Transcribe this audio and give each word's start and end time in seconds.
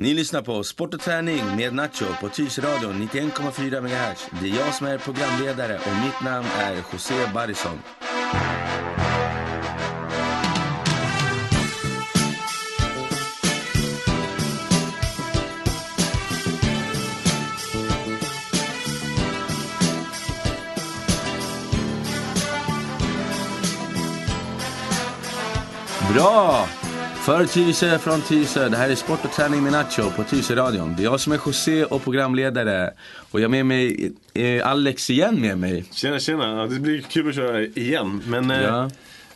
Ni 0.00 0.14
lyssnar 0.14 0.42
på 0.42 0.64
Sport 0.64 0.94
och 0.94 1.00
träning 1.00 1.56
med 1.56 1.74
Nacho 1.74 2.04
på 2.20 2.28
Tyresöradion 2.28 3.08
91,4 3.08 3.80
MHz. 3.80 4.28
Det 4.40 4.50
är 4.50 4.56
jag 4.56 4.74
som 4.74 4.86
är 4.86 4.98
programledare 4.98 5.76
och 5.76 6.04
mitt 6.04 6.22
namn 6.24 6.46
är 6.58 6.76
José 6.92 7.14
Barrison. 7.34 7.78
Bra! 26.12 26.68
För 27.28 27.46
Tyresö, 27.46 27.98
från 27.98 28.20
Tyresö. 28.22 28.68
Det 28.68 28.76
här 28.76 28.90
är 28.90 28.94
Sport 28.94 29.24
och 29.24 29.32
träning 29.32 29.62
med 29.62 29.72
Nacho 29.72 30.10
på 30.16 30.24
Tyresö-radion. 30.24 30.94
Det 30.96 31.02
är 31.02 31.04
jag 31.04 31.20
som 31.20 31.32
är 31.32 31.40
José 31.46 31.84
och 31.84 32.04
programledare. 32.04 32.90
Och 33.30 33.40
jag 33.40 33.44
har 33.44 33.50
med 33.50 33.66
mig 33.66 34.12
eh, 34.34 34.68
Alex 34.68 35.10
igen 35.10 35.40
med 35.40 35.58
mig. 35.58 35.84
Tjena 35.92 36.18
tjena, 36.18 36.66
det 36.66 36.80
blir 36.80 37.00
kul 37.00 37.28
att 37.28 37.34
köra 37.34 37.60
igen. 37.62 38.22
Men 38.26 38.50
eh, 38.50 38.62
Ja. 38.62 38.90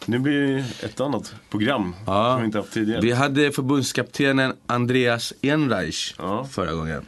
nu 0.06 0.19
blir 0.19 0.41
det 0.41 0.64
ett 0.86 1.00
annat 1.00 1.34
program 1.50 1.95
Ja. 2.06 2.33
som 2.34 2.41
vi 2.41 2.47
inte 2.47 2.59
haft 2.59 2.73
tidigare. 2.73 3.00
Vi 3.00 3.12
hade 3.12 3.52
förbundskaptenen 3.52 4.52
Andreas 4.66 5.33
Enreich 5.42 6.14
Ja. 6.19 6.48
förra 6.52 6.72
gången. 6.72 7.02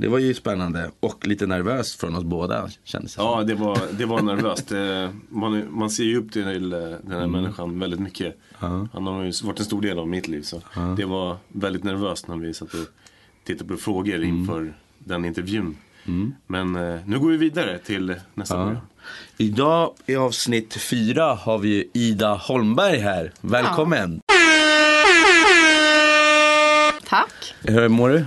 Det 0.00 0.08
var 0.08 0.18
ju 0.18 0.34
spännande 0.34 0.90
och 1.00 1.26
lite 1.26 1.46
nervöst 1.46 2.00
från 2.00 2.14
oss 2.16 2.24
båda 2.24 2.68
kändes 2.84 3.14
det 3.14 3.22
Ja, 3.22 3.42
det 3.46 3.54
var, 3.54 3.78
det 3.98 4.04
var 4.06 4.22
nervöst. 4.22 4.72
Eh, 4.72 5.10
Man, 5.28 5.66
man 5.78 5.90
ser 5.90 6.04
ju 6.04 6.16
upp 6.18 6.32
till 6.32 6.42
den 6.70 7.12
här 7.12 7.26
människan 7.26 7.78
väldigt 7.78 8.00
mycket. 8.00 8.38
Han 8.58 8.88
har 9.06 9.22
ju 9.22 9.32
varit 9.44 9.58
en 9.58 9.64
stor 9.64 9.82
del 9.82 9.98
av 9.98 10.08
mitt 10.08 10.28
liv. 10.28 10.42
Så 10.42 10.62
det 10.96 11.04
var 11.04 11.36
väldigt 11.48 11.84
nervöst 11.84 12.28
när 12.28 12.36
vi 12.36 12.54
satt 12.54 12.74
och 12.74 12.86
tittade 13.44 13.68
på 13.70 13.76
frågor 13.76 14.22
inför 14.22 14.74
den 14.98 15.24
intervjun. 15.24 15.76
Men 16.46 16.76
eh, 16.76 17.00
nu 17.06 17.18
går 17.18 17.30
vi 17.30 17.36
vidare 17.36 17.78
till 17.78 18.14
nästa 18.34 18.54
Ja. 18.56 18.64
program. 18.64 18.82
Idag 19.36 19.94
i 20.06 20.16
avsnitt 20.16 20.74
fyra 20.74 21.34
har 21.34 21.58
vi 21.58 21.90
Ida 21.92 22.34
Holmberg 22.34 22.98
här. 22.98 23.32
Välkommen! 23.40 24.20
Tack. 27.08 27.54
Hur 27.62 27.88
mår 27.88 28.08
du? 28.08 28.24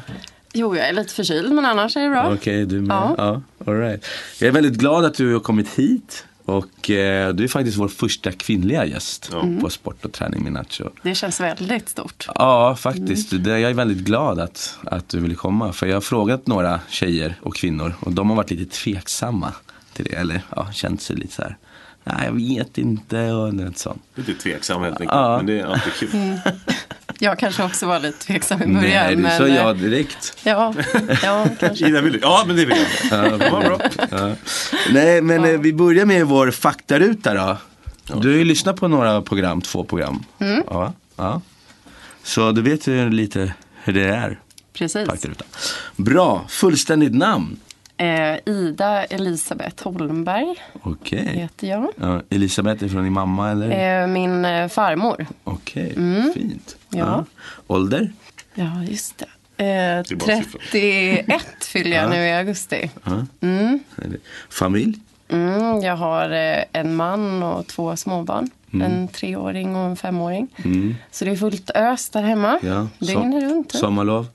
Jo, 0.53 0.75
jag 0.75 0.87
är 0.89 0.93
lite 0.93 1.13
förkyld 1.13 1.51
men 1.51 1.65
annars 1.65 1.97
är 1.97 2.01
det 2.01 2.09
bra. 2.09 2.33
Okej, 2.33 2.65
du 2.65 2.81
med? 2.81 2.95
Ja. 2.95 3.15
Ja. 3.17 3.41
all 3.71 3.79
right. 3.79 4.05
Jag 4.39 4.47
är 4.47 4.51
väldigt 4.51 4.73
glad 4.73 5.05
att 5.05 5.13
du 5.13 5.33
har 5.33 5.39
kommit 5.39 5.69
hit. 5.69 6.25
Och 6.45 6.89
eh, 6.89 7.33
du 7.33 7.43
är 7.43 7.47
faktiskt 7.47 7.77
vår 7.77 7.87
första 7.87 8.31
kvinnliga 8.31 8.85
gäst 8.85 9.29
Ja. 9.31 9.45
på 9.61 9.69
Sport 9.69 10.05
och 10.05 10.11
träning 10.11 10.43
med 10.43 10.53
Nacho. 10.53 10.89
Det 11.03 11.15
känns 11.15 11.39
väldigt 11.39 11.89
stort. 11.89 12.27
Ja, 12.35 12.75
faktiskt. 12.75 13.43
Det, 13.43 13.59
jag 13.59 13.69
är 13.71 13.73
väldigt 13.75 13.97
glad 13.97 14.39
att, 14.39 14.77
att 14.83 15.09
du 15.09 15.19
ville 15.19 15.35
komma. 15.35 15.73
För 15.73 15.87
jag 15.87 15.95
har 15.95 16.01
frågat 16.01 16.47
några 16.47 16.79
tjejer 16.89 17.35
och 17.41 17.55
kvinnor 17.55 17.93
och 17.99 18.11
de 18.11 18.29
har 18.29 18.37
varit 18.37 18.51
lite 18.51 18.75
tveksamma 18.75 19.53
till 19.93 20.05
det. 20.05 20.15
Eller 20.15 20.41
ja, 20.55 20.71
känt 20.73 21.01
sig 21.01 21.15
lite 21.15 21.33
så 21.33 21.41
här. 21.41 21.57
Nej, 22.03 22.25
jag 22.25 22.33
vet 22.33 22.77
inte 22.77 23.31
och 23.31 23.53
något 23.53 23.77
sånt. 23.77 24.01
Lite 24.15 24.33
tveksam 24.33 24.81
helt 24.81 25.01
enkelt. 25.01 25.11
Ja. 25.17 25.37
Men 25.37 25.45
det 25.45 25.59
är 25.59 25.65
alltid 25.65 25.93
kul. 25.93 26.09
Jag 27.23 27.39
kanske 27.39 27.63
också 27.63 27.85
var 27.85 27.99
lite 27.99 28.25
tveksam 28.25 28.61
i 28.61 28.65
början. 28.65 28.81
Nej, 28.81 29.15
du 29.15 29.21
men, 29.21 29.37
sa 29.37 29.47
eh, 29.47 29.55
ja 29.55 29.73
direkt. 29.73 30.37
Ja, 30.43 30.73
ja 31.23 31.47
kanske. 31.59 31.87
Ida, 31.87 32.01
vill 32.01 32.13
du? 32.13 32.19
Ja, 32.21 32.43
men 32.47 32.55
det 32.55 32.65
vill 32.65 32.77
jag. 33.11 33.39
Ja. 33.41 33.79
Ja. 34.11 34.35
Nej, 34.91 35.21
men 35.21 35.45
eh, 35.45 35.59
vi 35.59 35.73
börjar 35.73 36.05
med 36.05 36.25
vår 36.25 36.51
faktaruta 36.51 37.33
då. 37.33 37.57
Du 38.21 38.29
har 38.29 38.37
ju 38.37 38.43
lyssnat 38.43 38.75
på 38.75 38.87
några 38.87 39.21
program, 39.21 39.61
två 39.61 39.83
program. 39.83 40.23
Mm. 40.39 40.63
Ja, 40.67 40.93
ja. 41.15 41.41
Så 42.23 42.51
du 42.51 42.61
vet 42.61 42.87
ju 42.87 43.09
lite 43.09 43.53
hur 43.83 43.93
det 43.93 44.05
är. 44.05 44.39
Precis. 44.73 45.07
Faktaruta. 45.07 45.45
Bra, 45.95 46.45
fullständigt 46.49 47.15
namn. 47.15 47.59
Eh, 48.01 48.39
Ida 48.45 49.03
Elisabeth 49.03 49.83
Holmberg 49.83 50.55
Okej. 50.81 51.25
heter 51.25 51.67
jag. 51.67 51.87
Ja, 51.95 52.21
Elisabeth 52.29 52.83
är 52.83 52.87
från 52.87 53.03
din 53.03 53.13
mamma 53.13 53.51
eller? 53.51 54.01
Eh, 54.01 54.07
min 54.07 54.45
eh, 54.45 54.67
farmor. 54.67 55.27
Okej, 55.43 55.93
fint. 56.33 56.75
Ja. 56.89 57.25
Ålder? 57.67 58.11
Ja, 58.53 58.83
just 58.83 59.17
det. 59.17 59.25
Eh, 59.63 59.67
är 59.67 60.15
bara 60.15 60.41
siffror. 60.41 60.61
31 60.71 61.45
fyller 61.61 61.97
jag 61.97 62.09
nu 62.09 62.15
i 62.15 62.31
augusti. 62.33 62.91
Ja. 63.03 63.25
Mm. 63.41 63.79
Familj? 64.49 64.99
Mm, 65.29 65.81
jag 65.81 65.95
har 65.95 66.29
eh, 66.29 66.63
en 66.71 66.95
man 66.95 67.43
och 67.43 67.67
två 67.67 67.95
småbarn. 67.95 68.49
En 68.73 69.07
treåring 69.07 69.75
och 69.75 69.85
en 69.85 69.95
femåring. 69.95 70.47
Mm. 70.65 70.95
Så 71.11 71.25
det 71.25 71.31
är 71.31 71.35
fullt 71.35 71.69
ös 71.75 72.09
där 72.09 72.21
hemma. 72.21 72.59
Ja. 72.63 72.87
Dygnet 72.99 73.43
runt. 73.43 73.71
Sommarlov? 73.71 74.27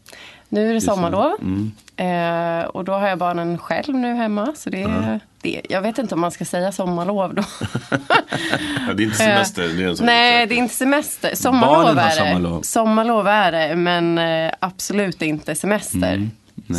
Nu 0.48 0.70
är 0.70 0.74
det 0.74 0.80
sommarlov. 0.80 1.32
Mm. 1.40 1.72
Eh, 1.96 2.64
och 2.64 2.84
då 2.84 2.92
har 2.92 3.08
jag 3.08 3.18
barnen 3.18 3.58
själv 3.58 3.94
nu 3.94 4.14
hemma. 4.14 4.52
Så 4.56 4.70
det 4.70 4.82
är, 4.82 5.20
det, 5.40 5.60
jag 5.68 5.82
vet 5.82 5.98
inte 5.98 6.14
om 6.14 6.20
man 6.20 6.30
ska 6.30 6.44
säga 6.44 6.72
sommarlov 6.72 7.34
då. 7.34 7.42
Det 8.94 9.02
är 9.02 9.04
inte 9.06 9.16
semester. 9.16 9.62
Det 9.68 9.84
är 9.84 10.04
Nej, 10.04 10.46
det 10.46 10.54
är 10.54 10.58
inte 10.58 10.74
semester. 10.74 11.34
Sommarlov 11.34 11.98
är 11.98 12.04
det. 12.08 12.12
sommarlov. 12.12 12.62
Sommarlov 12.62 13.26
är 13.26 13.52
det, 13.52 13.76
men 13.76 14.18
eh, 14.18 14.52
absolut 14.60 15.22
inte 15.22 15.54
semester. 15.54 16.14
Mm. 16.14 16.30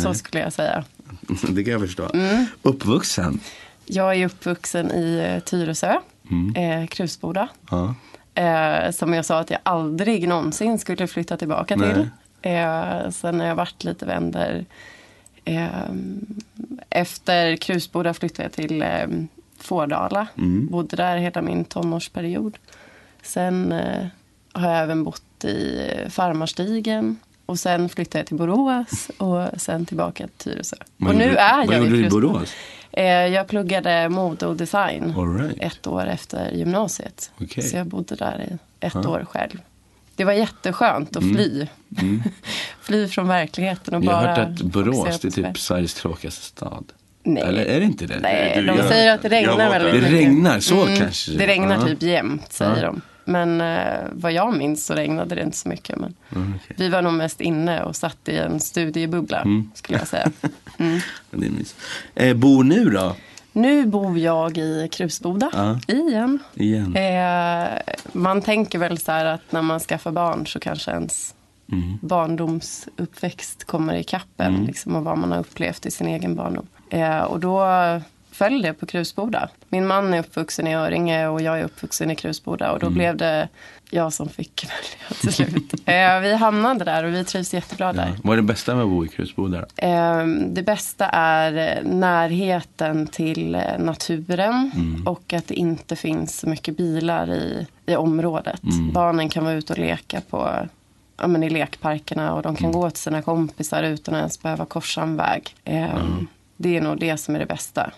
Så 0.02 0.14
skulle 0.14 0.42
jag 0.42 0.52
säga. 0.52 0.84
det 1.48 1.64
kan 1.64 1.72
jag 1.72 1.80
förstå. 1.80 2.08
Mm. 2.14 2.46
Uppvuxen? 2.62 3.40
Jag 3.84 4.14
är 4.14 4.26
uppvuxen 4.26 4.90
i 4.92 5.32
eh, 5.34 5.40
Tyresö, 5.42 5.96
Mm. 6.30 6.80
eh, 6.82 6.86
Krusboda. 6.86 7.48
Ja. 7.70 7.94
Eh, 8.34 8.90
som 8.90 9.14
jag 9.14 9.24
sa 9.24 9.38
att 9.38 9.50
jag 9.50 9.60
aldrig 9.62 10.28
någonsin 10.28 10.78
skulle 10.78 11.06
flytta 11.06 11.36
tillbaka 11.36 11.76
Nej. 11.76 11.94
till. 11.94 12.08
Eh, 12.42 13.10
sen 13.10 13.40
har 13.40 13.46
jag 13.46 13.54
varit 13.54 13.84
lite 13.84 14.06
vänner. 14.06 14.64
Eh, 15.56 15.68
efter 16.90 17.56
Krusboda 17.56 18.14
flyttade 18.14 18.42
jag 18.42 18.52
till 18.52 18.82
eh, 18.82 19.06
Fårdala. 19.58 20.26
Mm. 20.38 20.66
Bodde 20.66 20.96
där 20.96 21.16
hela 21.16 21.42
min 21.42 21.64
tonårsperiod. 21.64 22.58
Sen 23.22 23.72
eh, 23.72 24.06
har 24.52 24.70
jag 24.70 24.82
även 24.82 25.04
bott 25.04 25.44
i 25.44 25.86
Farmarstigen. 26.10 27.16
Och 27.46 27.58
sen 27.58 27.88
flyttade 27.88 28.18
jag 28.18 28.26
till 28.26 28.36
Borås 28.36 29.10
och 29.16 29.60
sen 29.60 29.86
tillbaka 29.86 30.26
till 30.36 30.52
Tyresö. 30.52 30.76
Vad 30.96 31.10
och 31.10 31.16
nu 31.18 31.24
gjorde- 31.24 31.38
är 31.38 31.66
vad 31.66 31.74
jag 31.74 31.84
gjorde 31.84 31.96
du 31.96 32.06
i. 32.06 32.10
Borås? 32.10 32.54
Eh, 32.92 33.04
jag 33.04 33.48
pluggade 33.48 34.08
mode 34.08 34.46
och 34.46 34.56
design 34.56 35.14
right. 35.38 35.56
ett 35.60 35.86
år 35.86 36.06
efter 36.06 36.50
gymnasiet. 36.50 37.30
Okej. 37.40 37.62
Så 37.62 37.76
jag 37.76 37.86
bodde 37.86 38.14
där 38.14 38.46
i 38.50 38.58
ett 38.86 38.96
år 38.96 39.26
själv. 39.30 39.60
Det 40.18 40.24
var 40.24 40.32
jätteskönt 40.32 41.16
att 41.16 41.22
fly. 41.22 41.66
fly 42.82 43.08
från 43.08 43.28
verkligheten 43.28 43.94
och 43.94 44.02
Mm. 44.02 44.10
Jag 44.10 44.16
har 44.16 44.24
bara 44.36 44.44
hört 44.46 44.60
att 44.60 44.62
Borås 44.62 45.24
är 45.24 45.30
typ. 45.30 45.58
Sveriges 45.58 45.94
tråkigaste 45.94 46.42
stad. 46.44 46.84
Nej. 47.22 47.42
Eller 47.42 47.64
är 47.64 47.78
det 47.80 47.84
inte 47.86 48.06
det? 48.06 48.18
Nej, 48.20 48.52
Du, 48.56 48.66
de 48.66 48.76
jag- 48.76 48.88
säger 48.88 49.14
att 49.14 49.22
det 49.22 49.28
jag 49.28 49.32
regnar 49.32 49.56
väldigt 49.70 49.92
där. 49.92 50.00
Det 50.00 50.10
mycket. 50.10 50.12
regnar, 50.28 50.60
så 50.60 50.86
kanske. 50.98 51.32
Det 51.32 51.46
regnar 51.46 51.74
Ja. 51.74 51.86
typ 51.86 52.02
jämt, 52.02 52.52
säger 52.52 52.76
Ja. 52.76 52.86
de. 52.86 53.00
Men 53.24 53.60
eh, 53.60 53.98
vad 54.12 54.32
jag 54.32 54.56
minns 54.56 54.86
så 54.86 54.94
regnade 54.94 55.34
det 55.34 55.42
inte 55.42 55.56
så 55.56 55.68
mycket. 55.68 55.96
Men 55.98 56.14
Mm, 56.36 56.54
okej. 56.64 56.76
Vi 56.78 56.88
var 56.88 57.02
nog 57.02 57.12
mest 57.12 57.40
inne 57.40 57.82
och 57.82 57.96
satt 57.96 58.28
i 58.28 58.36
en 58.36 58.60
studiebubbla, 58.60 59.40
Mm. 59.40 59.70
skulle 59.74 59.98
jag 59.98 60.08
säga. 60.08 60.30
Det 61.30 61.46
är. 62.16 62.28
Eh, 62.28 62.34
bor 62.34 62.64
nu 62.64 62.84
då? 62.90 63.16
Nu 63.58 63.86
bor 63.86 64.18
jag 64.18 64.58
i 64.58 64.88
Krusboda, 64.92 65.50
Ja. 65.52 65.78
igen. 65.94 66.38
Igen? 66.54 66.96
Eh, 66.96 67.78
man 68.12 68.42
tänker 68.42 68.78
väl 68.78 68.98
så 68.98 69.12
här 69.12 69.24
att 69.24 69.52
när 69.52 69.62
man 69.62 69.80
skaffar 69.80 70.10
barn 70.12 70.46
så 70.46 70.60
kanske 70.60 70.90
ens 70.90 71.34
Mm. 71.72 71.98
barndomsuppväxt 72.02 73.64
kommer 73.64 73.94
i 73.94 74.02
kappen. 74.04 74.64
Liksom, 74.66 74.96
och 74.96 75.04
vad 75.04 75.18
man 75.18 75.32
har 75.32 75.38
upplevt 75.38 75.86
i 75.86 75.90
sin 75.90 76.06
egen 76.08 76.34
barndom. 76.34 76.66
Eh, 76.90 77.18
och 77.18 77.40
då 77.40 77.60
föll 78.38 78.62
det 78.62 78.72
på 78.72 78.86
Krusboda. 78.86 79.48
Min 79.68 79.86
man 79.86 80.14
är 80.14 80.18
uppvuxen 80.18 80.66
i 80.66 80.74
Öringe 80.74 81.26
och 81.26 81.42
jag 81.42 81.60
är 81.60 81.64
uppvuxen 81.64 82.10
i 82.10 82.16
Krusboda. 82.16 82.72
Och 82.72 82.78
då 82.80 82.90
blev 82.90 83.16
det 83.16 83.48
jag 83.90 84.12
som 84.12 84.28
fick 84.28 84.64
välja 84.68 85.20
till 85.20 85.32
slut. 85.32 85.72
eh, 85.86 86.20
vi 86.20 86.34
hamnade 86.34 86.84
där 86.84 87.04
och 87.04 87.12
vi 87.14 87.24
trivs 87.24 87.54
jättebra 87.54 87.92
där. 87.92 88.12
Vad 88.24 88.32
är 88.32 88.36
det 88.36 88.42
bästa 88.42 88.74
med 88.74 88.82
att 88.84 88.90
bo 88.90 89.04
i 89.04 89.08
Krusboda? 89.08 89.58
Eh, 89.76 90.26
Det 90.46 90.62
bästa 90.62 91.08
är 91.08 91.78
eh, 91.78 91.90
närheten 91.90 93.06
till 93.06 93.54
eh, 93.54 93.62
naturen 93.78 94.70
och 95.06 95.32
att 95.32 95.46
det 95.48 95.54
inte 95.54 95.96
finns 95.96 96.38
så 96.40 96.48
mycket 96.48 96.76
bilar 96.76 97.30
i, 97.32 97.66
i 97.86 97.96
området. 97.96 98.60
Barnen 98.92 99.28
kan 99.28 99.44
vara 99.44 99.54
ute 99.54 99.72
och 99.72 99.78
leka 99.78 100.20
på, 100.30 100.52
ja, 101.20 101.26
men 101.26 101.42
i 101.42 101.50
lekparkerna 101.50 102.34
och 102.34 102.42
de 102.42 102.56
kan 102.56 102.72
gå 102.72 102.90
till 102.90 102.98
sina 103.02 103.22
kompisar 103.22 103.82
utan 103.82 104.14
att 104.14 104.18
ens 104.18 104.42
behöva 104.42 104.64
korsa 104.64 105.02
en 105.02 105.16
väg. 105.16 105.54
Eh, 105.64 105.88
Det 106.56 106.76
är 106.76 106.80
nog 106.80 107.00
det 107.00 107.16
som 107.16 107.34
är 107.34 107.38
det 107.38 107.46
bästa. 107.46 107.90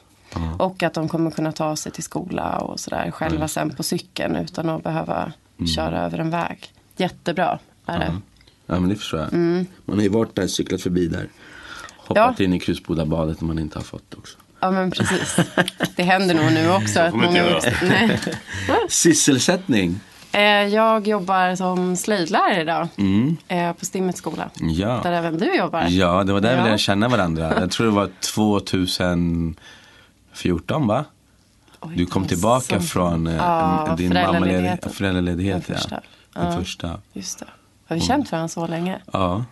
Och 0.59 0.83
att 0.83 0.95
de 0.95 1.09
kommer 1.09 1.31
kunna 1.31 1.53
ta 1.53 1.77
sig 1.77 1.93
till 1.93 2.03
skola 2.03 2.59
och 2.59 2.81
sådär 2.81 3.11
själva 3.11 3.49
sen 3.49 3.71
på 3.71 3.83
cykeln 3.83 4.37
utan 4.37 4.69
att 4.69 4.83
behöva 4.83 5.33
köra 5.77 6.01
över 6.03 6.19
en 6.19 6.31
väg. 6.31 6.73
Jättebra 6.97 7.59
är 7.87 7.99
det. 7.99 8.17
Ja 8.67 8.81
men 8.81 8.89
det 8.89 8.97
förstår 8.97 9.21
jag. 9.21 9.33
Man 9.85 9.97
har 9.97 10.03
ju 10.03 10.09
varit 10.09 10.35
där, 10.35 10.47
cyklat 10.47 10.83
förbi 10.83 11.07
där. 11.07 11.29
Hoppat 11.97 12.35
Ja. 12.39 12.45
in 12.45 12.55
i 12.55 12.61
Krusbodabadet 12.61 13.41
om 13.41 13.47
man 13.47 13.59
inte 13.59 13.79
har 13.79 13.85
fått 13.85 14.15
också. 14.15 14.39
Ja 14.61 14.71
men 14.71 14.91
precis. 14.91 15.37
Det 15.97 16.03
händer 16.03 16.35
nog 16.35 16.53
nu 16.53 16.71
också. 16.71 17.01
Att 17.01 17.15
många... 17.15 17.61
Nej. 17.83 18.21
Sysselsättning? 18.89 20.01
Eh, 20.33 20.43
jag 20.43 21.09
jobbar 21.09 21.55
som 21.55 21.97
slöjdlärare 21.97 22.61
idag. 22.63 22.89
Mm. 22.97 23.37
Eh, 23.49 23.73
på 23.73 23.85
Stimmets 23.85 24.19
skola. 24.19 24.51
Ja. 24.61 25.01
Där 25.03 25.13
även 25.13 25.39
du 25.39 25.55
jobbar. 25.57 25.87
Ja, 25.89 26.25
det 26.25 26.33
var 26.33 26.41
där 26.41 26.53
vi 26.53 26.59
Ja. 26.59 26.65
lärde 26.65 26.79
känna 26.79 27.09
varandra. 27.09 27.61
Jag 27.61 27.71
tror 27.71 27.87
det 27.87 27.93
var 27.93 28.11
2014 30.43 30.87
va? 30.87 31.05
Oj, 31.81 31.97
Du 31.97 32.07
kom 32.07 32.23
det 32.23 32.29
tillbaka 32.29 32.81
från 32.81 33.27
Ja, 33.27 33.95
din 33.99 34.11
föräldraledighet. 34.13 34.93
Föräldraledighet. 34.95 35.67
Den 35.67 35.77
Ja. 35.77 35.81
första. 35.81 36.01
Den 36.35 36.53
Ja. 36.53 36.59
första. 36.59 37.01
Just 37.13 37.39
det. 37.39 37.47
Har 37.87 37.97
vi 37.97 38.03
känt 38.03 38.33
varandra 38.33 38.49
så 38.49 38.67
länge? 38.67 39.01
Ja, 39.13 39.45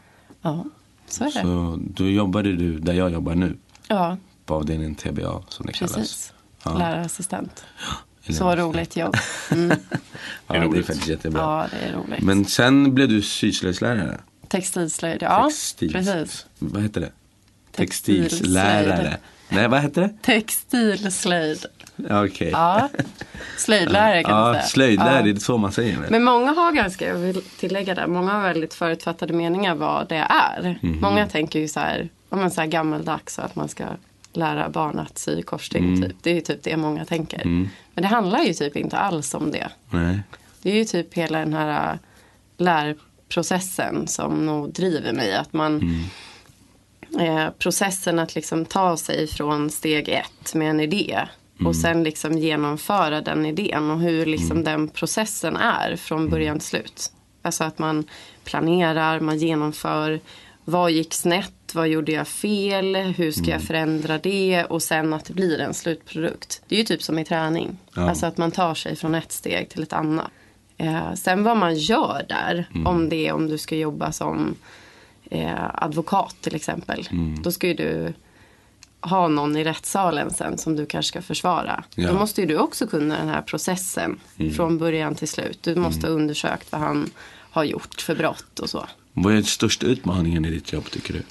Ja, 0.43 0.65
så 1.09 1.25
är 1.25 1.29
det. 1.33 1.41
så 1.43 1.79
då 1.81 2.09
jobbade 2.09 2.53
du 2.57 2.79
där 2.79 2.93
jag 2.93 3.11
jobbar 3.13 3.35
nu. 3.35 3.57
Ja, 3.89 4.17
På 4.47 4.55
avdelningen 4.55 4.95
TBA 4.95 5.43
som 5.49 5.67
det 5.67 5.73
kallas. 5.73 5.95
precis. 5.95 6.33
Ja. 6.65 6.79
Lärarassistent. 6.79 7.65
Så 8.31 8.57
roligt 8.57 8.97
jobb. 8.97 9.15
Mm. 9.51 9.69
Ja, 10.47 10.55
det 10.55 10.57
är 10.57 10.63
roligt. 10.63 10.87
faktiskt 10.87 11.09
jättebra. 11.09 11.41
Ja, 11.41 11.67
det 11.71 11.87
är 11.89 11.93
roligt. 11.93 12.21
Men 12.23 12.45
sen 12.45 12.95
blev 12.95 13.09
du 13.09 13.23
syslöjdslärare. 13.23 14.19
Textilslöjd, 14.49 15.23
ja. 15.23 15.49
Textils- 15.51 15.93
Precis. 15.93 16.47
Vad 16.59 16.83
heter 16.83 17.01
det? 17.01 17.11
Textilslöjd. 17.73 19.17
Nej, 19.49 19.69
vad 19.69 19.81
heter 19.81 20.03
det? 20.03 20.11
Textilslöjd. 20.23 21.67
Ja, 22.09 22.25
Okej. 22.27 22.51
Ja, 22.51 22.89
slöjdlärare 23.57 24.23
kan 24.23 24.33
man 24.33 24.47
Ja, 24.47 24.53
säga. 24.55 24.63
slöjdlärare, 24.67 25.17
Ja. 25.17 25.23
det 25.23 25.31
är 25.31 25.35
så 25.37 25.59
man 25.59 25.73
säger. 25.73 25.99
Men 26.11 26.25
många 26.25 26.53
har 26.53 26.73
ganska, 26.73 27.09
jag 27.09 27.15
vill 27.15 27.43
tillägga 27.43 27.95
det, 27.95 28.07
många 28.07 28.33
har 28.33 28.43
väldigt 28.43 28.75
förutfattade 28.75 29.33
meningar 29.33 29.75
vad 29.75 30.09
det 30.09 30.27
är. 30.31 30.79
Mhm. 30.83 31.01
Många 31.01 31.27
tänker 31.27 31.59
ju 31.59 31.69
så 31.69 31.81
här, 31.81 32.09
om 32.29 32.41
man 32.41 32.51
så 32.51 32.61
här 32.61 32.69
gammaldags 32.69 33.39
och 33.39 33.45
att 33.45 33.57
man 33.57 33.69
ska 33.69 33.85
lära 34.33 34.69
barn 34.69 34.99
att 34.99 35.19
sy 35.19 35.43
korsstygn. 35.43 35.95
Mm. 35.95 36.03
Typ. 36.11 36.17
Det 36.23 36.31
är 36.31 36.35
ju 36.35 36.41
typ 36.41 36.63
det 36.63 36.77
många 36.77 37.05
tänker. 37.05 37.45
Men 37.45 38.03
det 38.03 38.07
handlar 38.07 38.39
ju 38.39 38.53
typ 38.55 38.77
inte 38.77 38.99
alls 38.99 39.35
om 39.35 39.51
det. 39.51 39.69
Nej. 39.91 40.21
Det 40.63 40.71
är 40.71 40.75
ju 40.77 40.85
typ 40.85 41.15
hela 41.15 41.39
den 41.39 41.55
här 41.55 41.93
äh, 41.93 41.99
lärprocessen 42.57 44.09
som 44.09 44.47
nog 44.47 44.73
driver 44.73 45.13
mig. 45.13 45.35
Att 45.35 45.53
man, 45.53 45.81
eh, 47.21 47.51
processen 47.59 48.19
att 48.19 48.35
liksom 48.35 48.65
ta 48.65 48.97
sig 48.97 49.27
från 49.27 49.71
steg 49.71 50.09
ett 50.09 50.55
med 50.55 50.71
en 50.71 50.81
idé 50.81 51.29
och 51.65 51.77
sen 51.77 52.03
liksom 52.03 52.39
genomföra 52.39 53.21
den 53.21 53.47
idén 53.47 53.91
och 53.91 54.01
hur 54.01 54.27
liksom 54.27 54.65
den 54.65 54.89
processen 54.89 55.57
är 55.57 55.97
från 55.97 56.31
början 56.31 56.59
till 56.59 56.69
slut. 56.69 57.13
Alltså 57.43 57.65
att 57.65 57.79
man 57.79 58.05
planerar, 58.45 59.21
man 59.21 59.39
genomför. 59.39 60.21
Vad 60.65 60.91
gick 60.91 61.15
snett? 61.15 61.75
Vad 61.75 61.89
gjorde 61.89 62.13
jag 62.13 62.29
fel? 62.29 62.97
Hur 62.97 63.33
ska 63.33 63.51
jag 63.51 63.63
förändra 63.63 64.19
det? 64.19 64.65
Och 64.65 64.83
sen 64.83 65.13
att 65.15 65.25
det 65.25 65.35
blir 65.35 65.61
en 65.61 65.75
slutprodukt. 65.75 66.63
Det 66.69 66.75
är 66.75 66.79
ju 66.79 66.85
typ 66.85 67.03
som 67.03 67.19
i 67.19 67.25
träning. 67.25 67.79
Ja. 67.95 68.09
Alltså 68.09 68.27
att 68.27 68.37
man 68.37 68.51
tar 68.51 68.75
sig 68.75 68.97
från 68.97 69.15
ett 69.15 69.33
steg 69.33 69.69
till 69.69 69.83
ett 69.83 69.93
annat. 69.93 70.31
Eh, 70.77 71.15
sen 71.15 71.45
vad 71.45 71.57
man 71.57 71.75
gör 71.75 72.27
där, 72.29 72.69
om 72.85 73.09
det 73.09 73.29
är 73.29 73.33
om 73.33 73.49
du 73.49 73.59
ska 73.59 73.77
jobba 73.77 74.13
som 74.13 74.55
eh, 75.31 75.71
advokat 75.75 76.37
till 76.41 76.55
exempel. 76.55 77.09
Då 77.43 77.53
ska 77.53 77.67
ju 77.67 77.75
du 77.75 78.15
ha 79.01 79.29
någon 79.29 79.57
i 79.57 79.65
rättssalen 79.65 80.31
sen 80.31 80.59
som 80.59 80.77
du 80.77 80.87
kanske 80.87 81.09
ska 81.09 81.23
försvara. 81.23 81.85
Ja. 81.95 82.09
Då 82.09 82.15
måste 82.15 82.41
ju 82.41 82.47
du 82.47 82.59
också 82.59 82.87
kunna 82.87 83.17
den 83.17 83.29
här 83.29 83.43
processen 83.43 84.21
från 84.57 84.79
början 84.79 85.15
till 85.15 85.29
slut. 85.29 85.59
Du 85.63 85.75
måste 85.77 86.07
ha 86.07 86.15
undersökt 86.15 86.73
vad 86.73 86.81
han 86.81 87.11
har 87.51 87.65
gjort 87.65 88.01
för 88.01 88.15
brott 88.15 88.59
och 88.59 88.71
så. 88.71 88.87
Vad 89.13 89.33
är 89.33 89.37
den 89.37 89.45
största 89.45 89.87
utmaningen 89.87 90.45
i 90.45 90.51
ditt 90.51 90.73
jobb 90.73 90.91
tycker 90.91 91.13
du? 91.13 91.23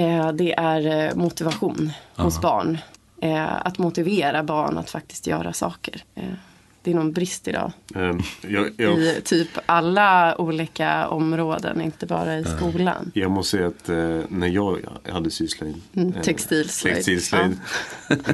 Eh, 0.00 0.32
det 0.32 0.52
är 0.52 1.08
eh, 1.08 1.16
motivation 1.16 1.92
hos 2.14 2.40
barn. 2.40 2.78
Eh, 3.22 3.66
att 3.66 3.78
motivera 3.78 4.42
barn 4.42 4.78
att 4.78 4.90
faktiskt 4.90 5.26
göra 5.26 5.52
saker. 5.52 6.04
Eh, 6.14 6.24
det 6.86 6.92
är 6.92 6.94
någon 6.94 7.12
brist 7.12 7.48
idag. 7.48 7.72
Eh, 7.94 8.16
jag, 8.40 8.70
jag, 8.76 8.98
I 8.98 9.20
typ 9.24 9.48
alla 9.66 10.40
olika 10.40 11.08
områden, 11.08 11.80
inte 11.80 12.06
bara 12.06 12.38
i 12.38 12.44
skolan. 12.44 13.10
jag 13.14 13.30
måste 13.30 13.56
säga 13.56 13.66
att 13.66 13.88
eh, 13.88 14.20
när 14.28 14.46
jag 14.48 14.78
hade 15.08 15.30
syslöjd. 15.30 15.76
Mm, 15.94 16.12
eh, 16.14 16.22
textilslöjd. 16.22 16.94
textilslöjd 16.96 17.56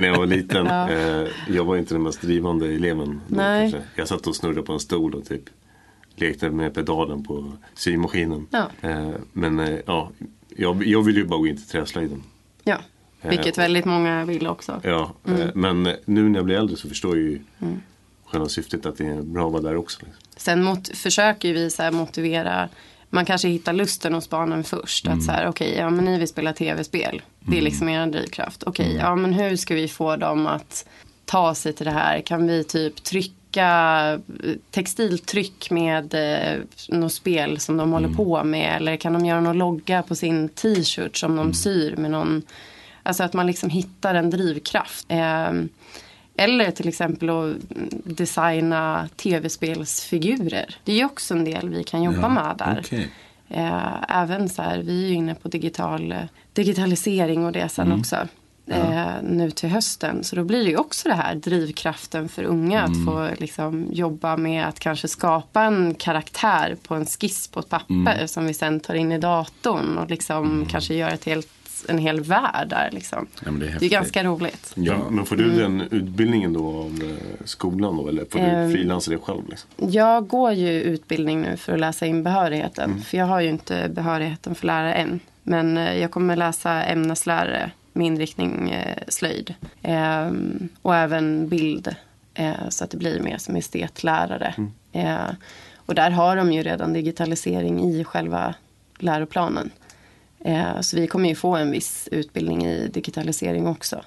när 0.01 0.09
jag 0.09 0.17
var 0.17 0.27
liten. 0.27 0.67
Ja. 0.73 0.91
eh, 0.91 1.29
jag 1.49 1.65
var 1.65 1.77
inte 1.77 1.95
den 1.95 2.03
mest 2.03 2.21
drivande 2.23 2.67
eleven. 2.75 3.21
då, 3.29 3.37
Nej. 3.37 3.71
kanske. 3.73 3.89
Jag 3.97 4.09
satt 4.09 4.27
och 4.27 4.37
snurrade 4.37 4.63
på 4.63 4.73
en 4.73 4.81
stol 4.81 5.15
och 5.15 5.25
typ 5.25 5.43
lekte 6.17 6.51
med 6.51 6.75
pedalen 6.75 7.25
på 7.25 7.53
symaskinen. 7.75 8.47
Ja. 8.51 8.71
Men 9.33 9.79
ja, 9.87 10.11
jag, 10.57 10.87
jag 10.87 11.03
ville 11.03 11.21
ju 11.21 11.27
bara 11.27 11.39
gå 11.39 11.47
in 11.47 11.57
till 11.57 11.67
träslöjden. 11.67 12.23
Ja, 12.65 12.77
vilket 13.23 13.59
väldigt 13.59 13.85
många 13.85 14.25
vill 14.25 14.47
också. 14.47 14.81
Ja, 14.85 15.13
Mm. 15.27 15.49
men 15.55 15.83
nu 16.05 16.29
när 16.29 16.39
jag 16.39 16.45
blir 16.45 16.57
äldre 16.57 16.77
så 16.77 16.89
förstår 16.89 17.17
jag 17.17 17.25
ju 17.27 17.39
själva 18.33 18.49
syftet 18.49 18.87
att 18.87 18.99
det 18.99 19.07
är 19.07 19.23
bra 19.23 19.47
att 19.47 19.53
vara 19.53 19.63
där 19.63 19.77
också. 19.77 19.99
Liksom. 20.03 20.23
Sen 20.37 20.63
mot, 20.63 20.97
försöker 20.97 21.53
vi 21.53 21.71
så 21.71 21.91
motivera. 21.91 22.69
Man 23.11 23.25
kanske 23.25 23.49
hittar 23.49 23.73
lusten 23.73 24.15
hos 24.15 24.31
barnen 24.31 24.65
först. 24.65 25.09
Att 25.09 25.23
så 25.23 25.33
här, 25.33 25.49
okej, 25.49 25.75
ja 25.79 25.91
men 25.91 26.05
ni 26.05 26.19
vill 26.19 26.29
spela 26.29 26.53
tv-spel. 26.53 27.23
Det 27.41 27.59
är 27.59 27.63
liksom 27.63 27.89
er 27.89 28.07
drivkraft. 28.07 28.63
Okej, 28.63 28.97
ja 28.97 29.15
men 29.15 29.33
hur 29.33 29.57
ska 29.57 29.75
vi 29.75 29.89
få 29.89 30.17
dem 30.17 30.47
att 30.47 30.87
ta 31.25 31.55
sig 31.55 31.73
till 31.73 31.87
det 31.87 31.93
här? 31.93 32.21
Kan 32.21 32.47
vi 32.47 32.65
typ 32.65 33.05
trycka 33.05 33.69
eh, 34.45 34.55
textiltryck 34.71 35.71
med 35.71 36.15
eh, 36.15 36.61
något 36.89 37.13
spel 37.13 37.61
som 37.61 37.77
de 37.77 37.93
håller 37.93 38.09
på 38.09 38.45
med? 38.45 38.77
Eller 38.77 38.97
kan 38.97 39.13
de 39.13 39.27
göra 39.27 39.41
någon 39.41 39.59
logga 39.59 40.03
på 40.03 40.15
sin 40.15 40.49
t-shirt 40.49 41.17
som 41.17 41.37
de 41.37 41.55
syr 41.55 41.97
med 41.97 42.11
någon 42.11 42.43
Alltså 43.03 43.23
att 43.23 43.33
man 43.33 43.47
liksom 43.47 43.71
hittar 43.71 44.15
en 44.15 44.31
drivkraft. 44.31 45.07
Ehm, 45.09 45.69
eller 46.37 46.71
till 46.71 46.89
exempel 46.89 47.31
att 47.31 47.57
designa 48.05 49.09
tv-spelsfigurer. 49.17 50.77
Det 50.85 50.93
är 50.93 50.97
ju 50.97 51.05
också 51.05 51.35
en 51.35 51.45
del 51.45 51.69
vi 51.69 51.85
kan 51.85 52.03
jobba 52.03 52.29
med 52.29 52.55
där. 52.59 52.81
Okej. 52.85 53.09
Eh, 53.49 54.03
även 54.09 54.49
så 54.49 54.63
här, 54.63 54.79
vi 54.79 55.05
är 55.05 55.09
ju 55.09 55.15
inne 55.15 55.35
på 55.35 55.49
digital, 55.49 56.15
digitalisering 56.53 57.45
och 57.45 57.53
det 57.53 57.69
sen 57.69 57.93
också. 57.93 58.17
Eh, 58.67 59.23
nu 59.23 59.51
till 59.51 59.69
hösten. 59.69 60.25
Så 60.25 60.37
då 60.37 60.45
blir 60.45 60.65
det 60.65 60.71
ju 60.71 60.77
också 60.77 61.09
det 61.09 61.15
här 61.15 61.35
drivkraften 61.35 62.29
för 62.29 62.43
unga 62.43 62.83
att 62.83 63.05
få 63.05 63.29
liksom, 63.39 63.87
jobba 63.93 64.37
med 64.37 64.67
att 64.67 64.79
kanske 64.79 65.09
skapa 65.09 65.63
en 65.63 65.95
karaktär 65.95 66.77
på 66.89 66.95
en 66.95 67.07
skiss 67.07 67.49
på 67.49 67.61
ett 67.61 67.69
papper 67.69 68.27
som 68.27 68.47
vi 68.47 68.55
sen 68.55 68.81
tar 68.81 68.95
in 68.95 69.13
i 69.13 69.19
datorn 69.19 69.99
och 69.99 70.11
liksom 70.11 70.67
kanske 70.71 70.95
gör 70.95 71.11
ett 71.11 71.25
helt, 71.25 71.49
en 71.89 71.99
hel 71.99 72.21
värld 72.21 72.69
där. 72.69 72.89
Liksom. 72.93 73.27
Ja, 73.45 73.51
men 73.51 73.61
det 73.61 73.67
är 73.69 73.77
det 73.81 73.87
är 73.87 73.91
ganska 73.91 74.25
roligt. 74.25 74.73
Ja. 74.75 74.99
Men, 74.99 75.15
men 75.15 75.25
får 75.27 75.37
du 75.37 75.51
den 75.51 75.81
utbildningen 75.81 76.53
då 76.53 76.67
av 76.69 77.01
eh, 77.03 77.45
skolan 77.45 77.97
då? 77.97 78.09
Eller 78.09 78.25
får 78.31 78.39
du 78.39 78.45
Ehm. 78.45 78.73
frilansa 78.73 79.11
det 79.11 79.19
själv? 79.19 79.49
Liksom? 79.49 79.71
Jag 79.77 80.27
går 80.27 80.53
ju 80.53 80.71
utbildning 80.83 81.41
nu 81.41 81.57
för 81.57 81.73
att 81.73 81.81
läsa 81.81 82.07
in 82.07 82.23
behörigheten. 82.23 83.01
För 83.01 83.19
jag 83.19 83.27
har 83.27 83.41
ju 83.41 83.49
inte 83.49 83.89
behörigheten 83.89 84.55
för 84.55 84.67
lärare 84.67 84.95
än. 84.95 85.21
Men 85.43 85.77
eh, 85.79 85.95
jag 85.99 86.11
kommer 86.11 86.37
läsa 86.37 86.83
ämneslärare 86.83 87.71
med 87.93 88.07
inriktning 88.07 88.71
eh, 88.71 88.97
slöjd. 89.09 89.55
Ehm, 89.83 90.69
och 90.83 90.97
även 90.97 91.49
bild. 91.49 91.95
Så 92.69 92.85
att 92.85 92.91
det 92.91 92.97
blir 92.97 93.21
mer 93.21 93.39
som 93.39 93.57
estetlärare. 93.57 94.55
Eh, 94.93 95.17
och 95.77 95.95
där 95.95 96.11
har 96.11 96.37
de 96.37 96.53
ju 96.53 96.63
redan 96.63 96.93
digitalisering 96.93 97.81
i 97.95 98.05
själva 98.05 98.55
läroplanen. 98.99 99.71
Eh, 100.45 100.81
så 100.81 100.97
vi 100.97 101.07
kommer 101.07 101.29
ju 101.29 101.35
få 101.35 101.57
en 101.57 101.71
viss 101.71 102.09
utbildning 102.13 102.67
i 102.67 102.89
digitalisering 102.89 103.67
också. 103.67 104.03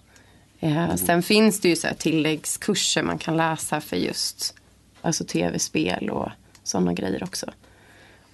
Eh, 0.59 0.95
sen 0.95 1.23
finns 1.23 1.59
det 1.59 1.69
ju 1.69 1.75
så 1.75 1.87
här 1.87 1.93
tilläggskurser 1.95 3.03
man 3.03 3.17
kan 3.17 3.37
läsa 3.37 3.81
för 3.81 3.95
just 3.97 4.55
alltså 5.01 5.23
tv-spel 5.25 6.09
och 6.09 6.29
sådana 6.63 6.93
grejer 6.93 7.23
också. 7.23 7.45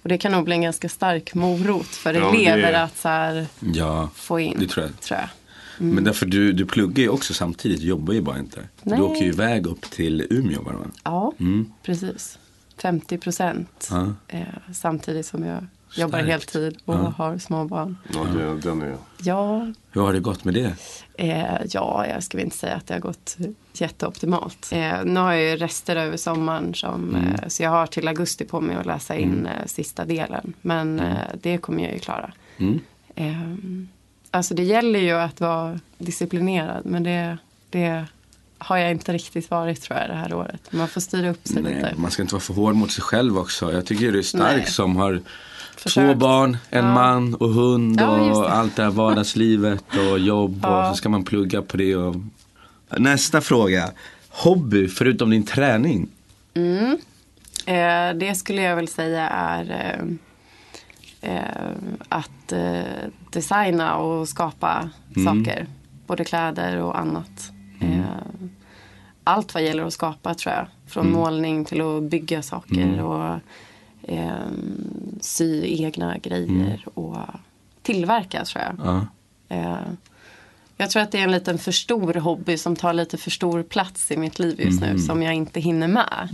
Och 0.02 0.08
det 0.08 0.18
kan 0.18 0.32
nog 0.32 0.44
bli 0.44 0.54
en 0.54 0.62
ganska 0.62 0.88
stark 0.88 1.34
morot 1.34 1.86
för 1.86 2.14
Ja, 2.14 2.30
det- 2.32 2.46
elever 2.46 2.72
att 2.72 2.98
så 2.98 3.08
här, 3.08 3.46
Ja, 3.74 4.10
få 4.14 4.40
in. 4.40 4.56
det 4.60 4.66
tror 4.66 4.86
jag. 4.86 5.00
Tror 5.00 5.20
jag. 5.20 5.28
Men 5.78 6.04
därför 6.04 6.26
du, 6.26 6.52
du 6.52 6.66
pluggar 6.66 7.02
ju 7.02 7.08
också 7.08 7.34
samtidigt, 7.34 7.80
du 7.80 7.86
jobbar 7.86 8.14
ju 8.14 8.20
bara 8.20 8.38
inte. 8.38 8.60
Nej. 8.82 8.98
Du 8.98 9.04
åker 9.04 9.20
ju 9.22 9.28
iväg 9.28 9.66
upp 9.66 9.90
till 9.90 10.26
Umeå 10.30 10.62
bara. 10.62 10.76
Ja, 11.04 11.32
precis. 11.82 12.38
50 12.78 13.18
procent. 13.18 13.88
Ja. 13.90 14.12
Eh, 14.28 14.42
samtidigt 14.74 15.26
som 15.26 15.44
jag 15.44 15.66
jobbar 15.96 16.18
Starkt. 16.18 16.30
heltid 16.30 16.78
och 16.84 16.94
har 16.94 17.38
små 17.38 17.64
barn. 17.64 17.96
Ja, 18.14 18.24
det, 18.24 18.60
den 18.60 18.82
är 18.82 18.96
Ja, 19.18 19.72
Hur 19.90 20.00
har 20.00 20.12
det 20.12 20.20
gått 20.20 20.44
med 20.44 20.54
det? 20.54 20.74
Eh, 21.14 21.44
ja, 21.70 22.06
jag 22.06 22.22
ska 22.22 22.36
väl 22.38 22.44
inte 22.44 22.56
säga 22.56 22.74
att 22.74 22.86
det 22.86 22.94
har 22.94 23.00
gått 23.00 23.36
jätteoptimalt. 23.72 24.68
Eh, 24.72 25.04
nu 25.04 25.20
har 25.20 25.32
jag 25.32 25.50
ju 25.50 25.56
rester 25.56 25.96
över 25.96 26.16
sommaren 26.16 26.74
som, 26.74 27.14
eh, 27.16 27.48
så 27.48 27.62
jag 27.62 27.70
har 27.70 27.86
till 27.86 28.08
augusti 28.08 28.44
på 28.44 28.60
mig 28.60 28.76
att 28.76 28.86
läsa 28.86 29.16
in 29.16 29.46
eh, 29.46 29.66
sista 29.66 30.04
delen. 30.04 30.52
Men 30.60 31.00
eh, 31.00 31.16
det 31.42 31.58
kommer 31.58 31.82
jag 31.82 31.92
ju 31.92 31.98
klara. 31.98 32.32
Eh, 33.14 33.26
alltså 34.30 34.54
det 34.54 34.62
gäller 34.62 35.00
ju 35.00 35.12
att 35.12 35.40
vara 35.40 35.80
disciplinerad 35.98 36.86
men 36.86 37.02
det, 37.02 37.38
det 37.70 38.04
har 38.58 38.76
jag 38.76 38.90
inte 38.90 39.12
riktigt 39.12 39.50
varit 39.50 39.82
tror 39.82 39.98
jag 39.98 40.08
det 40.08 40.14
här 40.14 40.34
året. 40.34 40.72
Man 40.72 40.88
får 40.88 41.00
styra 41.00 41.30
upp 41.30 41.48
sig 41.48 41.62
Nej, 41.62 41.74
lite. 41.74 41.94
man 41.96 42.10
ska 42.10 42.22
inte 42.22 42.34
vara 42.34 42.40
för 42.42 42.54
hård 42.54 42.74
mot 42.74 42.90
sig 42.92 43.02
själv 43.04 43.38
också. 43.38 43.72
Jag 43.72 43.86
tycker 43.86 44.12
du 44.12 44.18
är 44.18 44.22
stark 44.22 44.56
Nej. 44.56 44.66
som 44.66 44.96
har 44.96 45.20
två 45.76 45.80
Försökt. 45.82 46.18
barn, 46.18 46.56
en 46.70 46.84
Ja. 46.84 46.94
man 46.94 47.34
och 47.34 47.48
hund 47.48 48.00
Ja, 48.00 48.08
och 48.32 48.42
det. 48.42 48.50
allt 48.50 48.76
det 48.76 48.82
här 48.82 48.90
vardagslivet 48.90 49.84
och 50.10 50.18
jobb 50.18 50.60
Ja. 50.62 50.80
och 50.80 50.94
så 50.94 50.98
ska 50.98 51.08
man 51.08 51.24
plugga 51.24 51.62
på 51.62 51.76
det. 51.76 51.96
Och... 51.96 52.16
Nästa 52.98 53.40
fråga. 53.40 53.90
Hobby 54.28 54.88
förutom 54.88 55.30
din 55.30 55.46
träning? 55.46 56.08
Eh, 57.66 58.14
det 58.14 58.34
skulle 58.36 58.62
jag 58.62 58.76
väl 58.76 58.88
säga 58.88 59.28
är 59.28 59.70
eh, 61.22 61.34
eh, 61.34 61.70
att 62.08 62.52
eh, 62.52 62.82
designa 63.32 63.96
och 63.96 64.28
skapa 64.28 64.90
saker. 65.24 65.66
Både 66.06 66.24
kläder 66.24 66.76
och 66.80 66.98
annat. 66.98 67.50
Eh, 67.80 67.98
allt 69.24 69.54
vad 69.54 69.62
gäller 69.62 69.84
att 69.86 69.92
skapa 69.92 70.34
tror 70.34 70.54
jag. 70.54 70.66
Från 70.86 71.12
målning 71.12 71.64
till 71.64 71.80
att 71.80 72.02
bygga 72.02 72.42
saker 72.42 73.02
och 73.02 73.38
eh, 74.02 74.34
sy 75.20 75.82
egna 75.82 76.18
grejer 76.18 76.84
och 76.94 77.16
tillverka 77.82 78.44
tror 78.44 78.64
jag. 78.64 78.74
Ja. 78.86 79.06
Eh, 79.48 79.92
jag 80.76 80.90
tror 80.90 81.02
att 81.02 81.12
det 81.12 81.18
är 81.18 81.24
en 81.24 81.30
liten 81.30 81.58
för 81.58 81.72
stor 81.72 82.14
hobby 82.14 82.58
som 82.58 82.76
tar 82.76 82.92
lite 82.92 83.16
för 83.16 83.30
stor 83.30 83.62
plats 83.62 84.10
i 84.10 84.16
mitt 84.16 84.38
liv 84.38 84.60
just 84.60 84.80
nu 84.80 84.98
som 84.98 85.22
jag 85.22 85.34
inte 85.34 85.60
hinner 85.60 85.88
med. 85.88 86.28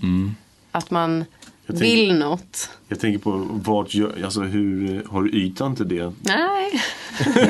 Att 0.73 0.91
man 0.91 1.25
Jag 1.71 1.75
vill 1.75 2.09
tänker- 2.09 2.25
något. 2.25 2.71
Jag 2.89 3.01
tänker 3.01 3.19
på 3.19 3.31
vart, 3.51 3.95
gör- 3.95 4.25
alltså 4.25 4.41
hur, 4.41 5.03
har 5.11 5.23
du 5.23 5.31
ytan 5.31 5.77
till 5.77 5.89
det? 5.89 6.13
Nej. 6.21 6.83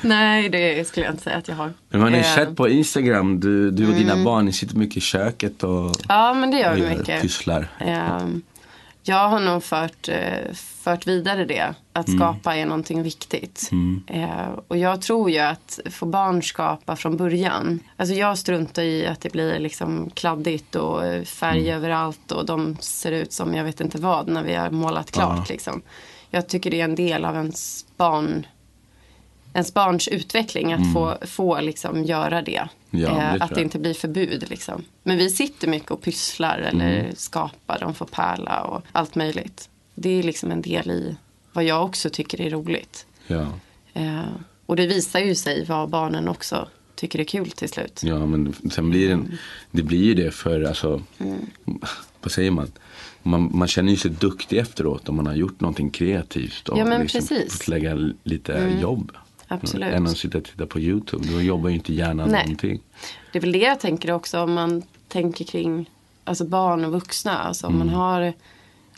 Nej, 0.00 0.48
det 0.48 0.88
skulle 0.88 1.06
jag 1.06 1.12
inte 1.12 1.22
säga 1.24 1.36
att 1.36 1.48
jag 1.48 1.54
har. 1.54 1.72
Men 1.90 2.00
man 2.00 2.12
har 2.12 2.18
ju 2.20 2.24
Eh, 2.24 2.34
sett 2.34 2.56
på 2.56 2.68
Instagram, 2.68 3.40
du, 3.40 3.70
du 3.70 3.86
och 3.88 3.94
dina 3.94 4.24
barn, 4.24 4.44
ni 4.44 4.52
sitter 4.52 4.76
mycket 4.76 4.96
i 4.96 5.00
köket 5.00 5.62
och, 5.62 5.96
Ja, 6.08 6.34
men 6.34 6.50
det 6.50 6.58
gör 6.58 6.74
vi 6.74 6.96
mycket. 6.96 7.22
pysslar. 7.22 7.68
Ehm, 7.78 8.42
jag 9.08 9.28
har 9.28 9.40
nog 9.40 9.62
fört, 9.62 10.08
eh, 10.08 10.52
fört 10.54 11.06
vidare 11.06 11.44
det. 11.44 11.74
Att 11.92 12.10
skapa 12.16 12.56
är 12.56 12.66
någonting 12.66 13.02
viktigt. 13.02 13.70
Eh, 14.06 14.48
och 14.68 14.76
jag 14.76 15.02
tror 15.02 15.30
ju 15.30 15.38
att 15.38 15.80
få 15.90 16.06
barn 16.06 16.42
skapa 16.42 16.96
från 16.96 17.16
början. 17.16 17.80
Alltså 17.96 18.14
jag 18.14 18.38
struntar 18.38 18.82
i 18.82 19.06
att 19.06 19.20
det 19.20 19.32
blir 19.32 19.58
liksom 19.58 20.10
kladdigt 20.14 20.74
och 20.74 21.26
färg 21.26 21.72
överallt 21.72 22.32
och 22.32 22.46
de 22.46 22.76
ser 22.80 23.12
ut 23.12 23.32
som 23.32 23.54
jag 23.54 23.64
vet 23.64 23.80
inte 23.80 23.98
vad 23.98 24.28
när 24.28 24.42
vi 24.42 24.54
har 24.54 24.70
målat 24.70 25.10
klart. 25.10 25.48
Liksom. 25.48 25.82
Jag 26.30 26.48
tycker 26.48 26.70
det 26.70 26.80
är 26.80 26.84
en 26.84 26.94
del 26.94 27.24
av 27.24 27.34
ens 27.34 27.86
barn 27.96 28.46
ens 29.56 29.74
barns 29.74 30.08
utveckling 30.08 30.72
att 30.72 30.92
få, 30.92 31.16
få 31.26 31.60
liksom 31.60 32.04
göra 32.04 32.42
det. 32.42 32.68
Mm. 32.90 33.04
Ja, 33.04 33.22
eh, 33.22 33.42
att 33.42 33.54
det 33.54 33.62
inte 33.62 33.78
blir 33.78 33.94
förbud. 33.94 34.44
Liksom. 34.50 34.84
Men 35.02 35.16
vi 35.18 35.30
sitter 35.30 35.68
mycket 35.68 35.90
och 35.90 36.02
pysslar 36.02 36.58
eller 36.58 36.98
Mm. 37.00 37.14
skapar. 37.16 37.78
De 37.80 37.94
får 37.94 38.06
pärla 38.06 38.60
och 38.62 38.82
allt 38.92 39.14
möjligt. 39.14 39.68
Det 39.94 40.08
är 40.18 40.22
liksom 40.22 40.50
en 40.50 40.62
del 40.62 40.90
i 40.90 41.16
vad 41.52 41.64
jag 41.64 41.84
också 41.84 42.10
tycker 42.10 42.40
är 42.40 42.50
roligt. 42.50 43.06
Ja. 43.26 43.46
Eh, 43.94 44.20
och 44.66 44.76
det 44.76 44.86
visar 44.86 45.20
ju 45.20 45.34
sig 45.34 45.64
vad 45.64 45.88
barnen 45.90 46.28
också 46.28 46.68
tycker 46.94 47.20
är 47.20 47.24
kul 47.24 47.50
till 47.50 47.68
slut. 47.68 48.00
ja, 48.04 48.26
men 48.26 48.54
sen 48.70 48.90
blir 48.90 49.08
det, 49.08 49.18
det 49.70 49.82
blir 49.82 50.02
ju 50.04 50.14
det 50.14 50.30
för 50.30 50.62
alltså, 50.62 51.02
vad 52.22 52.32
säger 52.32 52.50
man? 52.50 52.72
Man, 53.22 53.50
man 53.56 53.68
känner 53.68 53.90
ju 53.90 53.96
sig 53.96 54.10
duktig 54.10 54.58
efteråt 54.58 55.08
om 55.08 55.16
man 55.16 55.26
har 55.26 55.34
gjort 55.34 55.60
någonting 55.60 55.90
kreativt 55.90 56.68
och 56.68 56.78
Ja, 56.78 56.84
men 56.84 57.00
liksom 57.00 57.20
precis. 57.20 57.30
Mm. 57.38 57.50
fått 57.50 57.68
lägga 57.68 57.94
lite 58.22 58.78
jobb. 58.82 59.12
Absolut. 59.48 59.94
Än 59.94 60.06
att 60.06 60.18
sitta 60.18 60.38
och 60.38 60.44
titta 60.44 60.66
på 60.66 60.80
YouTube. 60.80 61.26
Då 61.32 61.42
jobbar 61.42 61.68
ju 61.68 61.74
inte 61.74 61.94
hjärnan 61.94 62.28
Nej. 62.28 62.44
någonting. 62.44 62.80
Det 63.32 63.38
är 63.38 63.40
väl 63.40 63.52
det 63.52 63.58
jag 63.58 63.80
tänker 63.80 64.10
också 64.10 64.40
om 64.40 64.52
man 64.52 64.82
tänker 65.08 65.44
kring 65.44 65.90
alltså 66.24 66.44
barn 66.44 66.84
och 66.84 66.92
vuxna. 66.92 67.38
Alltså 67.38 67.66
om, 67.66 67.78
man 67.78 67.88
har, 67.88 68.32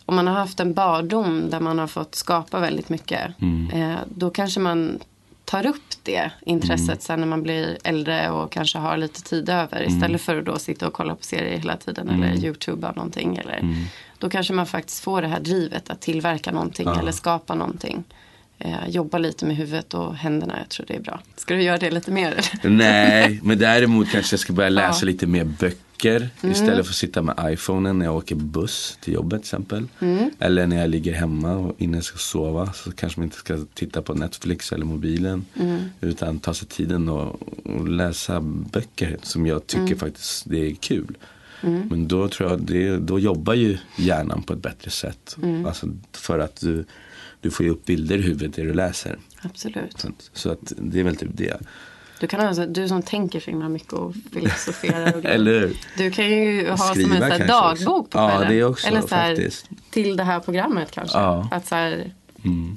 om 0.05 0.17
man 0.17 0.27
har 0.27 0.35
haft 0.35 0.61
en 0.61 0.75
barndom 0.75 1.51
där 1.51 1.61
man 1.61 1.79
har 1.79 1.87
fått 1.87 2.15
skapa 2.15 2.61
väldigt 2.61 2.89
mycket. 2.89 3.31
Eh, 3.73 3.95
då 4.09 4.31
kanske 4.31 4.61
man 4.61 4.99
tar 5.45 5.67
upp 5.67 5.83
det 6.03 6.31
intresset 6.47 7.03
sen 7.03 7.21
när 7.21 7.27
man 7.27 7.43
blir 7.43 7.79
äldre 7.85 8.31
och 8.31 8.53
kanske 8.53 8.79
har 8.79 8.97
lite 8.97 9.23
tid 9.23 9.49
över. 9.49 9.83
Istället 9.89 10.21
för 10.21 10.39
att 10.39 10.45
då 10.45 10.59
sitta 10.59 10.87
och 10.87 10.93
kolla 10.93 11.15
på 11.15 11.23
serier 11.23 11.59
hela 11.59 11.77
tiden 11.77 12.09
eller 12.09 12.45
youtuba 12.45 12.93
någonting. 12.93 13.37
Eller, 13.37 13.87
Då 14.19 14.31
kanske 14.31 14.53
man 14.53 14.67
faktiskt 14.67 15.01
får 15.01 15.23
det 15.23 15.29
här 15.29 15.41
drivet 15.41 15.91
att 15.91 16.01
tillverka 16.01 16.53
någonting 16.53 16.89
eller 16.89 17.13
skapa 17.13 17.55
någonting. 17.55 18.05
Eh, 18.59 18.89
jobba 18.89 19.19
lite 19.19 19.47
med 19.47 19.57
huvudet 19.57 19.95
och 19.95 20.15
händerna. 20.17 20.59
Jag 20.59 20.69
tror 20.69 20.87
det 20.87 20.95
är 20.97 21.01
bra. 21.01 21.21
Ska 21.37 21.55
du 21.55 21.63
göra 21.63 21.79
det 21.79 21.91
lite 21.91 22.11
mer? 22.11 22.33
eller? 22.33 22.71
Nej, 22.77 23.41
men 23.43 23.59
däremot 23.59 24.11
kanske 24.11 24.33
jag 24.35 24.41
ska 24.41 24.53
börja 24.53 24.69
läsa 24.69 24.89
Ja. 24.89 25.03
Mm. 25.03 25.13
lite 25.13 25.27
mer 25.27 25.45
böcker. 25.45 26.29
Istället 26.43 26.87
för 26.87 26.93
att 26.93 26.97
sitta 26.97 27.23
med 27.23 27.35
iPhonen 27.53 27.99
när 27.99 28.07
jag 28.07 28.17
åker 28.17 28.35
buss 28.35 28.99
till 29.01 29.15
jobbet 29.15 29.41
till 29.43 29.47
exempel. 29.47 29.87
Mm. 30.01 30.31
Eller 30.39 30.67
när 30.67 30.81
jag 30.81 30.91
ligger 30.91 31.13
hemma 31.15 31.53
och 31.57 31.75
innan 31.79 31.95
jag 31.95 32.05
ska 32.05 32.19
sova. 32.19 32.73
Så 32.73 32.93
kanske 32.93 33.21
man 33.21 33.25
inte 33.25 33.37
ska 33.37 33.59
titta 33.75 34.03
på 34.03 34.15
Netflix 34.15 34.73
eller 34.73 34.85
mobilen. 34.85 35.45
Mm. 35.61 35.79
Utan 36.01 36.39
ta 36.39 36.55
sig 36.55 36.69
tiden 36.69 37.09
och, 37.09 37.41
och 37.65 37.89
läsa 37.89 38.41
böcker 38.41 39.17
som 39.23 39.47
jag 39.47 39.67
tycker 39.67 39.83
Mm. 39.87 39.99
faktiskt 39.99 40.43
det 40.51 40.71
är 40.71 40.75
kul. 40.75 41.17
Men 41.61 42.09
då 42.09 42.29
tror 42.29 42.51
jag 42.51 42.61
det, 42.61 42.97
då 42.97 43.19
jobbar 43.19 43.55
ju 43.55 43.79
hjärnan 43.97 44.43
på 44.43 44.53
ett 44.53 44.63
bättre 44.63 44.91
sätt. 44.91 45.37
Mm. 45.43 45.67
Alltså 45.67 45.87
för 46.13 46.39
att 46.39 46.61
du, 46.61 46.85
du 47.41 47.51
får 47.51 47.67
ju 47.67 47.73
upp 47.73 47.85
bilder 47.85 48.19
i 48.19 48.23
huvudet 48.23 48.55
det 48.57 48.63
du 48.63 48.75
läser. 48.75 49.19
Absolut. 49.43 49.99
Så, 50.01 50.09
att- 50.09 50.31
så 50.33 50.51
att 50.51 50.73
det 50.79 51.01
är 51.01 51.05
väl 51.05 51.17
typ 51.17 51.31
det. 51.33 51.61
Du, 52.21 52.27
kan 52.27 52.41
alltså, 52.41 52.67
du 52.67 52.89
som 52.89 53.03
tänker 53.03 53.41
så 53.41 53.51
himla 53.51 53.69
mycket 53.69 53.93
och 53.93 54.15
filosoferar. 54.33 55.17
Och. 55.17 55.25
Eller 55.25 55.61
hur? 55.61 55.77
Du 55.97 56.11
kan 56.11 56.25
ju 56.31 56.69
ha 56.71 56.77
som 56.77 56.89
en 56.89 56.95
Skriva 57.05 57.39
så 57.39 57.45
dagbok 57.45 58.11
på 58.11 58.19
också. 58.19 58.19
Ja, 58.19 58.31
kvällen. 58.31 58.49
det 58.57 58.65
också 58.65 58.87
Eller 58.89 59.01
så 59.01 59.15
här, 59.15 59.37
faktiskt. 59.37 59.69
till 59.91 60.17
det 60.17 60.25
här 60.25 60.41
programmet 60.41 60.91
kanske. 60.91 61.19
Ja. 61.19 61.35
Mm. 61.35 61.49
Att 61.51 61.67
så 61.67 61.75
här, 61.75 62.13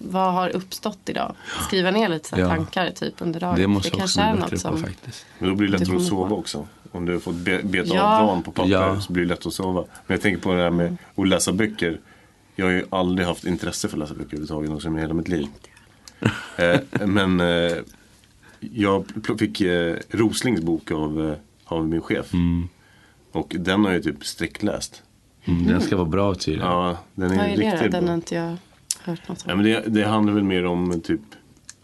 Vad 0.01 0.33
har 0.33 0.49
uppstått 0.49 0.99
idag? 1.05 1.35
Skriva 1.67 1.91
ner 1.91 2.09
lite 2.09 2.29
så 2.29 2.35
här 2.35 2.43
Ja. 2.43 2.49
tankar 2.49 2.89
typ 2.91 3.13
under 3.19 3.39
dagen. 3.39 3.55
Det 3.59 3.67
måste 3.67 3.87
också 3.89 3.97
kanske 3.99 4.21
är 4.21 4.31
bli 4.33 4.41
bättre 4.41 4.55
något 4.55 4.63
på 4.63 4.69
som... 4.77 4.83
faktiskt. 4.83 5.25
Men 5.39 5.49
då 5.49 5.55
blir 5.55 5.67
det 5.67 5.77
lättare 5.77 5.95
att 5.97 6.03
sova 6.05 6.29
på. 6.29 6.35
också. 6.37 6.67
Om 6.91 7.05
du 7.05 7.13
har 7.13 7.19
fått 7.19 7.35
be- 7.35 7.61
beta 7.63 7.95
Ja. 7.95 8.19
av 8.19 8.27
dagen 8.27 8.43
på 8.43 8.51
papper 8.51 8.69
Ja. 8.71 9.01
så 9.01 9.13
blir 9.13 9.23
det 9.23 9.29
lätt 9.29 9.45
att 9.45 9.53
sova. 9.53 9.83
Men 10.07 10.15
jag 10.15 10.21
tänker 10.21 10.41
på 10.41 10.53
det 10.53 10.61
här 10.63 10.69
med 10.71 10.97
att 11.15 11.27
läsa 11.27 11.51
böcker. 11.53 11.99
Jag 12.61 12.67
har 12.67 12.73
ju 12.73 12.85
aldrig 12.89 13.27
haft 13.27 13.45
intresse 13.45 13.87
för 13.87 13.95
att 13.97 13.99
läsa 13.99 14.13
böcker 14.13 14.25
överhuvudtaget 14.27 14.69
någonsin 14.69 14.97
i 14.97 15.01
hela 15.01 15.13
mitt 15.13 15.27
liv. 15.27 15.47
eh, 16.57 17.07
men 17.07 17.39
eh, 17.39 17.77
jag 18.59 19.05
fick 19.39 19.61
eh, 19.61 19.97
Roslings 20.09 20.61
bok 20.61 20.91
av, 20.91 21.29
eh, 21.29 21.35
av 21.65 21.87
min 21.87 22.01
chef. 22.01 22.31
Och 23.31 23.55
den 23.59 23.85
har 23.85 23.91
jag 23.91 24.03
typ 24.03 24.25
sträckläst. 24.25 25.03
Mm, 25.45 25.67
Den 25.67 25.81
ska 25.81 25.95
vara 25.97 26.07
bra 26.07 26.35
tydligen. 26.35 26.67
Ja, 26.67 26.97
den 27.15 27.31
är 27.31 27.35
Vad 27.37 27.45
är 27.45 27.57
det 27.57 27.71
riktigt 27.73 27.91
Den 27.91 28.07
har 28.07 28.15
inte 28.15 28.35
jag 28.35 28.57
hört 29.03 29.27
något 29.27 29.43
Ja, 29.47 29.53
om. 29.53 29.57
men 29.61 29.65
det, 29.71 29.83
det 29.87 30.03
handlar 30.05 30.33
väl 30.33 30.43
mer 30.43 30.65
om 30.65 31.01
typ 31.01 31.21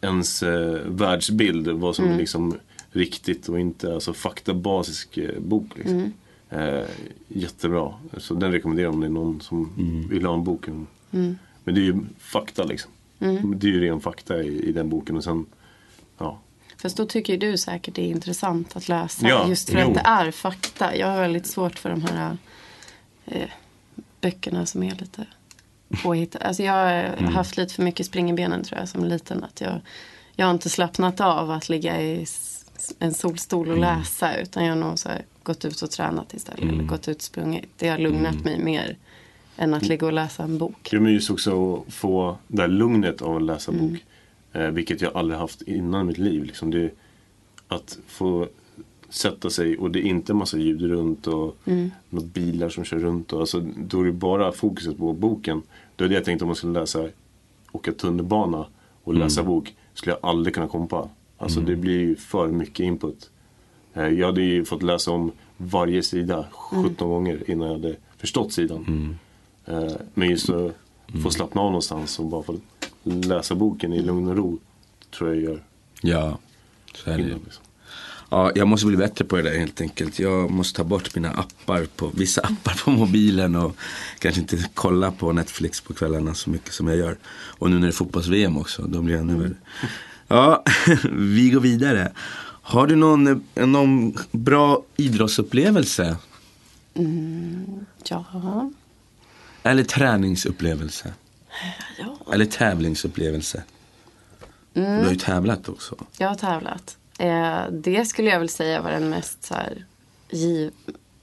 ens 0.02 0.44
eh, 0.44 0.80
världsbild. 0.86 1.68
Vad 1.68 1.96
som 1.96 2.12
är 2.12 2.18
liksom 2.18 2.56
riktigt 2.92 3.50
och 3.50 3.60
inte. 3.60 3.94
Alltså 3.94 4.14
faktabasisk 4.14 5.18
eh, 5.18 5.40
bok. 5.40 5.66
Liksom. 5.76 6.14
Eh, 6.50 6.84
jättebra. 7.28 7.94
Så 8.18 8.34
den 8.34 8.52
rekommenderar 8.52 8.86
jag 8.88 8.94
om 8.94 9.00
det 9.02 9.08
är 9.08 9.12
någon 9.12 9.42
som 9.42 9.74
vill 10.10 10.26
ha 10.26 10.34
en 10.34 10.44
bok. 10.44 10.68
Men 11.10 11.38
det 11.64 11.72
är 11.82 11.86
ju 11.86 11.96
fakta 12.20 12.64
liksom. 12.64 12.92
Det 13.20 13.68
är 13.68 13.72
ju 13.72 13.82
ren 13.82 14.00
fakta 14.00 14.44
i, 14.44 14.60
i 14.70 14.72
den 14.72 14.90
boken. 14.90 15.18
Och 15.18 15.24
sen, 15.24 15.46
ja. 16.18 16.40
Fast 16.82 16.98
då 16.98 17.06
tycker 17.06 17.34
ju 17.34 17.40
du 17.40 17.58
säkert 17.58 17.96
det 17.96 18.02
är 18.02 18.08
intressant 18.10 18.76
att 18.76 18.88
läsa. 18.90 19.28
Ja, 19.30 19.48
just 19.50 19.70
för 19.70 19.80
jo. 19.82 19.88
att 19.88 19.94
det 19.94 20.00
är 20.06 20.32
fakta. 20.32 20.96
Jag 20.96 21.08
har 21.08 21.18
väldigt 21.22 21.48
svårt 21.48 21.80
för 21.80 21.90
de 21.90 22.02
här 22.02 22.38
eh, 23.26 23.50
böckerna 24.22 24.66
som 24.66 24.84
är 24.84 24.96
lite 24.96 25.26
påhittade. 26.04 26.46
Alltså 26.46 26.64
jag 26.64 26.74
har 26.74 26.94
Mm. 26.94 27.26
haft 27.34 27.58
lite 27.58 27.74
för 27.74 27.84
mycket 27.84 28.06
spring 28.06 28.30
i 28.30 28.34
benen 28.34 28.64
tror 28.64 28.80
jag 28.80 28.90
som 28.90 29.04
liten. 29.06 29.44
Att 29.44 29.62
jag, 29.62 29.82
jag 30.36 30.46
har 30.46 30.54
inte 30.54 30.70
slappnat 30.70 31.22
av 31.22 31.52
att 31.52 31.70
ligga 31.70 32.02
i 32.02 32.26
en 33.00 33.14
solstol 33.14 33.68
och 33.70 33.78
Mm. 33.78 34.00
läsa. 34.00 34.36
Utan 34.38 34.66
jag 34.66 34.72
har 34.76 34.80
nog 34.90 35.00
så 35.00 35.10
här, 35.10 35.26
gått 35.48 35.66
ut 35.66 35.82
och 35.82 35.92
tränat 35.92 36.34
istället. 36.34 36.62
Mm. 36.62 36.76
Eller 36.76 36.84
gått 36.84 37.08
ut 37.08 37.18
och 37.18 37.24
sprungit. 37.24 37.66
Det 37.78 37.88
har 37.88 37.98
lugnat 37.98 38.44
mig 38.44 38.60
mer 38.60 38.98
än 39.58 39.74
att 39.74 39.84
ligga 39.84 40.08
och 40.08 40.14
läsa 40.14 40.44
en 40.44 40.58
bok. 40.58 40.88
Det 40.92 40.98
är 40.98 41.08
just 41.08 41.30
också 41.30 41.76
att 41.76 41.94
få 41.94 42.38
det 42.48 42.62
här 42.62 42.70
lugnet 42.70 43.22
av 43.22 43.36
att 43.36 43.42
läsa 43.42 43.72
bok. 43.72 44.06
Eh, 44.54 44.68
vilket 44.68 45.02
jag 45.02 45.16
aldrig 45.16 45.40
haft 45.40 45.62
innan 45.62 46.02
i 46.02 46.04
mitt 46.04 46.18
liv. 46.18 46.44
Liksom 46.44 46.72
det, 46.72 46.92
att 47.68 48.00
få 48.08 48.48
sätta 49.10 49.50
sig 49.50 49.78
och 49.78 49.92
det 49.92 50.00
är 50.00 50.04
inte 50.04 50.34
massa 50.34 50.58
ljud 50.58 50.82
runt 50.82 51.28
och 51.28 51.58
några 52.10 52.28
bilar 52.28 52.70
som 52.70 52.84
kör 52.84 53.00
runt. 53.00 53.34
Och, 53.34 53.40
alltså, 53.40 53.66
då 53.78 54.02
är 54.02 54.06
det 54.06 54.12
bara 54.12 54.52
fokuset 54.52 54.98
på 54.98 55.14
boken. 55.14 55.62
Då 55.96 56.06
är 56.06 56.10
det 56.10 56.16
jag 56.16 56.26
tänkte 56.26 56.46
om 56.46 56.48
man 56.48 56.56
skulle 56.56 56.80
läsa, 56.80 57.10
åka 57.72 57.92
tunnelbana 57.92 58.66
och 59.04 59.14
läsa 59.14 59.44
bok. 59.44 59.76
Skulle 59.94 60.16
jag 60.22 60.30
aldrig 60.30 60.54
kunna 60.54 60.68
kompa. 60.68 61.10
Alltså 61.38 61.62
det 61.62 61.76
blir 61.76 62.00
ju 62.00 62.16
för 62.16 62.48
mycket 62.48 62.80
input. 62.80 63.30
Eh, 63.98 64.08
Jag 64.08 64.26
hade 64.26 64.42
ju 64.42 64.66
fått 64.66 64.84
läsa 64.84 65.12
om 65.12 65.32
varje 65.58 66.04
sida 66.04 66.46
17 66.52 67.10
gånger 67.10 67.44
innan 67.48 67.68
jag 67.68 67.74
hade 67.76 67.96
förstått 68.18 68.54
sidan. 68.54 69.18
Eh, 69.66 69.92
Men 70.14 70.30
just 70.30 70.50
att 70.50 70.76
få 71.24 71.30
slappna 71.30 71.62
av 71.62 71.68
någonstans 71.72 72.20
och 72.20 72.26
bara 72.26 72.44
få 72.44 72.60
läsa 73.04 73.56
boken 73.56 73.94
i 73.94 74.02
lugn 74.02 74.28
och 74.28 74.38
ro. 74.38 74.60
Tror 75.18 75.30
jag 75.36 75.44
gör 75.44 75.64
Ja, 76.02 76.38
så 76.96 77.10
är 77.10 77.18
det 77.18 77.24
skillnad. 77.24 77.42
Liksom. 77.44 77.64
Ja, 78.30 78.52
jag 78.56 78.68
måste 78.68 78.88
bli 78.88 78.98
bättre 78.98 79.26
på 79.26 79.36
det 79.36 79.42
där 79.42 79.58
helt 79.60 79.82
enkelt. 79.82 80.20
Jag 80.20 80.52
måste 80.52 80.78
ta 80.78 80.84
bort 80.84 81.16
mina 81.16 81.30
appar 81.32 81.86
på, 81.96 82.12
vissa 82.16 82.42
appar 82.42 82.82
på 82.86 82.92
mobilen 82.92 83.56
och 83.56 83.76
kanske 84.20 84.42
inte 84.42 84.58
kolla 84.74 85.12
på 85.12 85.32
Netflix 85.32 85.82
på 85.82 85.94
kvällarna 85.94 86.34
så 86.34 86.50
mycket 86.50 86.74
som 86.74 86.88
jag 86.88 86.98
gör. 86.98 87.18
Och 87.34 87.70
nu 87.70 87.76
när 87.76 87.82
det 87.82 87.90
är 87.90 87.92
fotbolls-VM 87.92 88.58
också, 88.58 88.82
då 88.82 89.02
blir 89.02 89.14
det 89.16 89.20
ännu 89.22 89.36
värre. 89.36 89.54
Ja, 90.28 90.64
vi 91.12 91.50
går 91.50 91.60
vidare. 91.62 92.12
Har 92.70 92.88
du 92.88 92.96
någon, 92.96 93.28
eh, 93.56 93.66
någon 93.68 94.18
bra 94.32 94.84
idrottsupplevelse 94.96 96.18
Ja. 98.04 98.72
Eller 99.64 99.84
träningsupplevelse. 99.84 101.14
ja. 102.00 102.34
Eller 102.34 102.46
tävlingsupplevelse. 102.46 103.64
Du 104.74 104.82
har 104.82 105.10
ju 105.10 105.16
tävlat 105.16 105.70
också. 105.70 105.96
Jag 106.18 106.28
har 106.28 106.36
tävlat. 106.36 106.98
Eh, 107.20 107.60
det 107.72 108.06
skulle 108.06 108.30
jag 108.30 108.40
väl 108.40 108.50
säga 108.50 108.82
var 108.82 108.92
den 108.92 109.10
mest, 109.10 109.44
så 109.44 109.54
här, 109.54 109.86
giv, 110.30 110.72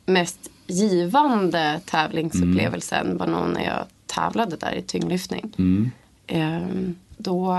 mest 0.06 0.50
givande 0.66 1.80
tävlingsupplevelsen 1.86 3.18
var 3.18 3.26
nog 3.26 3.48
när 3.48 3.64
jag 3.64 3.86
tävlade 4.06 4.56
där 4.56 4.72
i 4.72 4.82
tyngdlyftning. 4.82 5.52
Eh, 6.26 6.60
då 7.16 7.56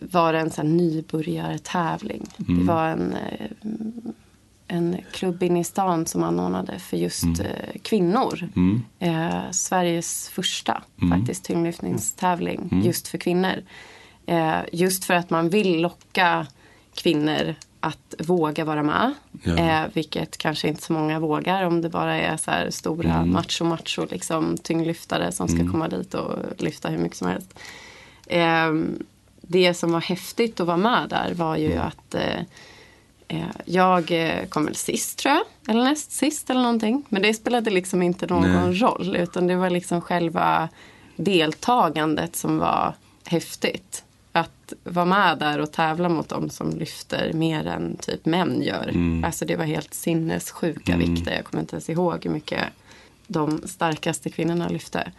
var 0.00 0.32
det 0.32 0.38
en 0.38 0.50
sån 0.50 0.76
nybörjartävling. 0.76 2.26
Det 2.36 2.64
var 2.64 2.88
en, 2.88 3.12
eh, 3.12 3.50
en 4.68 4.96
klubb 5.12 5.42
inne 5.42 5.60
i 5.60 5.64
stan 5.64 6.06
som 6.06 6.22
anordnade 6.22 6.78
för 6.78 6.96
just 6.96 7.40
eh, 7.40 7.80
kvinnor. 7.82 8.48
Eh, 8.98 9.50
Sveriges 9.50 10.28
första 10.28 10.82
faktiskt 11.10 11.44
tyngdlyftningstävling 11.44 12.82
just 12.84 13.08
för 13.08 13.18
kvinnor. 13.18 13.62
Eh, 14.26 14.58
just 14.72 15.04
för 15.04 15.14
att 15.14 15.30
man 15.30 15.48
vill 15.48 15.80
locka 15.80 16.46
kvinnor 16.94 17.54
att 17.80 18.14
våga 18.18 18.64
vara 18.64 18.82
med. 18.82 19.14
Ja. 19.42 19.56
Eh, 19.56 19.88
vilket 19.92 20.38
kanske 20.38 20.68
inte 20.68 20.82
så 20.82 20.92
många 20.92 21.20
vågar 21.20 21.62
om 21.62 21.80
det 21.80 21.88
bara 21.88 22.16
är 22.16 22.36
så 22.36 22.50
här 22.50 22.70
stora 22.70 23.24
macho-macho 23.24 24.06
liksom, 24.10 24.56
tyngdlyftare 24.56 25.32
som 25.32 25.48
ska 25.48 25.70
komma 25.70 25.88
dit 25.88 26.14
och 26.14 26.38
lyfta 26.58 26.88
hur 26.88 26.98
mycket 26.98 27.18
som 27.18 27.28
helst. 27.28 27.58
Eh, 28.26 28.72
det 29.48 29.74
som 29.74 29.92
var 29.92 30.00
häftigt 30.00 30.60
att 30.60 30.66
vara 30.66 30.76
med 30.76 31.08
där 31.08 31.34
var 31.34 31.56
ju 31.56 31.76
att 31.76 32.14
eh, 32.14 32.40
eh, 33.28 33.46
jag 33.64 34.10
eh, 34.10 34.46
kom 34.46 34.64
väl 34.64 34.74
sist 34.74 35.18
tror 35.18 35.34
jag, 35.34 35.44
eller 35.68 35.84
näst 35.84 36.12
sist 36.12 36.50
eller 36.50 36.62
någonting. 36.62 37.04
Men 37.08 37.22
det 37.22 37.34
spelade 37.34 37.70
liksom 37.70 38.02
inte 38.02 38.26
någon 38.26 38.52
Nej. 38.52 38.74
roll 38.74 39.16
utan 39.16 39.46
det 39.46 39.56
var 39.56 39.70
liksom 39.70 40.00
själva 40.00 40.68
deltagandet 41.16 42.36
som 42.36 42.58
var 42.58 42.94
häftigt. 43.24 44.04
Att 44.32 44.72
vara 44.84 45.04
med 45.04 45.38
där 45.38 45.58
och 45.58 45.72
tävla 45.72 46.08
mot 46.08 46.28
dem 46.28 46.50
som 46.50 46.70
lyfter 46.70 47.32
mer 47.32 47.66
än 47.66 47.96
typ 47.96 48.26
män 48.26 48.62
gör. 48.62 48.92
Alltså 49.26 49.44
det 49.44 49.56
var 49.56 49.64
helt 49.64 49.94
sinnessjuka 49.94 50.96
vikter. 50.96 51.32
Jag 51.32 51.44
kommer 51.44 51.60
inte 51.60 51.76
ens 51.76 51.90
ihåg 51.90 52.24
hur 52.24 52.30
mycket 52.30 52.64
de 53.26 53.62
starkaste 53.64 54.30
kvinnorna 54.30 54.68
lyfte. 54.68 55.12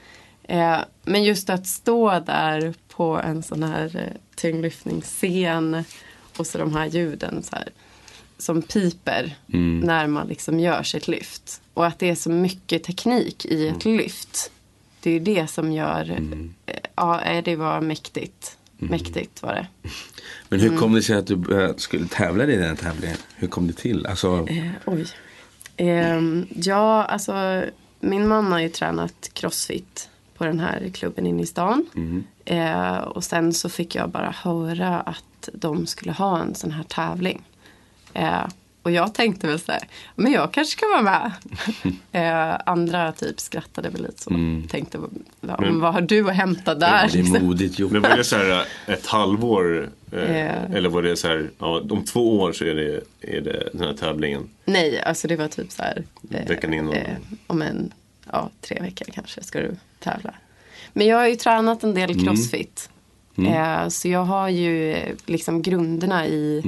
Eh, 0.48 0.80
men 1.04 1.24
just 1.24 1.50
att 1.50 1.68
stå 1.68 2.20
där 2.20 2.74
på 2.88 3.22
en 3.24 3.44
sån 3.44 3.64
här 3.64 3.96
eh, 3.96 4.22
tyngdlyftningsscen 4.36 5.84
och 6.38 6.48
så 6.48 6.58
de 6.58 6.76
här 6.76 6.86
ljuden 6.86 7.44
så 7.44 7.56
här, 7.56 7.70
som 8.38 8.62
piper 8.62 9.36
när 9.86 10.08
man 10.08 10.28
liksom 10.28 10.60
gör 10.60 10.84
sitt 10.84 11.08
lyft. 11.08 11.62
Och 11.74 11.86
att 11.86 12.00
det 12.00 12.10
är 12.10 12.16
så 12.16 12.30
mycket 12.30 12.84
teknik 12.84 13.46
i 13.46 13.68
ett 13.68 13.86
lyft. 13.86 14.52
Det 15.00 15.10
är 15.10 15.14
ju 15.14 15.20
det 15.20 15.48
som 15.48 15.72
gör, 15.72 16.12
eh, 16.66 16.76
ja 16.96 17.22
eh, 17.22 17.44
det 17.44 17.56
var 17.56 17.82
mäktigt. 17.82 18.58
Mäktigt 18.78 19.44
var 19.44 19.54
det. 19.54 19.68
Men 20.50 20.60
hur 20.60 20.78
kom 20.78 20.94
det 20.94 21.02
sig 21.02 21.16
att 21.16 21.28
du 21.28 21.64
eh, 21.64 21.76
skulle 21.76 22.08
tävla 22.08 22.44
i 22.44 22.56
den 22.56 22.68
här 22.68 22.76
tävlingen? 22.76 23.18
Hur 23.36 23.48
kom 23.48 23.68
det 23.68 23.74
till? 23.74 24.06
Alltså, 24.06 24.48
Eh, 24.50 24.72
oj. 24.86 25.06
Ehm, 25.78 26.48
ja, 26.56 27.04
alltså 27.04 27.66
min 28.00 28.28
man 28.28 28.52
har 28.52 28.60
ju 28.60 28.70
tränat 28.70 29.30
crossfit 29.34 30.10
på 30.38 30.46
den 30.46 30.60
här 30.60 30.90
klubben 30.94 31.26
inne 31.28 31.44
i 31.44 31.46
stan. 31.46 31.86
Eh, 32.46 32.98
och 32.98 33.24
sen 33.24 33.54
så 33.54 33.70
fick 33.70 33.96
jag 33.96 34.10
bara 34.10 34.32
höra 34.44 35.00
att 35.00 35.50
de 35.54 35.86
skulle 35.88 36.12
ha 36.12 36.40
en 36.40 36.56
sån 36.56 36.72
här 36.72 36.84
tävling. 36.84 37.42
Eh, 38.14 38.48
och 38.82 38.92
jag 38.92 39.14
tänkte 39.14 39.48
väl 39.48 39.60
så 39.60 39.72
här, 39.72 39.82
men 40.16 40.32
jag 40.32 40.52
kanske 40.54 40.78
ska 40.78 40.86
vara 40.88 41.02
med. 41.02 41.32
eh, 42.52 42.62
andra 42.66 43.12
typ 43.12 43.40
skrattade 43.40 43.90
väl 43.90 44.02
lite 44.02 44.22
så. 44.22 44.30
Tänkte, 44.70 44.98
va, 45.42 45.58
men, 45.60 45.80
vad 45.80 45.94
har 45.94 46.02
du 46.02 46.30
att 46.30 46.36
hämta 46.36 46.76
där? 46.76 47.10
det 47.14 47.20
är 47.20 47.42
modigt 47.42 47.80
gjort. 47.80 47.92
Men 47.92 48.02
var 48.02 48.18
det 48.18 48.24
så 48.24 48.36
här 48.36 48.50
eh, 48.88 48.94
ett 48.94 49.06
halvår? 49.08 49.84
Eh, 49.84 49.90
Eh. 50.12 50.72
Eller 50.74 50.90
var 50.90 51.02
det 51.02 51.16
så 51.16 51.28
här, 51.28 51.50
ja, 51.60 51.82
om 51.90 52.04
två 52.06 52.40
år 52.40 52.52
så 52.54 52.66
är 52.66 52.76
det, 52.76 53.02
är 53.22 53.42
det 53.42 53.70
den 53.74 53.82
här 53.82 53.94
tävlingen? 53.94 54.50
Nej, 54.66 55.02
alltså 55.02 55.28
det 55.28 55.36
var 55.36 55.48
typ 55.48 55.72
så 55.72 55.82
här. 55.84 56.04
eh, 56.32 56.48
Veckan 56.48 56.74
innan. 56.74 56.94
Eh, 56.94 57.18
om 57.48 57.62
en, 57.62 57.92
ja, 58.36 58.50
tre 58.62 58.82
veckor 58.82 59.06
kanske 59.14 59.44
ska 59.44 59.60
du 59.60 59.76
tävla. 60.00 60.34
Men 60.94 61.08
jag 61.08 61.18
har 61.18 61.28
ju 61.28 61.36
tränat 61.36 61.84
en 61.84 61.94
del 61.94 62.26
crossfit. 62.26 62.90
Eh, 63.38 63.88
så 63.88 64.08
jag 64.08 64.26
har 64.26 64.50
ju 64.50 64.96
liksom 65.26 65.62
grunderna 65.62 66.28
i 66.28 66.64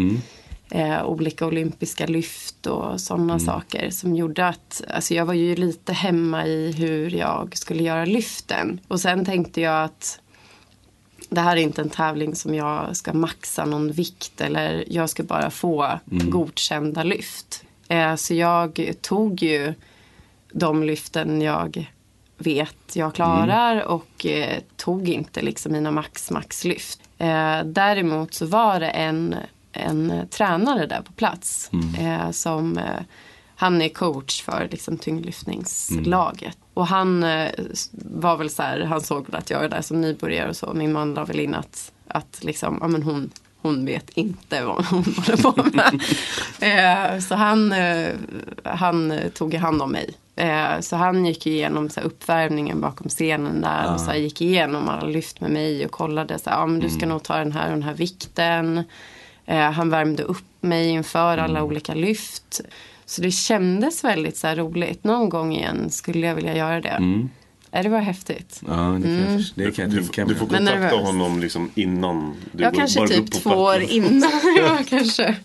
eh, 0.71 1.06
olika 1.06 1.45
olympiska 1.45 2.06
lyft 2.06 2.67
och 2.67 3.01
sådana 3.01 3.39
saker. 3.39 3.89
Som 3.89 4.15
gjorde 4.15 4.47
att, 4.47 4.82
alltså 4.89 5.13
jag 5.13 5.25
var 5.25 5.34
ju 5.34 5.56
lite 5.56 5.93
hemma 5.93 6.45
i 6.45 6.71
hur 6.71 7.15
jag 7.15 7.58
skulle 7.58 7.84
göra 7.84 8.06
lyften. 8.06 8.80
Och 8.88 8.99
sen 8.99 9.25
tänkte 9.25 9.62
jag 9.62 9.84
att 9.84 10.19
det 11.30 11.41
här 11.41 11.58
är 11.58 11.62
inte 11.62 11.82
en 11.82 11.89
tävling 11.89 12.36
som 12.36 12.56
jag 12.56 12.97
ska 12.97 13.13
maxa 13.13 13.65
någon 13.65 13.91
vikt 13.91 14.41
eller 14.41 14.84
jag 14.88 15.10
ska 15.10 15.23
bara 15.23 15.49
få 15.49 15.99
godkända 16.10 17.03
lyft. 17.03 17.63
Eh, 17.88 18.15
så 18.15 18.34
jag 18.34 18.93
tog 19.01 19.43
ju 19.43 19.73
de 20.51 20.83
lyften 20.83 21.41
jag 21.41 21.88
vet 22.38 22.95
jag 22.95 23.15
klarar 23.15 23.83
och 23.83 24.25
eh, 24.25 24.60
tog 24.75 25.10
inte 25.10 25.41
liksom 25.41 25.71
mina 25.71 25.91
max 25.91 26.31
max 26.31 26.63
lyft. 26.63 26.99
Eh, 27.17 27.63
däremot 27.65 28.33
så 28.33 28.45
var 28.45 28.79
det 28.79 28.89
en, 28.89 29.36
en 29.71 30.27
tränare 30.29 30.86
där 30.86 31.01
på 31.01 31.12
plats 31.12 31.71
eh, 31.99 32.31
som 32.31 32.77
eh, 32.77 33.01
han 33.55 33.81
är 33.81 33.89
coach 33.89 34.43
för 34.43 34.67
liksom, 34.71 34.97
tyngdlyftningslaget. 34.97 36.57
Och 36.73 36.88
han 36.88 37.23
eh, 37.23 37.51
var 37.91 38.38
väl 38.38 38.49
så 38.49 38.63
här, 38.63 38.79
han 38.81 39.01
såg 39.01 39.25
väl 39.25 39.36
att 39.36 39.49
jag 39.49 39.63
är 39.63 39.69
där 39.69 39.81
som 39.81 40.01
nybörjare 40.01 40.49
och 40.49 40.55
så. 40.55 40.73
Min 40.73 40.93
man 40.93 41.13
la 41.13 41.25
väl 41.25 41.39
in 41.39 41.55
att, 41.55 41.91
att 42.07 42.43
liksom, 42.43 42.77
ja 42.81 42.88
men 42.88 43.03
hon, 43.03 43.29
hon 43.62 43.86
vet 43.86 44.10
inte 44.10 44.63
vad 44.63 44.86
hon 44.86 45.03
håller 45.03 45.43
på 45.43 45.63
med. 45.73 46.01
eh, 47.15 47.19
så 47.19 47.36
han, 47.36 47.73
han 48.63 49.19
tog 49.33 49.53
hand 49.53 49.81
om 49.81 49.91
mig. 49.91 50.15
Eh, 50.38 50.80
så 50.80 50.95
han 50.95 51.26
gick 51.26 51.47
igenom 51.47 51.89
så 51.89 52.00
här, 52.00 52.08
uppvärmningen 52.08 52.82
bakom 52.82 53.10
scenen 53.10 53.62
där 53.62 53.93
och 53.93 54.00
så 54.00 54.06
här, 54.12 54.17
gick 54.17 54.41
igenom 54.41 54.89
alla 54.89 55.08
lyft 55.08 55.41
med 55.41 55.52
mig 55.52 55.86
och 55.86 55.91
kollade 55.91 56.39
så 56.39 56.50
här, 56.50 56.58
ja 56.58 56.65
men 56.65 56.80
du 56.80 56.89
ska 56.89 57.06
nog 57.06 57.23
ta 57.23 57.38
den 57.38 57.52
här 57.52 57.65
och 57.65 57.71
den 57.73 57.84
här 57.84 57.93
vikten. 57.93 58.84
Eh, 59.45 59.71
han 59.71 59.89
värmde 59.89 60.23
upp 60.23 60.43
mig 60.62 60.89
inför 60.89 61.38
alla 61.38 61.63
olika 61.63 61.93
lyft. 61.93 62.62
Så 63.06 63.21
det 63.21 63.32
kändes 63.32 64.04
väldigt 64.04 64.38
så 64.38 64.47
här 64.47 64.56
roligt. 64.56 65.04
Någon 65.04 65.30
gång 65.30 65.54
igen 65.56 65.89
skulle 65.89 66.28
jag 66.28 66.36
vilja 66.36 66.56
göra 66.58 66.82
det. 66.82 66.89
Eh, 67.71 67.84
Det 67.84 67.89
var 67.89 68.00
häftigt. 68.00 68.62
Ja, 68.67 68.73
det 68.73 69.02
kan 69.08 69.19
jag, 69.32 69.39
förstå- 69.39 69.54
det 69.63 69.71
kan 69.71 69.89
Du, 69.89 69.95
jag 70.15 70.28
du 70.28 70.36
får 70.36 70.47
kontakta 70.47 70.95
honom 70.95 71.39
liksom 71.39 71.71
innan. 71.76 72.34
Du 72.52 72.63
Jag 72.63 72.73
går- 72.73 72.80
kanske 72.80 73.08
typ 73.08 73.32
två 73.32 73.50
år 73.50 73.82
innan. 73.82 74.32
ja, 74.58 74.78
kanske. 74.89 75.36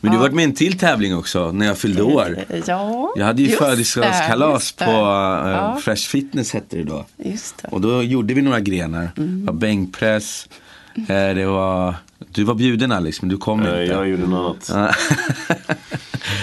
Men 0.00 0.10
du 0.10 0.16
har 0.16 0.22
varit 0.22 0.34
med 0.34 0.42
i 0.42 0.44
en 0.44 0.54
till 0.54 0.78
tävling 0.78 1.16
också 1.16 1.52
när 1.52 1.66
jag 1.66 1.78
fyllde 1.78 2.02
år. 2.02 2.38
Ja, 2.66 3.12
Jag 3.16 3.24
hade 3.26 3.42
ju 3.42 3.48
just 3.48 3.58
födelsedagskalas 3.58 4.48
det, 4.50 4.54
just 4.54 4.78
på 4.78 4.84
det. 4.84 4.90
uh, 4.90 5.50
Ja. 5.50 5.78
Fresh 5.82 6.08
Fitness 6.08 6.52
hette 6.52 6.76
det 6.76 6.84
då. 6.84 7.06
Just 7.16 7.62
det. 7.62 7.68
Och 7.68 7.80
då 7.80 8.02
gjorde 8.02 8.34
vi 8.34 8.42
några 8.42 8.60
grenar. 8.60 9.10
Det 9.16 9.46
var 9.46 9.52
bänkpress. 9.52 10.48
eh, 10.96 11.04
Det 11.34 11.46
var, 11.46 11.94
du 12.32 12.44
var 12.44 12.54
bjuden 12.54 12.92
Alex 12.92 13.22
men 13.22 13.28
du 13.28 13.36
kom 13.36 13.60
Eh, 13.62 13.66
inte. 13.66 13.80
Jag 13.94 14.08
gjorde 14.08 14.26
något 14.26 14.70
annat. 14.70 14.96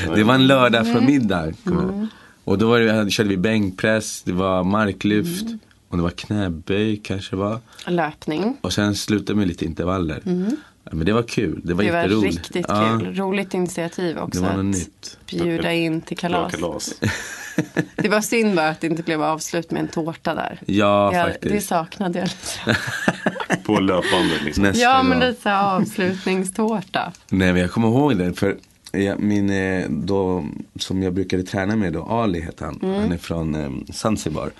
Det 0.16 0.24
var 0.24 0.34
en 0.36 0.48
lördag 0.48 0.82
Mm. 0.82 0.94
förmiddag. 0.94 1.48
ihåg. 1.66 2.08
Och 2.44 2.58
då 2.58 2.68
var 2.70 2.80
det, 2.80 3.12
körde 3.12 3.30
vi 3.30 3.38
bänkpress, 3.38 4.22
det 4.26 4.32
var 4.32 4.64
marklyft 4.64 5.42
Mm. 5.42 5.60
och 5.90 5.98
det 5.98 6.04
var 6.04 6.10
knäböj 6.10 6.98
kanske 7.04 7.36
det 7.36 7.40
var. 7.40 7.60
Löpning. 7.88 8.58
Och 8.62 8.74
sen 8.74 8.96
slutade 8.96 9.40
med 9.40 9.48
lite 9.48 9.66
intervaller. 9.66 10.22
Ja, 10.84 10.92
Men 10.94 11.06
det 11.06 11.14
var 11.14 11.24
kul, 11.24 11.62
det 11.64 11.74
var. 11.74 11.84
Det 11.84 11.92
var 11.92 12.02
jätteroligt. 12.02 12.36
riktigt 12.38 12.66
Ja, 12.70 13.00
kul. 13.00 13.16
Roligt 13.16 13.54
initiativ 13.54 14.18
också. 14.18 14.42
Det 14.42 14.48
var 14.48 14.54
något 14.64 14.66
nytt. 14.76 15.18
bjuda 15.30 15.74
in 15.74 16.02
till 16.02 16.18
Ja, 16.22 16.30
kalas. 16.30 16.52
kalas. 16.52 16.94
Det 17.96 18.10
var 18.10 18.22
synd 18.22 18.56
bara 18.56 18.70
att 18.70 18.82
det 18.82 18.88
inte 18.88 19.04
blev 19.04 19.24
avslut 19.24 19.72
med 19.72 19.80
en 19.82 19.88
tårta 19.88 20.36
där. 20.36 20.60
Ja, 20.66 21.14
Jag, 21.14 21.26
faktiskt. 21.32 21.54
det 21.54 21.62
saknade 21.62 22.20
jag 22.20 22.28
lite. 22.28 22.78
På 23.64 23.80
löpbandet 23.80 24.44
liksom. 24.44 24.64
Nästa 24.64 24.84
Ja, 24.84 25.04
men 25.04 25.20
lite 25.20 25.58
avslutningstårta. 25.60 27.12
Nej, 27.30 27.54
men 27.54 27.62
jag 27.62 27.72
kommer 27.72 27.88
ihåg 27.88 28.18
det. 28.18 28.34
För 28.34 28.58
jag, 28.92 29.20
min, 29.20 29.50
eh, 29.50 29.90
då, 29.90 30.46
som 30.76 31.04
jag 31.04 31.14
brukade 31.14 31.44
träna 31.44 31.76
med 31.76 31.94
då, 31.94 32.04
Ali 32.04 32.42
heter 32.42 32.66
han. 32.66 32.80
Mm. 32.84 33.02
Han 33.02 33.12
är 33.12 33.18
från 33.18 33.56
eh, 33.56 33.94
Zanzibar. 33.94 34.52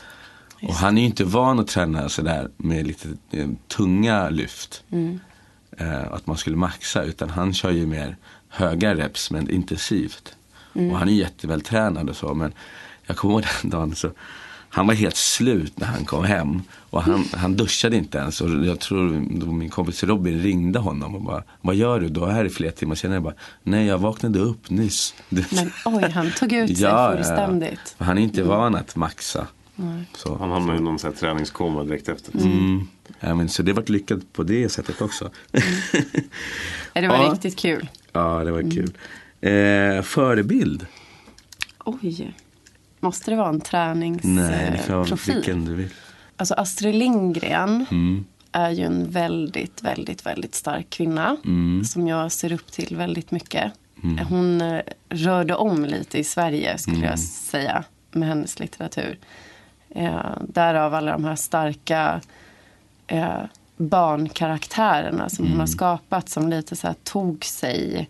Och 0.68 0.74
han 0.74 0.98
är 0.98 1.02
ju 1.02 1.08
inte 1.08 1.24
van 1.24 1.60
att 1.60 1.68
träna 1.68 2.10
sådär 2.10 2.50
med 2.58 2.88
lite 2.88 3.08
eh, 3.32 3.48
tunga 3.78 4.30
lyft. 4.30 4.84
Mm. 4.92 5.20
Eh, 5.78 6.14
att 6.14 6.28
man 6.28 6.38
skulle 6.38 6.56
maxa. 6.56 7.04
Utan 7.04 7.30
han 7.30 7.54
kör 7.54 7.72
ju 7.72 7.86
mer 7.86 8.18
höga 8.50 8.96
reps 8.96 9.32
men 9.32 9.50
intensivt. 9.50 10.36
Mm. 10.76 10.92
Och 10.92 10.98
han 11.00 11.10
är 11.10 11.14
jättevältränad 11.14 12.10
och 12.10 12.16
så. 12.16 12.34
Men 12.34 12.54
jag 13.06 13.18
kommer 13.18 13.34
ihåg 13.34 13.44
den 13.62 13.70
dagen 13.70 13.96
så 13.96 14.12
han 14.74 14.88
var 14.88 14.94
helt 14.94 15.16
slut 15.16 15.80
när 15.80 15.88
han 15.88 16.06
kom 16.06 16.24
hem. 16.24 16.62
Och 16.90 17.04
han, 17.04 17.26
han 17.34 17.56
duschade 17.56 17.98
inte 17.98 18.18
ens. 18.18 18.42
Och 18.42 18.50
jag 18.50 18.80
tror 18.80 19.04
min 19.52 19.70
kompis 19.70 20.04
Robin 20.04 20.42
ringde 20.42 20.80
honom 20.80 21.16
och 21.16 21.22
bara, 21.22 21.44
vad 21.62 21.76
gör 21.76 22.00
du? 22.00 22.10
Då 22.10 22.26
är 22.26 22.32
här 22.32 22.46
i 22.46 22.50
flera 22.50 22.72
timmar 22.72 22.96
senare. 22.96 23.16
Jag 23.16 23.24
bara, 23.24 23.34
nej 23.64 23.88
jag 23.88 23.98
vaknade 23.98 24.40
upp 24.40 24.70
nyss. 24.70 25.14
Men 25.30 25.72
oj, 25.86 26.12
han 26.14 26.32
tog 26.32 26.54
ut 26.54 26.68
sig 26.78 26.84
Ja, 26.84 26.90
ja, 26.90 27.10
ja. 27.10 27.16
fullständigt. 27.16 27.96
För 27.98 28.06
han 28.06 28.18
är 28.18 28.22
inte 28.22 28.44
van 28.44 28.76
att 28.76 28.96
maxa. 28.96 29.48
Så. 30.16 30.38
Han 30.38 30.52
hamnade 30.52 30.78
i 30.80 30.82
någon 30.82 31.00
sån 31.00 31.12
här 31.12 31.18
träningskoma 31.20 31.84
direkt 31.84 32.10
efter. 32.10 32.36
Mm. 32.38 32.88
Ja, 33.20 33.36
men, 33.36 33.50
så 33.50 33.64
det 33.64 33.74
var 33.74 33.84
lyckat 33.92 34.34
på 34.34 34.44
det 34.44 34.70
sättet 34.70 35.02
också. 35.02 35.30
Det 36.94 37.08
var 37.08 37.24
Ja. 37.24 37.32
riktigt 37.34 37.60
kul. 37.60 37.90
ja, 38.12 38.44
det 38.44 38.52
var 38.52 38.62
kul. 38.72 38.94
Eh, 39.42 40.02
förebild? 40.04 40.86
Oj. 41.86 42.34
Måste 43.00 43.32
det 43.32 43.38
vara 43.38 43.50
en 43.50 43.62
Nej, 44.24 44.70
det 44.72 44.78
får 44.78 44.94
vara 44.94 45.06
träningsprofil? 45.06 45.36
vilken 45.36 45.66
du 45.66 45.76
vill. 45.76 45.90
Alltså 46.38 46.54
Astrid 46.54 46.96
Lindgren 46.96 47.86
är 48.52 48.70
ju 48.70 48.84
en 48.84 49.12
väldigt, 49.12 49.84
väldigt, 49.84 50.26
väldigt 50.26 50.56
stark 50.56 50.90
kvinna. 50.90 51.38
Som 51.86 52.08
jag 52.08 52.32
ser 52.32 52.52
upp 52.52 52.72
till 52.72 52.96
väldigt 52.96 53.32
mycket. 53.32 53.72
Hon 54.30 54.62
eh, 54.62 54.82
rörde 55.10 55.56
om 55.56 55.86
lite 55.86 56.18
i 56.20 56.24
Sverige 56.24 56.78
skulle 56.78 57.06
jag 57.06 57.20
säga. 57.20 57.84
Med 58.12 58.30
hennes 58.30 58.60
litteratur. 58.60 59.18
Eh, 59.96 60.32
därav 60.48 60.94
alla 60.94 61.12
de 61.12 61.26
här 61.26 61.36
starka 61.36 62.22
eh, 63.08 63.40
barnkaraktärerna 63.78 65.30
som 65.30 65.48
hon 65.48 65.60
har 65.60 65.68
skapat. 65.68 66.30
Som 66.30 66.50
lite 66.50 66.76
så 66.76 66.88
här 66.88 66.96
tog 67.04 67.46
sig 67.46 68.10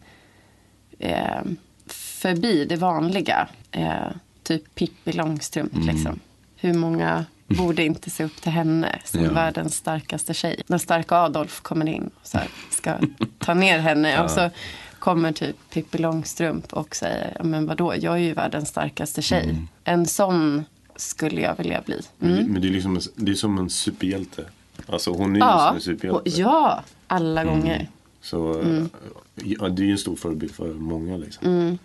eh, 0.99 1.41
förbi 1.87 2.65
det 2.65 2.75
vanliga. 2.75 3.47
Eh, 3.71 4.07
typ 4.43 4.75
Pippi 4.75 5.11
Långstrump. 5.11 5.71
Liksom. 5.75 6.19
Hur 6.55 6.73
många 6.73 7.25
borde 7.47 7.83
inte 7.85 8.09
se 8.09 8.23
upp 8.23 8.41
till 8.41 8.51
henne 8.51 8.99
som 9.05 9.23
Ja. 9.23 9.31
världens 9.31 9.75
starkaste 9.75 10.33
tjej. 10.33 10.61
När 10.67 10.77
starka 10.77 11.15
Adolf 11.15 11.61
kommer 11.61 11.85
in 11.89 12.09
och 12.21 12.27
så 12.27 12.37
här, 12.37 12.47
ska 12.69 12.93
ta 13.39 13.53
ner 13.53 13.79
henne. 13.79 14.23
Och 14.23 14.31
så 14.31 14.49
kommer 14.99 15.31
typ 15.31 15.55
Pippi 15.73 15.97
Långstrump 15.97 16.73
och 16.73 16.95
säger, 16.95 17.33
"Ja, 17.37 17.43
men 17.43 17.65
vadå, 17.65 17.93
jag 17.95 18.13
är 18.13 18.17
ju 18.17 18.33
världens 18.33 18.69
starkaste 18.69 19.21
tjej. 19.21 19.55
En 19.83 20.05
sån 20.05 20.65
skulle 21.01 21.41
jag 21.41 21.57
vilja 21.57 21.81
bli. 21.85 21.99
Mm. 22.21 22.45
Men 22.51 22.61
det 22.61 22.67
är, 22.67 22.71
liksom 22.71 22.95
en, 22.95 23.01
det 23.15 23.31
är 23.31 23.35
som 23.35 23.57
en 23.57 23.69
superhjälte. 23.69 24.45
Alltså 24.85 25.11
hon 25.11 25.31
är 25.31 25.35
ju 25.35 25.39
som 25.39 25.47
Ja, 25.49 25.69
en 25.69 25.75
och, 25.75 25.81
superhjälte. 25.81 26.29
ja, 26.41 26.83
alla 27.07 27.43
gånger. 27.43 27.89
Så 28.21 28.53
Mm. 28.59 28.77
eh, 28.77 28.85
ja, 29.35 29.69
det 29.69 29.81
är 29.81 29.85
ju 29.85 29.91
en 29.91 29.97
stor 29.97 30.15
förebild 30.15 30.51
för 30.51 30.73
många. 30.73 31.17
Liksom. 31.17 31.47
Mm. 31.47 31.77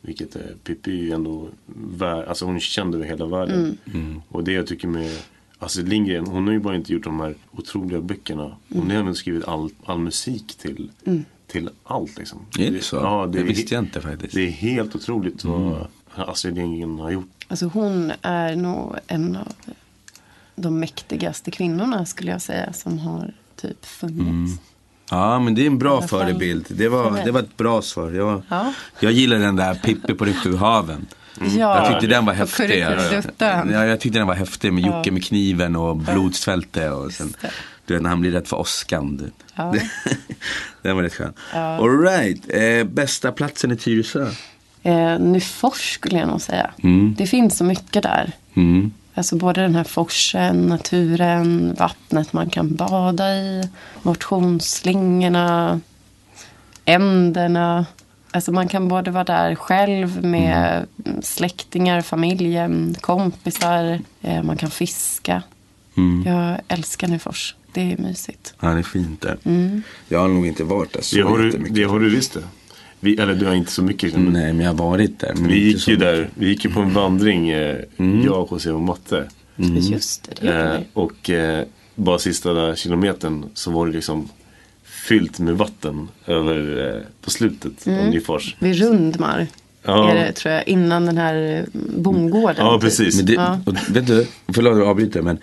Vilket 0.00 0.36
eh, 0.36 0.42
Pippi 0.64 0.90
är 0.90 1.02
ju 1.02 1.12
ändå 1.12 1.48
vär, 1.96 2.24
alltså 2.24 2.44
hon 2.44 2.56
är 2.56 2.60
känd 2.60 2.94
över 2.94 3.04
hela 3.04 3.26
världen. 3.26 3.78
Mm. 3.94 4.22
Och 4.28 4.44
det 4.44 4.52
jag 4.52 4.66
tycker 4.66 4.88
med 4.88 5.10
Astrid 5.58 5.88
Lindgren, 5.88 6.26
hon 6.26 6.46
har 6.46 6.52
ju 6.52 6.58
bara 6.60 6.76
inte 6.76 6.92
gjort 6.92 7.04
de 7.04 7.20
här 7.20 7.34
otroliga 7.50 8.00
böckerna. 8.00 8.56
Hon 8.68 8.82
Mm. 8.82 8.90
har 8.90 8.96
även 9.02 9.14
skrivit 9.14 9.48
all, 9.48 9.70
all 9.84 9.98
musik 9.98 10.54
till, 10.58 10.90
till 11.46 11.70
allt 11.84 12.18
liksom. 12.18 12.38
Är 12.58 12.70
det 12.70 12.82
så? 12.84 12.96
Ja, 12.96 13.26
det, 13.26 13.32
det 13.32 13.44
är 13.44 13.44
visste 13.44 13.74
jag 13.74 13.84
inte 13.84 14.00
faktiskt. 14.00 14.34
Det 14.34 14.46
är 14.46 14.50
helt 14.50 14.94
otroligt 14.96 15.44
vad 15.44 15.86
Astrid 16.16 16.54
Lindgren 16.54 16.98
har 16.98 17.10
gjort. 17.10 17.28
Alltså 17.48 17.66
hon 17.66 18.12
är 18.22 18.56
nog 18.56 18.96
en 19.06 19.36
av 19.36 19.52
de 20.54 20.78
mäktigaste 20.80 21.50
kvinnorna 21.50 22.06
skulle 22.06 22.30
jag 22.30 22.42
säga 22.42 22.72
som 22.72 22.98
har 22.98 23.34
typ 23.60 23.84
funnits. 23.86 24.60
Ja, 25.10 25.38
men 25.38 25.54
det 25.54 25.62
är 25.62 25.66
en 25.66 25.78
bra 25.78 26.02
förebild. 26.02 26.66
Det 26.68 26.88
var, 26.88 27.24
det 27.24 27.30
var 27.30 27.40
ett 27.40 27.56
bra 27.56 27.82
svar. 27.82 28.10
Jag, 28.10 28.42
Ja. 28.48 28.72
jag 29.00 29.12
gillar 29.12 29.38
den 29.38 29.56
där 29.56 29.74
Pippi 29.74 30.14
på 30.14 30.24
de 30.24 30.32
sju 30.34 30.56
haven. 30.56 31.06
Ja, 31.10 31.16
Mm. 31.46 31.58
Jag 31.58 31.88
tyckte 31.92 32.06
den 32.06 32.24
var 32.26 32.32
häftig. 32.32 32.78
Ja, 32.80 33.84
jag 33.84 34.00
tyckte 34.00 34.18
den 34.18 34.26
var 34.26 34.34
häftig 34.34 34.72
med 34.72 34.84
Ja. 34.84 34.96
Jocke 34.98 35.10
med 35.10 35.24
kniven 35.24 35.76
och 35.76 35.96
blodsfälte. 35.96 36.90
Och 36.90 37.12
sen, 37.12 37.34
det. 37.40 37.50
du 37.86 37.94
vet 37.94 38.02
när 38.02 38.10
han 38.10 38.20
blir 38.20 38.30
rädd 38.30 38.46
för 38.48 38.56
åskan. 38.56 39.30
Ja. 39.54 39.74
den 40.82 40.96
var 40.96 41.02
rätt 41.02 41.14
skön. 41.14 41.32
Ja. 41.54 41.76
All 41.78 41.98
right. 42.02 42.42
eh, 42.48 42.84
bästa 42.92 43.32
platsen 43.32 43.70
i 43.72 43.76
Tyresö? 43.76 44.30
Eh, 44.82 45.18
Nyfors 45.18 45.94
skulle 45.94 46.18
jag 46.18 46.28
nog 46.28 46.40
säga. 46.40 46.70
Mm. 46.82 47.14
Det 47.18 47.26
finns 47.26 47.56
så 47.58 47.64
mycket 47.64 48.02
där. 48.02 48.32
Mm. 48.54 48.92
Alltså 49.14 49.36
både 49.36 49.60
den 49.60 49.74
här 49.74 49.84
forsen, 49.84 50.66
naturen, 50.66 51.74
vattnet 51.78 52.32
man 52.32 52.50
kan 52.50 52.74
bada 52.74 53.34
i, 53.36 53.68
motionsslingorna, 54.02 55.80
änderna. 56.84 57.86
Alltså 58.30 58.52
man 58.52 58.68
kan 58.68 58.88
både 58.88 59.10
vara 59.10 59.24
där 59.24 59.54
själv 59.54 60.24
med 60.24 60.86
släktingar, 61.22 62.00
familjen, 62.02 62.96
kompisar. 63.00 64.00
Eh, 64.22 64.42
man 64.42 64.56
kan 64.56 64.70
fiska. 64.70 65.42
Mm. 65.96 66.22
Jag 66.26 66.58
älskar 66.68 67.08
Nyfors. 67.08 67.54
Det 67.72 67.92
är 67.92 67.96
mysigt. 67.96 68.54
Ja, 68.60 68.68
det 68.68 68.78
är 68.78 68.82
fint 68.82 69.20
där. 69.20 69.38
Mm. 69.44 69.82
Jag 70.08 70.20
har 70.20 70.28
nog 70.28 70.46
inte 70.46 70.64
varit 70.64 70.92
där 70.92 71.02
så 71.02 71.16
Det 71.16 71.22
har, 71.22 71.38
du, 71.38 71.46
jättemycket. 71.46 71.74
det 71.74 71.84
har 71.84 72.00
du 72.00 72.10
visst 72.10 72.34
det. 72.34 72.42
Vi, 73.04 73.16
eller 73.16 73.34
du 73.34 73.46
har 73.46 73.54
inte 73.54 73.72
så 73.72 73.82
mycket. 73.82 74.12
Men 74.14 74.24
Nej, 74.32 74.52
men 74.52 74.60
jag 74.66 74.72
har 74.72 74.88
varit 74.90 75.18
där. 75.20 75.32
men 75.36 75.48
vi 75.48 75.58
gick 75.64 75.88
ju 75.88 75.92
mycket. 75.94 76.00
där, 76.08 76.28
vi 76.34 76.48
gick 76.48 76.64
ju 76.64 76.70
på 76.70 76.80
en 76.80 76.92
vandring, 76.94 77.48
eh, 77.50 77.76
Mm. 77.96 78.22
jag, 78.24 78.48
José 78.50 78.70
och 78.70 78.80
Matte. 78.80 79.24
Just 79.90 80.30
det, 80.40 80.46
det 80.46 80.74
Eh, 80.74 80.80
och 80.92 81.30
eh, 81.30 81.64
bara 81.94 82.18
sista 82.18 82.52
där 82.52 82.74
kilometern 82.74 83.44
så 83.54 83.70
var 83.70 83.86
det 83.86 83.92
liksom 83.92 84.28
fyllt 84.84 85.38
med 85.38 85.54
vatten 85.58 86.08
över 86.26 86.88
eh, 86.96 87.02
på 87.24 87.30
slutet 87.30 87.86
av 87.86 87.92
Nyfors. 87.92 88.56
Vid 88.58 88.78
Rundmar. 88.82 89.46
Ja. 89.84 90.10
Är 90.10 90.14
det, 90.14 90.32
tror 90.32 90.54
jag, 90.54 90.68
innan 90.68 91.06
den 91.06 91.18
här 91.18 91.58
eh, 91.74 91.80
bondgården. 91.96 92.56
Ja, 92.66 92.72
typ. 92.74 92.80
precis. 92.80 93.16
Men 93.16 93.26
det, 93.26 93.32
Ja. 93.32 93.60
och, 93.66 93.74
vet 93.96 94.06
du, 94.06 94.26
förlåt 94.52 94.72
att 94.72 94.78
jag 94.78 94.88
avbryter 94.88 95.22
men 95.22 95.38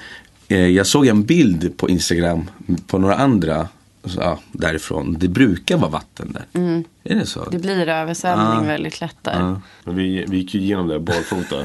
eh, 0.48 0.68
jag 0.68 0.88
såg 0.88 1.08
en 1.08 1.24
bild 1.24 1.78
på 1.78 1.90
Instagram 1.90 2.50
på 2.88 2.98
några 2.98 3.16
andra 3.16 3.68
ja, 4.04 4.40
därifrån. 4.52 5.16
Det 5.20 5.28
brukar 5.28 5.78
vara 5.78 5.90
vatten 5.90 6.32
där. 6.32 6.62
Är 7.04 7.16
det 7.16 7.26
så? 7.26 7.40
Mm. 7.40 7.52
Det 7.52 7.60
blir 7.60 7.88
översvämning 7.88 8.48
Ja. 8.48 8.62
väldigt 8.74 9.02
lätt 9.02 9.18
där. 9.22 9.62
Men 9.84 9.96
vi, 9.96 10.26
vi 10.28 10.38
gick 10.38 10.54
ju 10.54 10.62
igenom 10.62 10.88
det 10.88 11.00
barfota. 11.00 11.56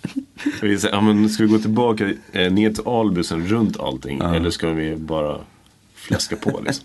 vi 0.62 0.78
sa, 0.78 0.88
ja, 0.88 1.00
men 1.00 1.28
ska 1.28 1.42
vi 1.42 1.48
gå 1.48 1.58
tillbaka 1.58 2.12
eh, 2.32 2.52
ner 2.52 2.72
till 2.72 2.86
Albusen 2.86 3.46
runt 3.46 3.80
allting? 3.80 4.20
Eller 4.20 4.50
ska 4.50 4.68
vi 4.70 4.96
bara 4.96 5.38
fläska 5.94 6.36
på 6.36 6.60
liksom? 6.66 6.84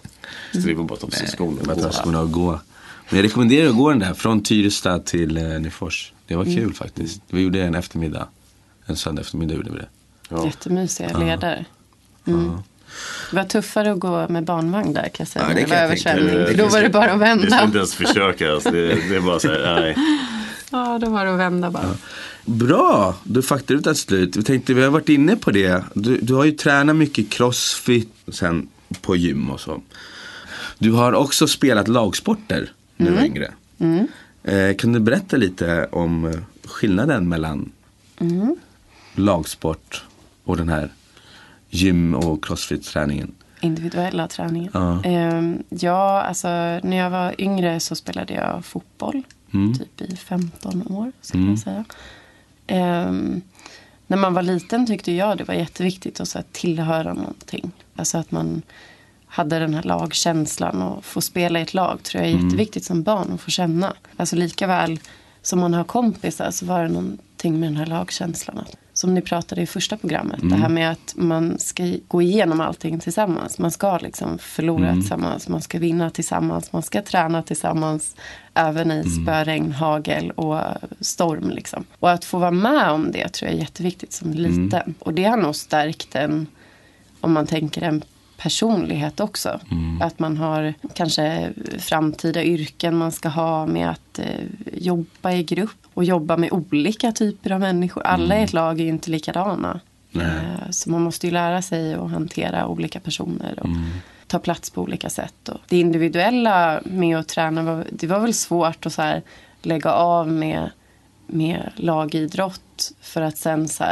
Så 0.51 0.57
det 0.59 0.73
var 0.73 0.83
bara 0.83 0.93
att 0.93 0.99
ta 0.99 1.07
på 1.07 1.13
sig 1.15 1.27
skorna 1.27 1.61
och 1.61 1.77
gå. 1.81 1.89
skorna 1.91 2.19
och 2.21 2.31
gå. 2.31 2.59
Men 3.09 3.17
jag 3.19 3.23
rekommenderar 3.23 3.69
att 3.69 3.75
gå 3.75 3.89
den 3.89 3.99
där 3.99 4.13
från 4.13 4.43
Tyresta 4.43 4.99
till 4.99 5.37
eh, 5.37 5.43
Nyfors. 5.43 6.13
Det 6.27 6.35
var 6.35 6.45
kul 6.45 6.73
faktiskt. 6.73 7.21
Vi 7.27 7.41
gjorde 7.41 7.59
det 7.59 7.65
en 7.65 7.75
eftermiddag. 7.75 8.27
En 8.85 8.95
söndag 8.95 9.21
eftermiddag 9.21 9.53
gjorde 9.53 9.71
vi 9.71 9.77
det. 9.77 9.87
Ja. 10.29 10.45
Jättemysiga 10.45 11.17
leder. 11.17 11.65
Mm. 12.25 12.51
Det 13.29 13.35
var 13.35 13.43
tuffare 13.43 13.91
att 13.91 13.99
gå 13.99 14.27
med 14.29 14.43
barnvagn 14.43 14.93
där 14.93 15.01
kan 15.01 15.11
jag 15.17 15.27
säga. 15.27 15.45
Ja, 15.45 15.49
det 15.49 15.55
tänka 15.55 15.73
mig. 15.73 15.83
översvämning. 15.83 16.35
Eh, 16.35 16.57
Då 16.57 16.67
var 16.67 16.81
det 16.81 16.89
bara 16.89 17.11
att 17.11 17.19
Det 17.19 17.25
ska 17.25 17.49
vända. 17.49 17.63
inte 17.63 17.77
ens 17.77 17.95
försöka. 17.95 18.51
Alltså. 18.53 18.71
Det, 18.71 18.87
det 19.09 19.15
är 19.15 19.21
bara 19.21 19.39
så 19.39 19.47
här, 19.51 19.75
nej. 19.81 19.95
Ja, 20.71 20.99
då 21.01 21.09
var 21.09 21.25
det 21.25 21.33
att 21.33 21.39
vända 21.39 21.71
bara. 21.71 21.95
Bra, 22.45 23.15
då 23.23 23.41
faktarutan 23.41 23.95
slut. 23.95 24.35
Vi 24.35 24.43
tänkte, 24.43 24.73
vi 24.73 24.83
har 24.83 24.89
varit 24.89 25.09
inne 25.09 25.35
på 25.35 25.51
det. 25.51 25.83
Du, 25.93 26.17
du 26.17 26.33
har 26.33 26.43
ju 26.45 26.51
tränat 26.51 26.95
mycket 26.95 27.29
crossfit 27.29 28.09
och 28.25 28.33
sen 28.33 28.67
på 29.01 29.15
gym 29.15 29.49
och 29.49 29.59
så. 29.59 29.81
Du 30.79 30.91
har 30.91 31.13
också 31.13 31.47
spelat 31.47 31.87
lagsporter 31.87 32.71
när 32.97 33.09
du 33.11 33.15
var 33.15 33.23
yngre. 33.23 33.51
Eh, 34.43 34.75
kan 34.77 34.93
du 34.93 34.99
berätta 34.99 35.37
lite 35.37 35.87
om 35.91 36.25
eh, 36.25 36.31
skillnaden 36.67 37.29
mellan 37.29 37.71
lagsport 39.15 40.03
och 40.43 40.57
den 40.57 40.69
här 40.69 40.89
gym 41.73 42.15
och 42.15 42.45
crossfit-träningen? 42.45 43.31
Individuella 43.61 44.27
träningen. 44.27 44.71
Ja. 44.73 45.03
Ehm, 45.03 45.63
ja, 45.69 46.21
alltså 46.21 46.47
när 46.83 46.97
jag 46.97 47.09
var 47.09 47.41
yngre 47.41 47.79
så 47.79 47.95
spelade 47.95 48.33
jag 48.33 48.65
fotboll. 48.65 49.23
Mm. 49.53 49.73
Typ 49.73 50.01
i 50.01 50.15
15 50.15 50.87
år 50.87 51.11
skulle 51.21 51.49
jag 51.49 51.59
säga. 51.59 51.85
Ehm, 52.67 53.41
när 54.07 54.17
man 54.17 54.33
var 54.33 54.41
liten 54.41 54.87
tyckte 54.87 55.11
jag 55.11 55.37
det 55.37 55.43
var 55.43 55.53
jätteviktigt 55.53 56.19
att 56.19 56.27
så 56.27 56.37
här, 56.37 56.45
tillhöra 56.51 57.13
någonting. 57.13 57.71
Alltså 57.95 58.17
att 58.17 58.31
man 58.31 58.61
hade 59.25 59.59
den 59.59 59.73
här 59.73 59.83
lagkänslan 59.83 60.81
och 60.81 61.05
få 61.05 61.21
spela 61.21 61.59
i 61.59 61.61
ett 61.61 61.73
lag 61.73 62.03
tror 62.03 62.23
jag 62.23 62.31
är 62.31 62.43
jätteviktigt 62.43 62.85
som 62.85 63.03
barn 63.03 63.31
att 63.33 63.41
få 63.41 63.51
känna. 63.51 63.93
Alltså 64.17 64.35
lika 64.35 64.67
väl 64.67 64.99
som 65.41 65.59
man 65.59 65.73
har 65.73 65.83
kompisar 65.83 66.51
så 66.51 66.65
var 66.65 66.83
det 66.83 66.89
någonting 66.89 67.59
med 67.59 67.69
den 67.69 67.77
här 67.77 67.85
lagkänslan. 67.85 68.57
Att, 68.57 68.75
som 68.93 69.13
ni 69.13 69.21
pratade 69.21 69.61
i 69.61 69.65
första 69.65 69.97
programmet, 69.97 70.39
det 70.41 70.55
här 70.55 70.69
med 70.69 70.91
att 70.91 71.13
man 71.15 71.59
ska 71.59 71.97
gå 72.07 72.21
igenom 72.21 72.61
allting 72.61 72.99
tillsammans. 72.99 73.59
Man 73.59 73.71
ska 73.71 73.97
liksom 73.97 74.37
förlora 74.37 74.93
tillsammans, 74.93 75.47
man 75.47 75.61
ska 75.61 75.79
vinna 75.79 76.09
tillsammans, 76.09 76.73
man 76.73 76.83
ska 76.83 77.01
träna 77.01 77.43
tillsammans. 77.43 78.15
Även 78.53 78.91
i 78.91 79.03
spöregn, 79.03 79.71
hagel 79.71 80.31
och 80.31 80.59
storm. 80.99 81.49
Liksom. 81.49 81.83
Och 81.99 82.11
att 82.11 82.25
få 82.25 82.37
vara 82.37 82.51
med 82.51 82.91
om 82.91 83.11
det 83.11 83.29
tror 83.29 83.49
jag 83.49 83.57
är 83.57 83.61
jätteviktigt 83.61 84.13
som 84.13 84.31
liten. 84.31 84.95
Och 84.99 85.13
det 85.13 85.23
har 85.23 85.37
nog 85.37 85.55
stärkt 85.55 86.15
en 86.15 86.47
om 87.21 87.33
man 87.33 87.47
tänker 87.47 87.81
en 87.81 88.03
personlighet 88.37 89.19
också. 89.19 89.59
Att 90.01 90.19
man 90.19 90.37
har 90.37 90.73
kanske 90.93 91.53
framtida 91.79 92.43
yrken 92.43 92.97
man 92.97 93.11
ska 93.11 93.29
ha 93.29 93.65
med 93.65 93.89
att 93.89 94.19
eh, 94.19 94.25
jobba 94.73 95.31
i 95.31 95.43
grupp. 95.43 95.82
Och 95.93 96.03
jobba 96.03 96.37
med 96.37 96.51
olika 96.51 97.11
typer 97.11 97.51
av 97.51 97.59
människor. 97.59 98.03
Alla 98.03 98.39
i 98.39 98.43
ett 98.43 98.53
lag 98.53 98.79
är 98.79 98.83
ju 98.83 98.89
inte 98.89 99.11
likadana. 99.11 99.79
Eh, 100.15 100.69
så 100.69 100.89
man 100.89 101.01
måste 101.01 101.27
ju 101.27 101.33
lära 101.33 101.61
sig 101.61 101.93
att 101.93 102.11
hantera 102.11 102.67
olika 102.67 102.99
personer 102.99 103.59
och 103.59 103.67
ta 104.27 104.39
plats 104.39 104.69
på 104.69 104.81
olika 104.81 105.09
sätt. 105.09 105.49
Och 105.49 105.59
det 105.67 105.79
individuella 105.79 106.81
med 106.85 107.17
att 107.17 107.27
träna, 107.27 107.63
var, 107.63 107.87
det 107.91 108.07
var 108.07 108.19
väl 108.19 108.33
svårt 108.33 108.85
att 108.85 108.93
så 108.93 109.21
lägga 109.61 109.91
av 109.91 110.27
med, 110.27 110.69
med 111.27 111.71
lagidrott 111.75 112.91
för 113.01 113.21
att 113.21 113.37
sen 113.37 113.67
så 113.67 113.83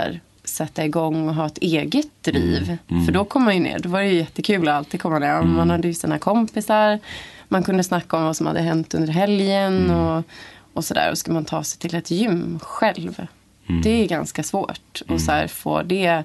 sätta 0.44 0.86
igång 0.86 1.30
och 1.30 1.36
ha 1.36 1.46
ett 1.46 1.58
eget 1.58 2.24
driv. 2.24 2.78
För 3.06 3.12
då 3.12 3.26
kom 3.26 3.44
man 3.44 3.54
ju 3.54 3.60
ner, 3.60 3.80
då 3.80 3.90
var 3.90 4.00
det 4.00 4.08
ju 4.08 4.18
jättekul 4.18 4.68
att 4.68 4.76
alltid 4.76 5.02
komma 5.02 5.20
ner. 5.20 5.42
Man 5.42 5.70
hade 5.70 5.88
ju 5.88 5.94
sina 5.94 6.20
kompisar, 6.20 7.00
man 7.48 7.64
kunde 7.64 7.84
snacka 7.84 8.18
om 8.18 8.24
vad 8.24 8.36
som 8.36 8.48
hade 8.48 8.62
hänt 8.62 8.94
under 8.94 9.14
helgen 9.14 9.92
och, 9.92 10.24
och 10.73 10.86
sådär. 10.86 11.12
Och 11.12 11.17
ska 11.17 11.31
man 11.34 11.45
ta 11.45 11.63
sig 11.63 11.79
till 11.79 11.95
ett 11.95 12.12
gym 12.12 12.60
själv, 12.62 13.27
det 13.84 13.89
är 13.89 14.07
ganska 14.07 14.43
svårt. 14.43 15.01
Och 15.07 15.21
så 15.21 15.31
här 15.31 15.47
få 15.47 15.84
det 15.84 16.23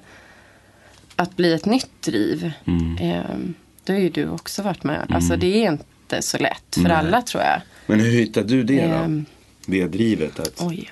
att 1.16 1.37
bli 1.37 1.52
ett 1.52 1.66
nytt 1.66 2.02
driv. 2.02 2.52
Eh, 3.00 3.20
då 3.85 3.92
har 3.92 4.00
ju 4.00 4.09
du 4.11 4.28
också 4.28 4.62
varit 4.62 4.85
med. 4.85 5.06
Alltså 5.11 5.37
det 5.37 5.64
är 5.64 5.72
inte 5.72 6.22
så 6.22 6.38
lätt 6.38 6.74
för 6.82 6.88
alla 6.90 7.22
tror 7.22 7.42
jag. 7.42 7.61
Men 7.87 8.00
hur 8.00 8.11
hittar 8.11 8.42
du 8.42 8.62
det 8.64 8.87
då? 8.87 8.94
Ehm. 8.94 9.24
Det 9.66 9.87
drivet? 9.87 10.40
Att, 10.40 10.62
Oj. 10.62 10.90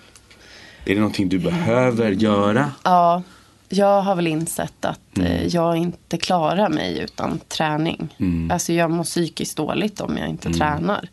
är 0.85 0.95
det 0.95 1.01
någonting 1.01 1.29
du 1.29 1.39
behöver 1.39 2.11
göra? 2.11 2.73
Ja, 2.83 3.23
jag 3.69 4.03
har 4.03 4.17
väl 4.17 4.27
insett 4.27 4.85
att 4.85 5.19
eh, 5.19 5.47
jag 5.47 5.77
inte 5.77 6.19
klarar 6.19 6.69
mig 6.69 6.99
utan 6.99 7.41
träning. 7.49 8.09
Alltså 8.53 8.73
jag 8.73 8.91
mår 8.91 9.05
psykiskt 9.05 9.57
dåligt 9.57 10.01
om 10.01 10.17
jag 10.19 10.29
inte 10.29 10.53
tränar. 10.53 11.09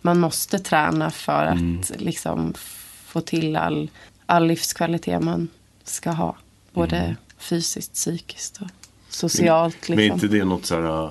Man 0.00 0.20
måste 0.20 0.58
träna 0.58 1.10
för 1.10 1.44
att 1.44 2.00
liksom 2.00 2.54
få 3.06 3.20
till 3.20 3.56
all, 3.56 3.90
all 4.26 4.46
livskvalitet 4.46 5.22
man 5.22 5.48
ska 5.84 6.10
ha. 6.10 6.36
Både 6.72 7.16
fysiskt, 7.38 7.92
psykiskt 7.92 8.60
och 8.62 8.68
socialt. 9.08 9.88
Men 9.88 9.98
är 9.98 10.02
Liksom. 10.02 10.14
inte 10.26 10.36
det 10.38 10.44
något 10.44 10.66
så 10.66 10.74
här, 10.74 11.04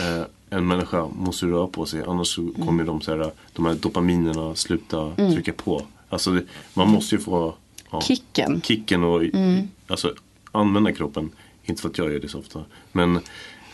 eh, 0.00 0.26
en 0.50 0.66
människa 0.66 1.06
måste 1.08 1.46
röra 1.46 1.66
på 1.66 1.86
sig 1.86 2.02
annars 2.06 2.38
Mm. 2.38 2.54
kommer 2.66 2.84
de, 2.84 3.00
så 3.00 3.16
här, 3.16 3.30
de 3.52 3.66
här 3.66 3.74
dopaminerna 3.74 4.54
sluta 4.54 5.12
trycka 5.16 5.52
på. 5.52 5.82
Alltså 6.08 6.30
det, 6.30 6.42
man 6.74 6.88
måste 6.88 7.14
ju 7.14 7.20
få 7.20 7.54
ja, 7.90 8.00
Kicken. 8.00 8.60
kicken 8.62 9.04
och 9.04 9.22
alltså, 9.86 10.14
använda 10.52 10.92
kroppen. 10.92 11.30
Inte 11.64 11.82
för 11.82 11.88
att 11.88 11.98
jag 11.98 12.12
gör 12.12 12.20
det 12.20 12.28
så 12.28 12.38
ofta. 12.38 12.64
Men, 12.92 13.20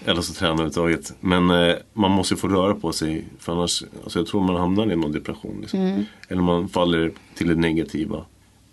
eller 0.04 0.22
så 0.22 0.34
tränar 0.34 0.52
överhuvudtaget. 0.52 1.14
Men 1.20 1.50
eh, 1.50 1.74
man 1.92 2.10
måste 2.10 2.34
ju 2.34 2.38
få 2.38 2.48
röra 2.48 2.74
på 2.74 2.92
sig. 2.92 3.24
För 3.38 3.52
annars, 3.52 3.84
alltså 4.02 4.18
jag 4.18 4.26
tror 4.26 4.40
man 4.40 4.56
hamnar 4.56 4.92
i 4.92 4.96
någon 4.96 5.12
depression. 5.12 5.58
Liksom. 5.60 6.04
Eller 6.28 6.42
man 6.42 6.68
faller 6.68 7.12
till 7.34 7.48
det 7.48 7.54
negativa. 7.54 8.24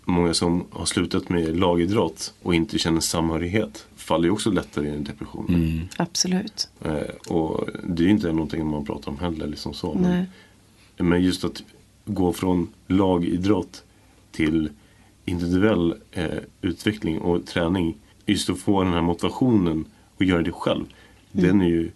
Många 0.04 0.34
som 0.34 0.64
har 0.70 0.84
slutat 0.84 1.28
med 1.28 1.56
lagidrott 1.56 2.34
och 2.42 2.54
inte 2.54 2.78
känner 2.78 3.00
samhörighet 3.00 3.86
faller 3.96 4.24
ju 4.24 4.30
också 4.30 4.50
lättare 4.50 4.88
i 4.88 4.90
en 4.90 5.04
depression. 5.04 5.88
Absolut. 5.96 6.68
Eh, 6.84 7.32
och 7.32 7.68
det 7.84 8.02
är 8.02 8.04
ju 8.04 8.10
inte 8.10 8.32
någonting 8.32 8.66
man 8.66 8.84
pratar 8.84 9.10
om 9.10 9.18
heller. 9.18 9.46
Liksom 9.46 9.74
så. 9.74 9.94
Men, 9.94 10.26
men 10.96 11.22
just 11.22 11.44
att 11.44 11.62
gå 12.04 12.32
från 12.32 12.68
lagidrott 12.86 13.84
till 14.32 14.70
individuell 15.24 15.94
eh, 16.12 16.38
utveckling 16.60 17.20
och 17.20 17.46
träning. 17.46 17.96
Just 18.26 18.50
att 18.50 18.58
få 18.58 18.82
den 18.82 18.92
här 18.92 19.02
motivationen 19.02 19.84
och 20.16 20.24
göra 20.24 20.42
det 20.42 20.52
själv. 20.52 20.84
Den 21.32 21.60
är 21.60 21.66
ju 21.66 21.90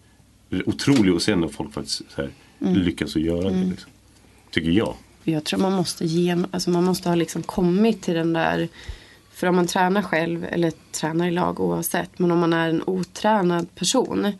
otrolig 0.66 1.12
att 1.12 1.23
se 1.23 1.37
när 1.37 1.49
folk 1.49 1.73
faktiskt 1.73 2.03
här, 2.16 2.31
lyckas 2.59 3.16
att 3.16 3.23
göra 3.23 3.51
det. 3.51 3.64
Liksom. 3.64 3.90
Tycker 4.51 4.71
jag. 4.71 4.95
Jag 5.25 5.45
tror 5.45 5.61
man 5.61 5.73
måste 5.73 6.05
ge, 6.05 6.37
alltså 6.51 6.71
man 6.71 6.85
måste 6.85 7.09
ha 7.09 7.16
liksom 7.16 7.42
kommit 7.42 8.03
till 8.03 8.14
den 8.14 8.33
där 8.33 8.68
för 9.33 9.47
om 9.47 9.57
man 9.57 9.66
tränar 9.66 10.03
själv 10.03 10.47
eller 10.51 10.73
tränar 10.92 11.29
i 11.29 11.31
lag 11.31 11.61
oavsett. 11.61 12.18
Men 12.18 12.31
om 12.31 12.38
man 12.38 12.53
är 12.53 12.68
en 12.68 12.83
otränad 12.87 13.75
person. 13.75 14.33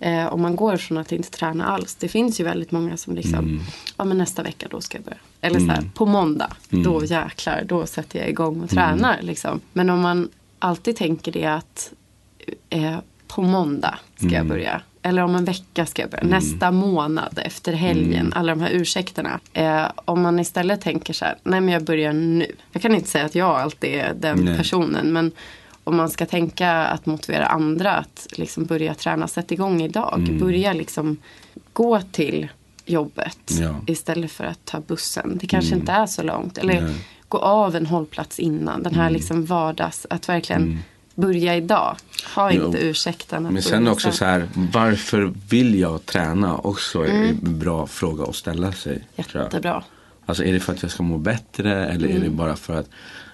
Eh, 0.00 0.26
om 0.26 0.42
man 0.42 0.56
går 0.56 0.76
från 0.76 0.98
att 0.98 1.12
inte 1.12 1.30
träna 1.30 1.66
alls. 1.66 1.94
Det 1.94 2.08
finns 2.08 2.40
ju 2.40 2.44
väldigt 2.44 2.70
många 2.70 2.96
som 2.96 3.14
liksom. 3.14 3.60
Ja 3.96 4.04
men 4.04 4.18
nästa 4.18 4.42
vecka 4.42 4.66
då 4.70 4.80
ska 4.80 4.98
jag 4.98 5.04
börja. 5.04 5.18
Eller 5.40 5.60
så 5.60 5.66
här, 5.66 5.90
på 5.94 6.06
måndag. 6.06 6.56
Då 6.70 7.04
jäklar, 7.04 7.64
då 7.66 7.86
sätter 7.86 8.18
jag 8.18 8.28
igång 8.28 8.60
och 8.60 8.70
tränar. 8.70 9.22
Liksom. 9.22 9.60
Men 9.72 9.90
om 9.90 10.00
man 10.00 10.28
alltid 10.58 10.96
tänker 10.96 11.32
det 11.32 11.44
att 11.44 11.92
eh, 12.70 12.98
på 13.28 13.42
måndag 13.42 13.98
ska 14.16 14.28
jag 14.28 14.46
börja. 14.46 14.82
Eller 15.02 15.22
om 15.22 15.34
en 15.34 15.44
vecka 15.44 15.86
ska 15.86 16.02
jag 16.02 16.10
börja. 16.10 16.24
Nästa 16.24 16.70
månad 16.70 17.40
efter 17.44 17.72
helgen. 17.72 18.32
Alla 18.36 18.52
de 18.54 18.60
här 18.60 18.70
ursäkterna. 18.70 19.40
Eh, 19.52 19.86
om 20.04 20.22
man 20.22 20.40
istället 20.40 20.80
tänker 20.80 21.12
så 21.12 21.24
här. 21.24 21.38
Nej 21.42 21.60
men 21.60 21.74
jag 21.74 21.84
börjar 21.84 22.12
nu. 22.12 22.46
Jag 22.72 22.82
kan 22.82 22.94
inte 22.94 23.08
säga 23.08 23.24
att 23.24 23.34
jag 23.34 23.50
alltid 23.50 23.90
är 23.90 24.14
den 24.14 24.44
Nej. 24.44 24.56
personen. 24.56 25.12
Men 25.12 25.32
om 25.84 25.96
man 25.96 26.10
ska 26.10 26.26
tänka 26.26 26.70
att 26.72 27.06
motivera 27.06 27.46
andra 27.46 27.92
att 27.92 28.26
liksom 28.30 28.64
börja 28.64 28.94
träna. 28.94 29.28
Sätt 29.28 29.52
igång 29.52 29.82
idag. 29.82 30.38
Börja 30.40 30.72
liksom 30.72 31.16
gå 31.72 32.00
till 32.00 32.48
jobbet. 32.84 33.38
Ja. 33.60 33.74
Istället 33.86 34.32
för 34.32 34.44
att 34.44 34.64
ta 34.64 34.80
bussen. 34.80 35.38
Det 35.40 35.46
kanske 35.46 35.74
inte 35.74 35.92
är 35.92 36.06
så 36.06 36.22
långt. 36.22 36.58
Eller 36.58 36.94
gå 37.28 37.38
av 37.38 37.76
en 37.76 37.86
hållplats 37.86 38.38
innan. 38.38 38.82
Den 38.82 38.94
här 38.94 39.10
liksom 39.10 39.44
vardags. 39.44 40.06
Att 40.10 40.28
verkligen 40.28 40.78
börja 41.20 41.56
idag. 41.56 41.96
Ha 42.34 42.52
Jo. 42.52 42.66
inte 42.66 42.78
ursäkten 42.78 43.42
Men 43.42 43.62
sen 43.62 43.88
också 43.88 44.12
så 44.12 44.24
här, 44.24 44.48
varför 44.72 45.32
vill 45.50 45.78
jag 45.78 46.06
träna? 46.06 46.56
Också 46.58 47.02
är 47.06 47.08
en 47.10 47.58
bra 47.58 47.86
fråga 47.86 48.24
att 48.24 48.36
ställa 48.36 48.72
sig. 48.72 48.92
Mm. 48.92 49.04
Jättebra. 49.16 49.84
Alltså 50.26 50.44
är 50.44 50.52
det 50.52 50.60
för 50.60 50.72
att 50.72 50.82
jag 50.82 50.90
ska 50.90 51.02
må 51.02 51.18
bättre 51.18 51.86
eller 51.86 52.06
Mm. 52.08 52.16
är 52.16 52.24
det 52.24 52.30
bara 52.30 52.56
för 52.56 52.74
att 52.74 52.88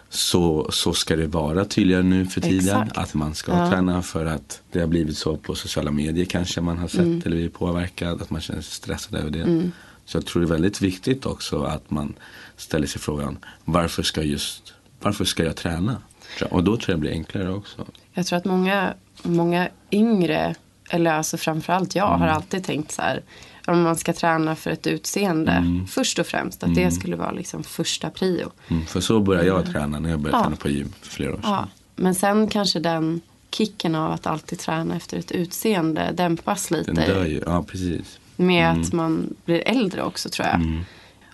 så, 0.09 0.67
så 0.73 0.93
ska 0.93 1.17
det 1.17 1.27
vara 1.27 1.65
tydligare 1.65 2.03
nu 2.03 2.27
för 2.27 2.41
tiden. 2.41 2.83
Exakt. 2.83 2.99
Att 2.99 3.15
man 3.15 3.35
ska 3.35 3.53
Ja. 3.53 3.71
träna 3.71 4.03
för 4.03 4.27
att 4.27 4.61
det 4.73 4.81
har 4.81 4.87
blivit 4.87 5.19
så 5.19 5.37
på 5.37 5.55
sociala 5.55 5.91
medier 5.91 6.25
kanske 6.25 6.61
man 6.61 6.79
har 6.79 6.89
sett 6.89 7.01
Mm. 7.01 7.23
eller 7.25 7.37
blivit 7.37 7.55
påverkad. 7.55 8.23
Att 8.23 8.31
man 8.31 8.41
känner 8.41 8.61
sig 8.63 8.73
stressad 8.73 9.15
över 9.19 9.31
det. 9.31 9.71
Så 10.05 10.17
jag 10.17 10.27
tror 10.27 10.43
det 10.43 10.47
är 10.49 10.51
väldigt 10.53 10.81
viktigt 10.81 11.27
också 11.27 11.63
att 11.63 11.91
man 11.91 12.15
ställer 12.57 12.87
sig 12.87 13.01
frågan 13.01 13.39
varför 13.65 14.03
ska, 14.03 14.23
just, 14.23 14.75
varför 15.03 15.25
ska 15.25 15.45
jag 15.45 15.57
träna? 15.57 15.97
Och 16.43 16.65
då 16.65 16.77
tror 16.77 16.91
jag 16.91 16.97
det 16.97 17.01
blir 17.01 17.11
enklare 17.11 17.51
också. 17.51 17.87
Jag 18.13 18.27
tror 18.27 18.37
att 18.37 18.45
många, 18.45 18.95
många 19.23 19.69
yngre, 19.91 20.55
eller 20.91 21.13
alltså 21.13 21.37
framförallt 21.37 21.95
jag, 21.95 22.07
har 22.07 22.27
alltid 22.27 22.65
tänkt 22.65 22.93
så 22.93 23.03
här. 23.03 23.23
Om 23.67 23.83
man 23.83 23.97
ska 23.97 24.13
träna 24.13 24.57
för 24.57 24.71
ett 24.71 24.87
utseende 24.87 25.65
först 25.89 26.19
och 26.19 26.27
främst. 26.27 26.63
Att 26.63 26.75
det 26.75 26.91
skulle 26.91 27.17
vara 27.17 27.31
liksom 27.31 27.63
första 27.63 28.11
prio. 28.11 28.51
Mm, 28.69 28.87
för 28.87 29.01
så 29.01 29.21
började 29.21 29.47
jag 29.47 29.67
träna 29.67 29.99
när 29.99 30.11
jag 30.11 30.21
började 30.21 30.39
Ja. 30.39 30.43
träna 30.43 30.57
på 30.57 30.69
gym 30.69 30.93
för 31.01 31.11
flera 31.11 31.31
år 31.31 31.37
sedan. 31.37 31.51
Ja. 31.51 31.69
Men 31.97 32.15
sen 32.15 32.49
kanske 32.49 32.81
den 32.81 33.21
kicken 33.51 33.95
av 33.95 34.13
att 34.13 34.27
alltid 34.27 34.59
träna 34.59 34.97
efter 34.97 35.19
ett 35.19 35.33
utseende 35.33 36.11
dämpas 36.15 36.71
lite. 36.71 36.93
Den 36.93 37.09
dör 37.09 37.25
ju, 37.25 37.43
ja 37.47 37.63
precis. 37.63 38.19
Med 38.37 38.71
att 38.71 38.93
man 38.93 39.37
blir 39.45 39.63
äldre 39.69 40.03
också 40.03 40.29
tror 40.29 40.49
jag. 40.49 40.85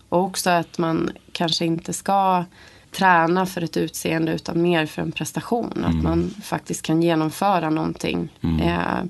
Och 0.09 0.23
också 0.25 0.51
att 0.51 0.79
man 0.79 1.11
kanske 1.33 1.65
inte 1.65 1.93
ska 1.93 2.45
träna 2.91 3.47
för 3.47 3.63
ett 3.63 3.77
utseende 3.77 4.33
utan 4.33 4.63
mer 4.63 4.87
för 4.87 5.03
en 5.03 5.13
prestation. 5.13 5.85
Att 5.85 6.03
man 6.03 6.31
faktiskt 6.43 6.83
kan 6.83 7.03
genomföra 7.03 7.71
någonting. 7.71 8.29
Eh, 8.63 9.03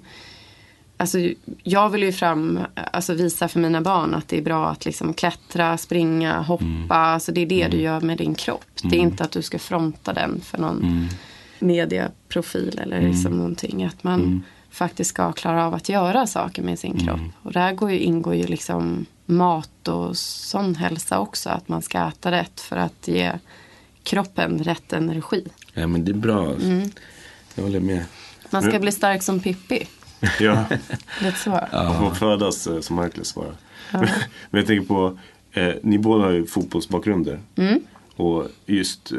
alltså, 0.97 1.19
jag 1.63 1.91
vill 1.91 2.03
ju 2.03 2.13
fram, 2.13 2.59
alltså 2.75 3.15
visa 3.15 3.49
för 3.49 3.61
mina 3.61 3.81
barn 3.81 4.15
att 4.15 4.29
det 4.29 4.39
är 4.39 4.43
bra 4.43 4.69
att 4.69 4.85
liksom 4.85 5.15
klättra, 5.15 5.79
springa, 5.79 6.41
hoppa. 6.41 6.95
Alltså 6.95 7.33
det 7.33 7.41
är 7.41 7.47
det 7.47 7.69
du 7.69 7.77
gör 7.81 8.01
med 8.01 8.19
din 8.19 8.35
kropp. 8.35 8.65
Det 8.83 8.97
är 8.97 9.01
inte 9.01 9.25
att 9.25 9.33
du 9.33 9.43
ska 9.43 9.59
fronta 9.59 10.13
den 10.13 10.41
för 10.41 10.59
någon 10.59 11.09
mediaprofil 11.59 12.81
eller 12.83 13.01
liksom 13.01 13.33
någonting. 13.37 13.85
Att 13.85 14.05
man 14.05 14.45
faktiskt 14.71 15.11
ska 15.11 15.33
klara 15.33 15.67
av 15.67 15.75
att 15.75 15.89
göra 15.89 16.27
saker 16.27 16.63
med 16.63 16.79
sin 16.79 16.99
kropp. 17.07 17.21
Och 17.43 17.53
där 17.53 17.73
går 17.73 17.91
ju, 17.91 17.99
ingår 17.99 18.35
ju 18.35 18.47
liksom 18.47 19.07
mat 19.27 19.89
och 19.89 20.17
sån 20.17 20.75
hälsa 20.75 21.19
också. 21.19 21.51
Att 21.51 21.69
man 21.69 21.83
ska 21.83 22.09
äta 22.09 22.31
rätt 22.33 22.61
för 22.61 22.77
att 22.77 23.09
ge 23.09 23.33
kroppen 24.11 24.59
rätt 24.59 24.93
energi. 24.93 25.47
Ja 25.75 25.87
men 25.87 26.05
det 26.05 26.13
är 26.13 26.15
bra. 26.15 26.55
Mm. 26.55 26.91
Jag 27.55 27.63
håller 27.63 27.81
med. 27.81 28.05
Man 28.51 28.63
ska 28.63 28.79
bli 28.79 28.93
stark 28.93 29.23
som 29.23 29.41
Pippi. 29.41 29.87
Ja, 30.41 30.65
Lite 31.21 31.39
så. 31.39 31.51
man 31.73 31.99
får 31.99 32.15
födas 32.15 32.67
eh, 32.67 32.81
som 32.81 32.99
Hercules 32.99 33.35
bara. 33.35 33.55
Men 34.51 34.61
jag 34.61 34.67
tänker 34.67 34.87
på, 34.87 35.19
eh, 35.53 35.75
ni 35.83 35.99
båda 35.99 36.25
har 36.25 36.31
ju 36.31 36.47
fotbollsbakgrunder. 36.47 37.41
Och 38.17 38.47
just, 38.67 39.13
eh, 39.13 39.19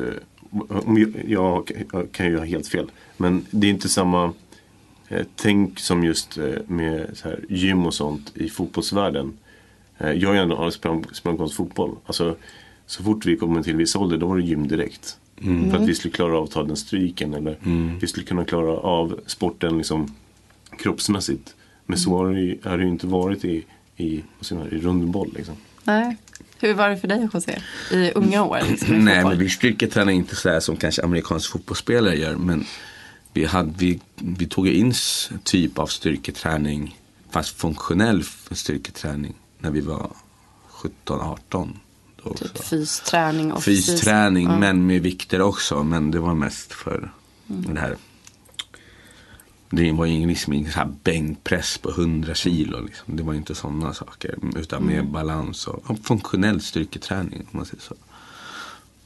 om 0.68 0.98
jag, 0.98 1.14
jag, 1.28 1.72
kan 2.12 2.26
ju 2.26 2.38
ha 2.38 2.46
helt 2.46 2.68
fel. 2.68 2.92
Men 3.18 3.46
det 3.52 3.68
är 3.68 3.72
inte 3.72 3.90
samma 3.90 4.34
eh, 5.08 5.26
tänk 5.36 5.80
som 5.80 6.04
just 6.04 6.38
eh, 6.38 6.46
med 6.68 7.18
så 7.18 7.30
här, 7.30 7.40
gym 7.50 7.86
och 7.86 7.94
sånt 7.94 8.32
i 8.36 8.50
fotbollsvärlden. 8.50 9.34
Eh, 9.98 10.12
jag 10.12 10.30
har 10.30 10.36
ju 10.36 10.42
ändå 10.42 10.72
spelat 10.72 11.16
spelat 11.16 11.54
fotboll. 11.54 11.96
Alltså, 12.06 12.36
så 12.92 13.04
fort 13.04 13.26
vi 13.26 13.38
kommer 13.38 13.64
till 13.64 13.76
viss 13.76 13.96
ålder 13.96 14.18
då 14.18 14.28
var 14.28 14.38
det 14.38 14.44
gym 14.44 14.68
direkt. 14.68 15.18
För 15.72 15.78
att 15.78 15.88
vi 15.88 15.96
skulle 15.96 16.14
klara 16.14 16.38
av 16.38 16.44
att 16.44 16.52
ta 16.52 16.64
den 16.64 16.76
stryken 16.76 17.34
eller 17.34 17.58
vi 18.00 18.08
skulle 18.08 18.26
kunna 18.26 18.46
klara 18.46 18.78
av 18.78 19.20
sporten 19.26 19.78
liksom 19.78 20.16
kroppsmässigt. 20.78 21.56
Men 21.86 21.98
så 21.98 22.18
har 22.18 22.34
det 22.34 22.42
ju, 22.42 22.58
har 22.64 22.78
det 22.78 22.84
ju 22.84 22.90
inte 22.90 23.08
varit 23.08 23.46
i, 23.46 23.66
i, 23.98 24.24
i 24.72 24.78
rundboll. 24.78 25.34
Liksom. 25.36 25.56
Nej. 25.84 26.18
Hur 26.60 26.74
var 26.74 26.90
det 26.90 26.98
för 26.98 27.08
dig 27.08 27.30
José? 27.34 27.60
I 27.92 28.12
unga 28.16 28.44
år? 28.44 28.60
Nej, 28.90 29.24
men 29.24 29.38
vi 29.38 29.50
styrketränar 29.50 30.12
inte 30.12 30.36
så 30.36 30.50
här 30.50 30.60
som 30.60 30.78
kanske 30.78 31.04
amerikanska 31.04 31.52
fotbollsspelare 31.52 32.16
gör. 32.16 32.36
Men 32.36 32.66
vi, 33.34 33.46
hade, 33.46 33.74
vi, 33.78 34.00
vi 34.16 34.48
tog 34.48 34.68
in 34.68 34.94
typ 35.44 35.80
av 35.80 35.88
styrketräning, 35.88 37.00
fast 37.30 37.58
funktionell 37.58 38.24
styrketräning, 38.52 39.34
när 39.60 39.72
vi 39.72 39.82
var 39.82 40.12
17-18. 41.06 41.70
Typ 42.36 42.64
fysträning 42.64 43.52
och 43.52 43.64
Fysträning, 43.64 44.48
fys 44.48 44.60
men 44.60 44.88
med 44.88 45.02
vikter 45.02 45.42
också. 45.42 45.84
Men 45.84 46.12
det 46.12 46.20
var 46.20 46.34
mest 46.34 46.74
för 46.74 47.12
mm. 47.50 47.74
det 47.74 47.80
här 47.80 47.96
det 49.72 49.92
var 49.92 50.06
ju 50.06 50.28
liksom 50.28 50.54
ingen 50.54 50.72
så 50.72 50.78
här 50.78 50.94
bänkpress 51.04 51.78
på 51.78 51.90
100 51.90 52.36
kilo. 52.36 52.82
Liksom. 52.86 53.16
Det 53.16 53.24
var 53.24 53.34
inte 53.34 53.56
sådana 53.56 53.94
saker. 53.94 54.38
Utan 54.56 54.86
mer 54.86 55.00
mm. 55.00 55.12
balans 55.12 55.68
och 55.68 56.00
funktionell 56.04 56.62
styrketräning. 56.62 57.40
Om 57.40 57.58
man 57.58 57.66
säger 57.66 57.82
så. 57.82 57.96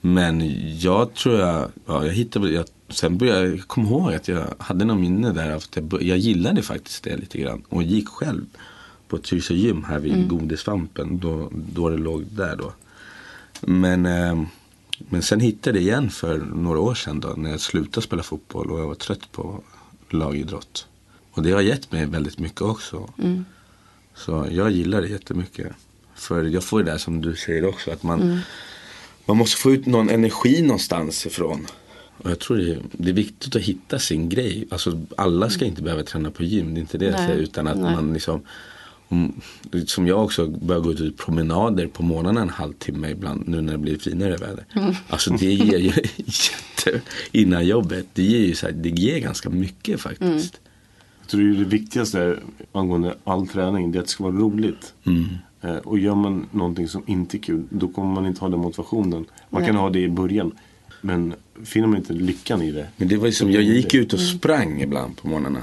Men 0.02 0.42
jag 0.80 1.14
tror 1.14 1.40
jag, 1.40 1.70
ja, 1.86 2.06
jag 2.06 2.14
hittade, 2.14 2.52
jag, 2.52 2.66
sen 2.90 3.18
började 3.18 3.48
jag 3.48 3.68
komma 3.68 3.90
ihåg 3.90 4.14
att 4.14 4.28
jag 4.28 4.54
hade 4.58 4.86
något 4.86 5.00
minne 5.00 5.32
där. 5.32 5.52
Att 5.52 5.70
jag, 5.76 6.04
jag 6.04 6.18
gillade 6.18 6.62
faktiskt 6.62 7.04
det 7.04 7.18
lite 7.18 7.38
grann. 7.38 7.64
Och 7.70 7.84
gick 7.84 8.08
själv 8.08 8.46
på 9.08 9.18
Tyresö 9.18 9.54
gym 9.54 9.84
här 9.84 10.00
vid 10.00 10.14
mm. 10.14 10.28
Godisvampen. 10.28 11.20
Då, 11.20 11.52
då 11.74 11.90
det 11.90 11.98
låg 11.98 12.26
där 12.32 12.56
då. 12.56 12.74
Men, 13.62 14.06
eh, 14.06 14.44
men 14.98 15.22
sen 15.22 15.40
hittade 15.40 15.78
jag 15.80 15.84
igen 15.84 16.10
för 16.10 16.38
några 16.38 16.80
år 16.80 16.96
sedan 16.96 17.20
då. 17.20 17.34
När 17.38 17.52
jag 17.52 17.60
slutade 17.60 18.06
spela 18.06 18.24
fotboll 18.24 18.72
och 18.72 18.80
jag 18.80 18.88
var 18.88 18.96
trött 18.96 19.32
på 19.32 19.64
lagidrott. 20.10 20.88
Och 21.32 21.44
det 21.44 21.52
har 21.52 21.62
gett 21.62 21.92
mig 21.92 22.06
väldigt 22.06 22.40
mycket 22.40 22.62
också. 22.62 23.10
Mm. 23.18 23.46
Så 24.16 24.48
jag 24.52 24.72
gillar 24.72 25.02
det 25.02 25.08
jättemycket. 25.08 25.72
För 26.16 26.44
jag 26.44 26.64
får 26.64 26.84
det 26.84 26.92
där 26.92 26.98
som 26.98 27.22
du 27.22 27.36
säger 27.36 27.66
också. 27.66 27.92
Att 27.92 28.04
man, 28.04 28.22
mm. 28.22 28.40
man 29.26 29.38
måste 29.38 29.62
få 29.62 29.72
ut 29.72 29.86
någon 29.86 30.10
energi 30.10 30.62
någonstans 30.62 31.26
ifrån. 31.26 31.68
Och 32.18 32.32
jag 32.32 32.40
tror 32.40 32.58
det 32.58 32.72
är, 32.72 32.82
det 32.92 33.10
är 33.10 33.14
viktigt 33.14 33.56
att 33.56 33.62
hitta 33.62 34.00
sin 34.00 34.30
grej. 34.30 34.68
Alltså 34.72 35.02
alla 35.18 35.50
ska 35.50 35.66
inte 35.66 35.82
behöva 35.82 36.04
träna 36.04 36.32
på 36.32 36.44
gym. 36.44 36.74
Det 36.74 36.80
är 36.80 36.82
inte 36.82 36.98
det 36.98 37.06
jag 37.06 37.20
säger. 37.20 37.36
Utan 37.36 37.68
att 37.68 37.78
Nej. 37.78 37.96
man 37.96 38.14
liksom 38.14 38.36
om, 38.36 38.46
som 39.86 40.08
jag 40.08 40.24
också 40.24 40.48
börjar 40.48 40.82
gå 40.82 40.92
ut 40.92 41.18
promenader 41.18 41.88
på 41.88 42.04
morgonen 42.04 42.38
en 42.38 42.50
halvtimme 42.50 43.10
ibland 43.10 43.48
nu 43.48 43.62
när 43.62 43.72
det 43.72 43.78
blir 43.78 43.98
finare 43.98 44.38
väder. 44.38 44.66
Mm. 44.76 44.96
Alltså 45.10 45.30
det 45.30 45.54
ger 45.54 45.78
ju 45.78 45.92
jätte, 46.16 47.02
innan 47.32 47.66
jobbet, 47.66 48.08
det 48.14 48.24
ger 48.24 48.40
ju 48.40 48.56
så 48.56 48.66
här, 48.66 48.74
det 48.74 48.90
ger 48.90 49.20
ganska 49.20 49.50
mycket 49.50 50.02
faktiskt. 50.02 50.22
Mm. 50.24 50.40
Jag 51.22 51.30
tror 51.30 51.42
det, 51.42 51.56
det 51.56 51.66
viktigaste 51.66 52.40
angående 52.72 53.16
all 53.24 53.48
träning 53.48 53.92
det 53.92 53.98
är 53.98 54.00
att 54.00 54.06
det 54.06 54.12
ska 54.12 54.24
vara 54.24 54.36
roligt. 54.36 54.94
Mm. 55.04 55.26
Eh, 55.62 55.76
och 55.76 56.00
gör 56.00 56.16
man 56.16 56.48
någonting 56.52 56.88
som 56.88 57.04
inte 57.06 57.38
är 57.38 57.40
kul 57.40 57.64
då 57.70 57.88
kommer 57.88 58.14
man 58.14 58.26
inte 58.26 58.42
ha 58.42 58.50
den 58.50 58.60
motivationen. 58.60 59.26
Man 59.50 59.62
Nej. 59.62 59.72
kan 59.72 59.76
ha 59.76 59.90
det 59.90 60.00
i 60.00 60.10
början. 60.10 60.52
Men 61.02 61.34
finner 61.64 61.88
man 61.88 61.98
inte 61.98 62.14
lyckan 62.14 62.62
i 62.62 62.72
det. 62.72 62.88
Men 62.98 63.08
det 63.08 63.18
var 63.18 63.26
ju 63.26 63.32
som, 63.32 63.52
jag 63.52 63.64
gick 63.64 63.94
ut 63.94 64.14
och 64.14 64.20
sprang 64.20 64.82
ibland 64.82 65.18
på 65.18 65.28
morgnarna. 65.28 65.62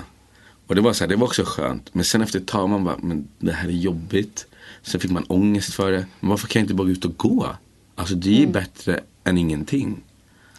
Och 0.73 0.77
det 0.77 0.83
var 0.83 0.93
så 0.93 1.05
här, 1.05 1.09
det 1.09 1.17
var 1.17 1.27
också 1.27 1.43
skönt. 1.45 1.95
Men 1.95 2.05
sen 2.05 2.23
efter 2.23 2.39
ett 2.39 2.47
tag 2.47 2.69
man 2.69 2.85
bara, 2.85 2.97
men 3.03 3.29
det 3.39 3.53
här 3.53 3.69
är 3.69 3.73
jobbigt. 3.73 4.47
Sen 4.83 5.01
fick 5.01 5.11
man 5.11 5.25
ångest 5.25 5.75
för 5.75 5.93
det. 5.93 6.07
Men 6.21 6.31
varför 6.31 6.49
kan 6.49 6.61
jag 6.61 6.65
inte 6.65 6.75
bara 6.75 6.85
gå 6.85 6.91
ut 6.91 7.05
och 7.05 7.17
gå? 7.17 7.57
Alltså 7.95 8.15
det 8.15 8.35
är 8.35 8.39
mm. 8.39 8.53
bättre 8.53 9.01
än 9.25 9.39
ingenting. 9.39 10.01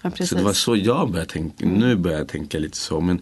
Ja, 0.02 0.12
så 0.26 0.36
det 0.36 0.44
var 0.44 0.54
så 0.54 0.76
jag 0.76 1.12
började 1.12 1.32
tänka. 1.32 1.66
Mm. 1.66 1.80
Nu 1.80 1.96
börjar 1.96 2.18
jag 2.18 2.28
tänka 2.28 2.60
lite 2.60 2.78
så. 2.78 3.02
Men 3.02 3.22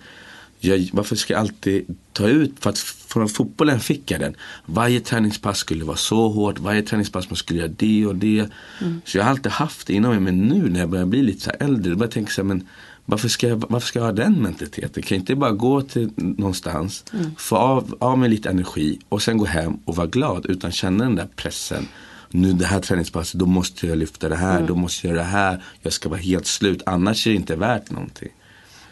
jag, 0.59 0.89
varför 0.93 1.15
ska 1.15 1.33
jag 1.33 1.39
alltid 1.39 1.97
ta 2.13 2.27
ut, 2.27 2.53
för 2.59 2.69
att 2.69 2.79
från 2.79 3.29
fotbollen 3.29 3.79
fick 3.79 4.11
jag 4.11 4.19
den. 4.19 4.35
Varje 4.65 4.99
träningspass 4.99 5.57
skulle 5.57 5.85
vara 5.85 5.97
så 5.97 6.29
hårt, 6.29 6.59
varje 6.59 6.81
träningspass 6.81 7.29
man 7.29 7.37
skulle 7.37 7.59
göra 7.59 7.71
det 7.77 8.05
och 8.05 8.15
det. 8.15 8.49
Mm. 8.81 9.01
Så 9.05 9.17
jag 9.17 9.23
har 9.23 9.31
alltid 9.31 9.51
haft 9.51 9.87
det 9.87 9.93
inom 9.93 10.11
mig. 10.11 10.19
Men 10.19 10.47
nu 10.47 10.69
när 10.69 10.79
jag 10.79 10.89
börjar 10.89 11.05
bli 11.05 11.21
lite 11.23 11.41
så 11.41 11.51
äldre, 11.59 11.91
då 11.91 11.95
börjar 11.95 12.07
jag 12.07 12.11
tänka 12.11 12.31
så 12.31 12.41
här, 12.41 12.47
men 12.47 12.67
varför 13.05 13.27
ska, 13.27 13.47
jag, 13.47 13.63
varför 13.69 13.87
ska 13.87 13.99
jag 13.99 14.05
ha 14.05 14.11
den 14.11 14.41
mentaliteten? 14.41 15.03
Kan 15.03 15.15
jag 15.15 15.21
inte 15.21 15.35
bara 15.35 15.51
gå 15.51 15.81
till 15.81 16.09
någonstans, 16.15 17.05
mm. 17.13 17.31
få 17.37 17.55
av, 17.55 17.95
av 17.99 18.17
mig 18.17 18.29
lite 18.29 18.49
energi 18.49 18.99
och 19.09 19.21
sen 19.21 19.37
gå 19.37 19.45
hem 19.45 19.79
och 19.85 19.95
vara 19.95 20.07
glad 20.07 20.45
utan 20.45 20.71
känna 20.71 21.03
den 21.03 21.15
där 21.15 21.27
pressen. 21.35 21.87
Nu 22.29 22.53
det 22.53 22.65
här 22.65 22.79
träningspasset, 22.79 23.39
då 23.39 23.45
måste 23.45 23.87
jag 23.87 23.97
lyfta 23.97 24.29
det 24.29 24.35
här, 24.35 24.55
mm. 24.55 24.67
då 24.67 24.75
måste 24.75 25.07
jag 25.07 25.15
göra 25.15 25.23
det 25.23 25.31
här. 25.31 25.63
Jag 25.81 25.93
ska 25.93 26.09
vara 26.09 26.19
helt 26.19 26.45
slut, 26.45 26.81
annars 26.85 27.27
är 27.27 27.31
det 27.31 27.37
inte 27.37 27.55
värt 27.55 27.91
någonting. 27.91 28.29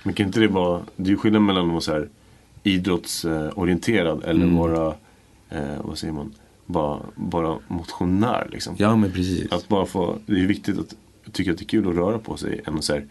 Men 0.04 0.14
kan 0.14 0.26
inte 0.26 0.40
det 0.40 0.48
vara, 0.48 0.82
det 0.96 1.04
är 1.04 1.10
ju 1.10 1.18
skillnad 1.18 1.42
mellan 1.42 1.66
att 1.66 1.72
vara 1.72 1.82
så 1.82 1.92
här 1.92 2.10
idrottsorienterad 2.64 4.24
eller 4.24 4.44
mm. 4.44 4.56
vara, 4.56 4.96
eh, 5.50 5.78
vad 5.84 5.98
säger 5.98 6.14
man, 6.14 6.34
bara, 6.66 7.00
bara 7.16 7.58
motionär 7.68 8.48
liksom. 8.52 8.76
Ja 8.78 8.96
men 8.96 9.12
precis. 9.12 9.52
Att 9.52 9.68
bara 9.68 9.86
få, 9.86 10.18
det 10.26 10.42
är 10.42 10.48
viktigt 10.48 10.80
att 10.80 10.94
tycka 11.34 11.52
att 11.52 11.58
det 11.58 11.64
är 11.64 11.68
kul 11.68 11.90
att 11.90 11.96
röra 11.96 12.20
på 12.20 12.38
sig 12.38 12.62
än 12.66 12.78
att 12.78 12.84
så 12.84 12.94
här, 12.94 13.06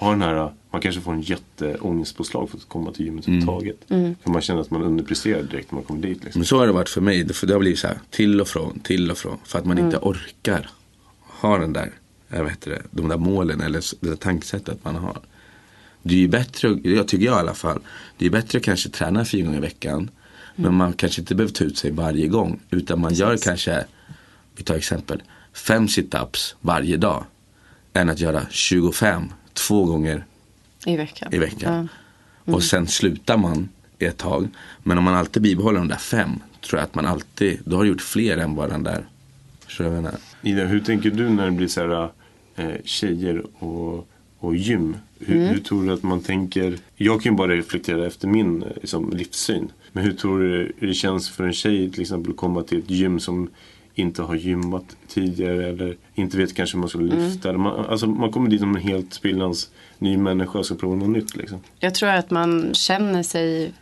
har 0.00 0.12
den 0.12 0.22
här, 0.22 0.52
man 0.70 0.80
kanske 0.80 1.00
får 1.00 1.12
en 1.12 1.20
jätteångestpåslag 1.20 2.50
för 2.50 2.56
att 2.56 2.68
komma 2.68 2.92
till 2.92 3.04
gymmet 3.04 3.26
mm. 3.26 3.38
överhuvudtaget. 3.38 3.90
Mm. 3.90 4.16
För 4.22 4.30
man 4.30 4.42
känner 4.42 4.60
att 4.60 4.70
man 4.70 4.82
underpresterar 4.82 5.42
direkt 5.42 5.70
när 5.70 5.76
man 5.76 5.84
kommer 5.84 6.02
dit. 6.02 6.24
Liksom. 6.24 6.38
Men 6.38 6.46
så 6.46 6.58
har 6.58 6.66
det 6.66 6.72
varit 6.72 6.88
för 6.88 7.00
mig. 7.00 7.34
För 7.34 7.46
det 7.46 7.52
har 7.52 7.60
blivit 7.60 7.78
så 7.78 7.86
här, 7.86 7.98
till 8.10 8.40
och 8.40 8.48
från, 8.48 8.80
till 8.80 9.10
och 9.10 9.18
från. 9.18 9.38
För 9.44 9.58
att 9.58 9.64
man 9.64 9.78
mm. 9.78 9.86
inte 9.86 9.98
orkar 9.98 10.70
ha 11.22 11.58
den 11.58 11.72
där, 11.72 11.92
jag 12.28 12.44
vet 12.44 12.60
det, 12.60 12.82
de 12.90 13.08
där 13.08 13.16
målen 13.16 13.60
eller 13.60 13.82
det 14.00 14.08
där 14.08 14.16
tankesättet 14.16 14.84
man 14.84 14.96
har. 14.96 15.20
Det 16.02 16.14
är 16.14 16.18
ju 16.18 16.28
bättre, 16.28 16.78
jag 16.82 17.08
tycker 17.08 17.26
jag 17.26 17.36
i 17.36 17.38
alla 17.38 17.54
fall, 17.54 17.80
det 18.18 18.26
är 18.26 18.30
bättre 18.30 18.58
att 18.58 18.64
kanske 18.64 18.88
träna 18.88 19.24
fyra 19.24 19.44
gånger 19.44 19.58
i 19.58 19.60
veckan. 19.60 19.98
Mm. 19.98 20.10
Men 20.54 20.74
man 20.74 20.92
kanske 20.92 21.20
inte 21.20 21.34
behöver 21.34 21.54
ta 21.54 21.64
ut 21.64 21.78
sig 21.78 21.90
varje 21.90 22.26
gång. 22.26 22.60
Utan 22.70 23.00
man 23.00 23.08
Precis. 23.08 23.20
gör 23.20 23.36
kanske, 23.36 23.84
vi 24.56 24.64
tar 24.64 24.74
exempel, 24.74 25.22
fem 25.52 25.88
situps 25.88 26.56
varje 26.60 26.96
dag. 26.96 27.24
Än 27.92 28.08
att 28.08 28.20
göra 28.20 28.42
25 28.50 29.22
två 29.66 29.84
gånger 29.84 30.24
i 30.86 30.96
veckan. 30.96 31.34
I 31.34 31.38
veckan. 31.38 31.72
Ja. 31.72 31.78
Mm. 31.78 32.54
Och 32.54 32.62
sen 32.62 32.86
slutar 32.86 33.36
man 33.36 33.68
ett 33.98 34.16
tag. 34.16 34.48
Men 34.82 34.98
om 34.98 35.04
man 35.04 35.14
alltid 35.14 35.42
bibehåller 35.42 35.78
de 35.78 35.88
där 35.88 35.96
fem. 35.96 36.30
Tror 36.60 36.78
jag 36.78 36.84
att 36.84 36.94
man 36.94 37.06
alltid, 37.06 37.58
då 37.64 37.76
har 37.76 37.84
du 37.84 37.90
gjort 37.90 38.00
fler 38.00 38.36
än 38.36 38.54
bara 38.54 38.68
den 38.68 38.82
där. 38.82 39.04
Ida, 40.42 40.64
hur 40.64 40.80
tänker 40.80 41.10
du 41.10 41.28
när 41.28 41.44
det 41.44 41.52
blir 41.52 41.68
så 41.68 41.80
här 41.80 42.10
eh, 42.56 42.74
tjejer 42.84 43.42
och, 43.58 44.08
och 44.38 44.56
gym? 44.56 44.96
Hur, 45.18 45.36
mm. 45.36 45.48
hur, 45.48 45.60
tror 45.60 45.86
du 45.86 45.92
att 45.92 46.02
man 46.02 46.20
tänker? 46.20 46.78
Jag 46.96 47.22
kan 47.22 47.32
ju 47.32 47.36
bara 47.36 47.52
reflektera 47.52 48.06
efter 48.06 48.28
min 48.28 48.64
liksom, 48.80 49.10
livssyn. 49.10 49.72
Men 49.92 50.04
hur 50.04 50.12
tror 50.12 50.40
du 50.40 50.72
det 50.80 50.94
känns 50.94 51.30
för 51.30 51.44
en 51.44 51.52
tjej 51.52 51.90
till 51.90 52.02
exempel 52.02 52.30
att 52.30 52.36
komma 52.36 52.62
till 52.62 52.78
ett 52.78 52.90
gym 52.90 53.20
som 53.20 53.50
inte 53.98 54.22
har 54.22 54.34
gymmat 54.34 54.96
tidigare 55.08 55.68
eller 55.68 55.96
inte 56.14 56.36
vet 56.36 56.54
kanske 56.54 56.76
hur 56.76 56.80
man 56.80 56.88
ska 56.88 56.98
lyfta. 56.98 57.48
Mm. 57.48 57.62
Man, 57.62 57.86
alltså, 57.86 58.06
man 58.06 58.32
kommer 58.32 58.50
dit 58.50 58.60
som 58.60 58.76
en 58.76 58.82
helt 58.82 59.14
sprillans 59.14 59.70
ny 59.98 60.16
människa 60.16 60.58
och 60.58 60.66
ska 60.66 60.74
prova 60.74 60.96
något 60.96 61.08
nytt. 61.08 61.36
Liksom. 61.36 61.60
Jag 61.78 61.94
tror 61.94 62.08
att 62.08 62.30
man 62.30 62.74
känner 62.74 63.22
sig, 63.22 63.72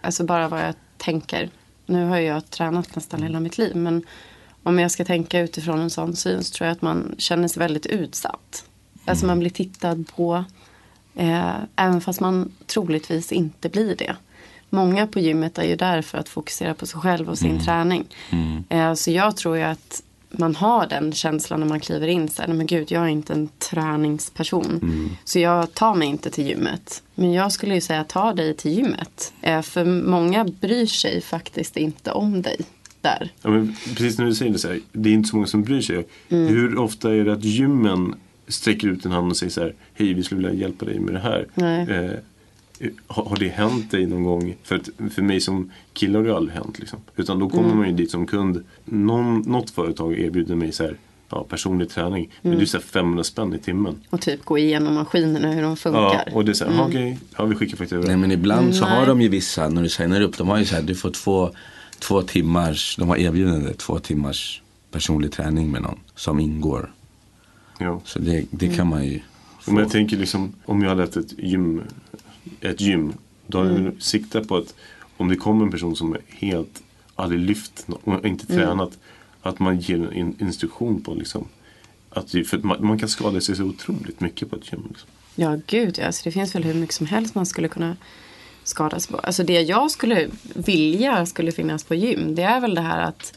alltså 0.00 0.24
bara 0.24 0.48
vad 0.48 0.60
jag 0.60 0.74
tänker. 0.96 1.50
Nu 1.86 2.04
har 2.04 2.18
jag 2.18 2.50
tränat 2.50 2.96
nästan 2.96 3.22
hela 3.22 3.40
mitt 3.40 3.58
liv 3.58 3.76
men 3.76 4.02
om 4.62 4.78
jag 4.78 4.90
ska 4.90 5.04
tänka 5.04 5.40
utifrån 5.40 5.80
en 5.80 5.90
sån 5.90 6.16
syn 6.16 6.44
så 6.44 6.54
tror 6.54 6.66
jag 6.66 6.72
att 6.72 6.82
man 6.82 7.14
känner 7.18 7.48
sig 7.48 7.60
väldigt 7.60 7.86
utsatt. 7.86 8.64
Mm. 8.94 9.02
Alltså 9.04 9.26
man 9.26 9.38
blir 9.38 9.50
tittad 9.50 10.04
på. 10.16 10.44
Eh, 11.14 11.54
även 11.76 12.00
fast 12.00 12.20
man 12.20 12.52
troligtvis 12.66 13.32
inte 13.32 13.68
blir 13.68 13.96
det 13.96 14.16
många 14.74 15.06
på 15.06 15.20
gymmet 15.20 15.58
är 15.58 15.64
ju 15.64 15.76
där 15.76 16.02
för 16.02 16.18
att 16.18 16.28
fokusera 16.28 16.74
på 16.74 16.86
sig 16.86 17.00
själv 17.00 17.30
och 17.30 17.38
sin 17.38 17.50
mm. 17.50 17.64
träning. 17.64 18.04
Mm. 18.30 18.64
Eh, 18.68 18.94
så 18.94 19.10
jag 19.10 19.36
tror 19.36 19.56
ju 19.56 19.62
att 19.62 20.02
man 20.38 20.56
har 20.56 20.86
den 20.86 21.12
känslan 21.12 21.60
när 21.60 21.66
man 21.66 21.80
kliver 21.80 22.06
in. 22.06 22.28
Så 22.28 22.42
här, 22.42 22.52
men 22.52 22.66
gud, 22.66 22.90
jag 22.90 23.02
är 23.02 23.08
inte 23.08 23.32
en 23.32 23.48
träningsperson. 23.58 24.80
Mm. 24.82 25.10
Så 25.24 25.38
jag 25.38 25.74
tar 25.74 25.94
mig 25.94 26.08
inte 26.08 26.30
till 26.30 26.46
gymmet. 26.48 27.02
Men 27.14 27.32
jag 27.32 27.52
skulle 27.52 27.74
ju 27.74 27.80
säga 27.80 28.04
ta 28.04 28.34
dig 28.34 28.54
till 28.54 28.72
gymmet. 28.72 29.32
Eh, 29.42 29.62
för 29.62 29.84
många 29.84 30.44
bryr 30.44 30.86
sig 30.86 31.20
faktiskt 31.20 31.76
inte 31.76 32.12
om 32.12 32.42
dig. 32.42 32.56
Där. 33.00 33.32
Ja, 33.42 33.50
men 33.50 33.76
precis 33.86 34.18
när 34.18 34.26
du 34.26 34.34
säger 34.34 34.52
det 34.52 34.58
så 34.58 34.68
här, 34.68 34.80
det 34.92 35.08
är 35.10 35.14
inte 35.14 35.28
så 35.28 35.36
många 35.36 35.46
som 35.46 35.62
bryr 35.62 35.80
sig. 35.80 36.06
Mm. 36.28 36.48
Hur 36.48 36.78
ofta 36.78 37.14
är 37.14 37.24
det 37.24 37.32
att 37.32 37.44
gymmen 37.44 38.14
sträcker 38.48 38.88
ut 38.88 39.04
en 39.04 39.12
hand 39.12 39.30
och 39.30 39.36
säger 39.36 39.50
så 39.50 39.60
här, 39.60 39.74
hej 39.94 40.14
vi 40.14 40.22
skulle 40.22 40.48
vilja 40.48 40.60
hjälpa 40.60 40.84
dig 40.84 41.00
med 41.00 41.14
det 41.14 41.20
här. 41.20 41.46
Eh, 41.90 42.18
har 43.06 43.36
det 43.36 43.48
hänt 43.48 43.90
dig 43.90 44.06
någon 44.06 44.24
gång? 44.24 44.56
För, 44.62 44.76
att, 44.76 44.88
för 45.14 45.22
mig 45.22 45.40
som 45.40 45.70
kille 45.92 46.18
har 46.18 46.24
det 46.24 46.36
aldrig 46.36 46.56
hänt. 46.56 46.78
Liksom. 46.78 46.98
Utan 47.16 47.38
då 47.38 47.48
kommer 47.48 47.64
mm. 47.64 47.78
man 47.78 47.88
ju 47.88 47.94
dit 47.94 48.10
som 48.10 48.26
kund. 48.26 48.64
Någon, 48.84 49.40
något 49.40 49.70
företag 49.70 50.18
erbjuder 50.18 50.54
mig 50.54 50.72
så 50.72 50.84
här, 50.84 50.96
ja, 51.28 51.44
personlig 51.48 51.88
träning. 51.88 52.24
Mm. 52.24 52.30
Men 52.40 52.56
det 52.56 52.64
är 52.64 52.66
så 52.66 52.80
500 52.80 53.24
spänn 53.24 53.54
i 53.54 53.58
timmen. 53.58 54.00
Och 54.10 54.20
typ 54.20 54.44
gå 54.44 54.58
igenom 54.58 54.94
maskinerna 54.94 55.52
hur 55.52 55.62
de 55.62 55.76
funkar. 55.76 56.24
Ja, 56.26 56.32
och 56.32 56.44
det 56.44 56.52
är 56.52 56.54
så 56.54 56.64
här, 56.64 56.72
mm. 56.72 56.86
okej, 56.86 57.12
okay, 57.12 57.26
ja, 57.38 57.44
vi 57.44 57.54
skickar 57.54 57.76
faktura. 57.76 58.00
Nej 58.00 58.16
men 58.16 58.30
ibland 58.30 58.74
så 58.74 58.84
har 58.84 59.06
de 59.06 59.20
ju 59.20 59.28
vissa, 59.28 59.68
när 59.68 59.82
du 59.82 59.88
signar 59.88 60.20
upp, 60.20 60.38
de 60.38 60.48
har 60.48 60.58
ju 60.58 60.64
så 60.64 60.74
här, 60.74 60.82
du 60.82 60.94
får 60.94 61.10
två, 61.10 61.50
två 61.98 62.22
timmars, 62.22 62.96
de 62.96 63.08
har 63.08 63.16
erbjudande 63.16 63.74
två 63.74 63.98
timmars 63.98 64.62
personlig 64.90 65.32
träning 65.32 65.70
med 65.70 65.82
någon 65.82 66.00
som 66.14 66.40
ingår. 66.40 66.92
Ja. 67.78 68.00
Så 68.04 68.18
det, 68.18 68.44
det 68.50 68.68
kan 68.68 68.86
man 68.86 69.04
ju 69.06 69.20
få. 69.60 69.72
Men 69.72 69.82
jag 69.82 69.92
tänker 69.92 70.16
liksom, 70.16 70.52
om 70.64 70.82
jag 70.82 70.88
hade 70.88 71.02
haft 71.02 71.16
ett 71.16 71.38
gym 71.38 71.82
ett 72.60 72.80
gym. 72.80 73.12
Då 73.46 73.60
mm. 73.60 74.00
siktat 74.00 74.48
på 74.48 74.56
att 74.56 74.74
om 75.16 75.28
det 75.28 75.36
kommer 75.36 75.64
en 75.64 75.70
person 75.70 75.96
som 75.96 76.12
är 76.12 76.20
helt 76.28 76.82
aldrig 77.14 77.40
lyft 77.40 77.86
och 78.02 78.26
inte 78.26 78.52
mm. 78.52 78.66
tränat. 78.66 78.98
Att 79.42 79.58
man 79.58 79.78
ger 79.78 80.12
en 80.12 80.40
instruktion 80.40 81.02
på 81.02 81.14
liksom. 81.14 81.48
Att, 82.10 82.30
för 82.30 82.56
att 82.56 82.64
man, 82.64 82.86
man, 82.86 82.98
kan 82.98 83.08
skada 83.08 83.40
sig 83.40 83.56
så 83.56 83.64
otroligt 83.64 84.20
mycket 84.20 84.50
på 84.50 84.56
ett 84.56 84.72
gym. 84.72 84.82
Liksom. 84.88 85.08
Ja, 85.34 85.58
gud 85.66 85.98
ja. 85.98 86.06
Alltså, 86.06 86.24
det 86.24 86.30
finns 86.30 86.54
väl 86.54 86.64
hur 86.64 86.74
mycket 86.74 86.94
som 86.94 87.06
helst 87.06 87.34
man 87.34 87.46
skulle 87.46 87.68
kunna 87.68 87.96
skadas 88.64 89.06
på. 89.06 89.16
Alltså 89.18 89.44
det 89.44 89.60
jag 89.60 89.90
skulle 89.90 90.28
vilja 90.54 91.26
skulle 91.26 91.52
finnas 91.52 91.84
på 91.84 91.94
gym. 91.94 92.34
Det 92.34 92.42
är 92.42 92.60
väl 92.60 92.74
det 92.74 92.80
här 92.80 93.02
att 93.02 93.34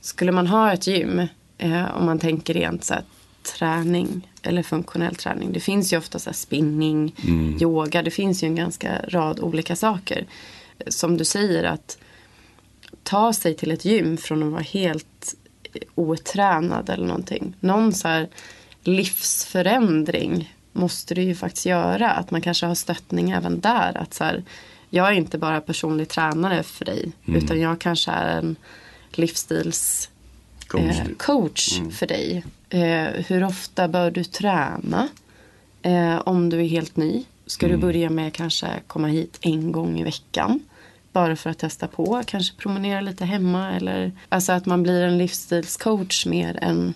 skulle 0.00 0.32
man 0.32 0.46
ha 0.46 0.72
ett 0.72 0.86
gym. 0.86 1.26
Eh, 1.58 1.96
om 1.96 2.06
man 2.06 2.18
tänker 2.18 2.54
rent 2.54 2.84
så 2.84 2.94
här, 2.94 3.04
träning 3.42 4.28
eller 4.42 4.62
funktionell 4.62 5.14
träning. 5.14 5.52
Det 5.52 5.60
finns 5.60 5.92
ju 5.92 5.98
ofta 5.98 6.18
så 6.18 6.32
spinning, 6.32 7.14
mm. 7.24 7.58
yoga. 7.62 8.02
Det 8.02 8.10
finns 8.10 8.42
ju 8.42 8.46
en 8.46 8.56
ganska 8.56 9.00
rad 9.08 9.40
olika 9.40 9.76
saker. 9.76 10.26
Som 10.86 11.16
du 11.16 11.24
säger 11.24 11.64
att 11.64 11.98
ta 13.02 13.32
sig 13.32 13.54
till 13.54 13.70
ett 13.70 13.84
gym 13.84 14.16
från 14.16 14.42
att 14.42 14.52
vara 14.52 14.62
helt 14.62 15.34
otränad 15.94 16.90
eller 16.90 17.06
någonting. 17.06 17.56
Någon 17.60 17.92
så 17.92 18.08
här 18.08 18.28
livsförändring 18.82 20.54
måste 20.72 21.14
du 21.14 21.22
ju 21.22 21.34
faktiskt 21.34 21.66
göra. 21.66 22.10
Att 22.10 22.30
man 22.30 22.40
kanske 22.40 22.66
har 22.66 22.74
stöttning 22.74 23.30
även 23.30 23.60
där. 23.60 23.96
Att 23.96 24.14
så 24.14 24.24
här, 24.24 24.44
jag 24.90 25.08
är 25.08 25.12
inte 25.12 25.38
bara 25.38 25.60
personlig 25.60 26.08
tränare 26.08 26.62
för 26.62 26.84
dig. 26.84 27.12
Mm. 27.24 27.44
Utan 27.44 27.60
jag 27.60 27.80
kanske 27.80 28.10
är 28.10 28.38
en 28.38 28.56
livsstils 29.10 30.10
coach, 30.72 31.00
eh, 31.00 31.06
coach 31.16 31.78
mm. 31.78 31.90
för 31.90 32.06
dig. 32.06 32.44
Eh, 32.68 33.24
hur 33.26 33.44
ofta 33.44 33.88
bör 33.88 34.10
du 34.10 34.24
träna? 34.24 35.08
Eh, 35.82 36.18
om 36.24 36.50
du 36.50 36.60
är 36.60 36.68
helt 36.68 36.96
ny. 36.96 37.24
Ska 37.46 37.66
mm. 37.66 37.80
du 37.80 37.86
börja 37.86 38.10
med 38.10 38.34
kanske 38.34 38.66
komma 38.86 39.08
hit 39.08 39.38
en 39.40 39.72
gång 39.72 40.00
i 40.00 40.04
veckan? 40.04 40.60
Bara 41.12 41.36
för 41.36 41.50
att 41.50 41.58
testa 41.58 41.88
på. 41.88 42.22
Kanske 42.26 42.56
promenera 42.56 43.00
lite 43.00 43.24
hemma. 43.24 43.72
Eller, 43.72 44.12
alltså 44.28 44.52
att 44.52 44.66
man 44.66 44.82
blir 44.82 45.02
en 45.02 45.18
livsstilscoach 45.18 46.26
mer 46.26 46.58
än 46.62 46.94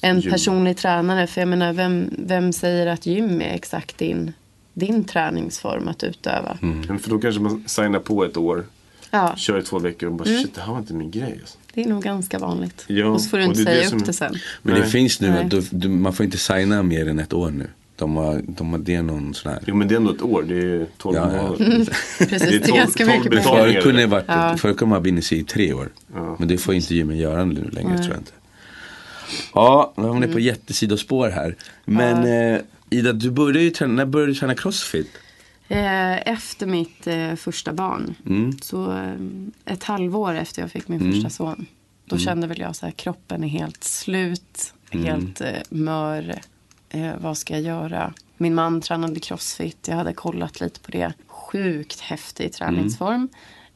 en 0.00 0.22
personlig 0.22 0.76
tränare. 0.76 1.26
För 1.26 1.40
jag 1.40 1.48
menar, 1.48 1.72
vem, 1.72 2.10
vem 2.18 2.52
säger 2.52 2.86
att 2.86 3.06
gym 3.06 3.40
är 3.40 3.54
exakt 3.54 3.98
din, 3.98 4.32
din 4.74 5.04
träningsform 5.04 5.88
att 5.88 6.04
utöva? 6.04 6.58
Mm. 6.62 6.98
För 6.98 7.10
då 7.10 7.18
kanske 7.18 7.40
man 7.40 7.64
signar 7.66 8.00
på 8.00 8.24
ett 8.24 8.36
år. 8.36 8.64
Ja. 9.10 9.36
Kör 9.36 9.58
i 9.58 9.62
två 9.62 9.78
veckor 9.78 10.08
och 10.08 10.14
bara 10.14 10.28
mm. 10.28 10.42
shit, 10.42 10.54
det 10.54 10.60
här 10.60 10.72
var 10.72 10.78
inte 10.78 10.94
min 10.94 11.10
grej. 11.10 11.38
Alltså. 11.40 11.57
Det 11.78 11.84
är 11.84 11.88
nog 11.88 12.02
ganska 12.02 12.38
vanligt. 12.38 12.84
Ja, 12.86 13.06
och 13.06 13.20
så 13.20 13.28
får 13.28 13.38
du 13.38 13.44
inte 13.44 13.62
säga 13.62 13.82
upp 13.82 13.88
som... 13.88 14.02
det 14.02 14.12
sen. 14.12 14.34
Men 14.62 14.74
Nej. 14.74 14.82
det 14.82 14.88
finns 14.88 15.20
nu, 15.20 15.46
du, 15.50 15.62
du, 15.70 15.88
man 15.88 16.12
får 16.12 16.24
inte 16.24 16.38
signa 16.38 16.82
mer 16.82 17.08
än 17.08 17.18
ett 17.18 17.32
år 17.32 17.50
nu. 17.50 17.66
De 17.96 18.16
har, 18.16 18.42
de 18.46 18.70
har, 18.70 18.78
det 18.78 18.94
är 18.94 19.02
någon 19.02 19.34
sån 19.34 19.52
här. 19.52 19.60
Jo 19.66 19.74
men 19.74 19.88
det 19.88 19.94
är 19.94 19.96
ändå 19.96 20.10
ett 20.10 20.22
år, 20.22 20.42
det 20.42 20.54
är 20.54 20.86
12 20.98 21.16
ja, 21.16 21.26
månader. 21.26 21.64
Mm. 21.64 21.86
Precis, 22.18 22.28
det 22.28 22.34
är, 22.34 22.58
12, 22.58 22.62
det 22.62 22.70
är 22.70 22.76
ganska 22.76 23.06
mycket 23.06 23.30
pengar. 23.30 23.42
Förut 23.42 23.82
kunde 23.82 24.00
det 24.00 24.06
varit, 24.06 24.24
ja. 24.28 24.56
förut 24.56 24.76
kunde 24.76 24.94
man 24.94 25.02
binda 25.02 25.22
sig 25.22 25.38
i 25.38 25.44
tre 25.44 25.72
år. 25.72 25.88
Ja. 26.14 26.36
Men 26.38 26.48
det 26.48 26.58
får 26.58 26.74
inte 26.74 26.94
gymmen 26.94 27.16
göra 27.16 27.44
nu 27.44 27.70
längre 27.72 27.88
Nej. 27.88 27.98
tror 27.98 28.10
jag 28.10 28.20
inte. 28.20 28.32
Ja, 29.54 29.92
nu 29.96 30.02
har 30.02 30.14
ni 30.14 30.26
på 30.26 30.32
mm. 30.32 30.44
jättesidospår 30.44 31.28
här. 31.28 31.56
Men 31.84 32.26
ja. 32.26 32.54
eh, 32.56 32.60
Ida, 32.90 33.12
du 33.12 33.30
började 33.30 33.60
ju 33.60 33.70
träna, 33.70 33.92
när 33.92 34.06
började 34.06 34.32
du 34.32 34.38
träna 34.38 34.54
crossfit? 34.54 35.10
Eh, 35.68 36.28
efter 36.28 36.66
mitt 36.66 37.06
eh, 37.06 37.34
första 37.34 37.72
barn. 37.72 38.14
Mm. 38.26 38.58
Så 38.58 38.92
eh, 38.92 39.14
ett 39.64 39.84
halvår 39.84 40.34
efter 40.34 40.62
jag 40.62 40.70
fick 40.70 40.88
min 40.88 41.00
mm. 41.00 41.12
första 41.12 41.30
son. 41.30 41.66
Då 42.04 42.16
mm. 42.16 42.24
kände 42.24 42.46
väl 42.46 42.60
jag 42.60 42.76
så 42.76 42.86
här, 42.86 42.92
kroppen 42.92 43.44
är 43.44 43.48
helt 43.48 43.84
slut, 43.84 44.74
mm. 44.90 45.06
helt 45.06 45.42
mör. 45.68 46.40
Vad 47.18 47.38
ska 47.38 47.54
jag 47.54 47.62
göra? 47.62 48.14
Min 48.36 48.54
man 48.54 48.80
tränade 48.80 49.20
crossfit, 49.20 49.88
jag 49.88 49.96
hade 49.96 50.12
kollat 50.12 50.60
lite 50.60 50.80
på 50.80 50.90
det. 50.90 51.12
Sjukt 51.26 52.00
häftig 52.00 52.52
träningsform. 52.52 53.28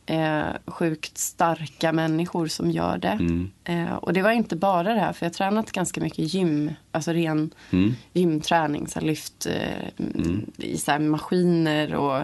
Eh, 0.07 0.47
sjukt 0.67 1.19
starka 1.19 1.93
människor 1.93 2.47
som 2.47 2.71
gör 2.71 2.99
det. 2.99 3.09
Mm. 3.09 3.51
Eh, 3.65 3.95
och 3.95 4.13
det 4.13 4.23
var 4.23 4.31
inte 4.31 4.57
bara 4.57 4.95
det 4.95 5.01
här, 5.01 5.13
för 5.13 5.27
jag 5.27 5.31
har 5.31 5.35
tränat 5.35 5.73
ganska 5.73 6.01
mycket 6.01 6.35
gym, 6.35 6.73
alltså 6.91 7.13
ren 7.13 7.51
mm. 7.71 7.95
gymträning, 8.13 8.89
så 8.89 9.01
lyft 9.01 9.47
eh, 9.47 10.07
mm. 10.15 10.51
i 10.57 10.79
så 10.79 10.99
maskiner 10.99 11.95
och 11.95 12.19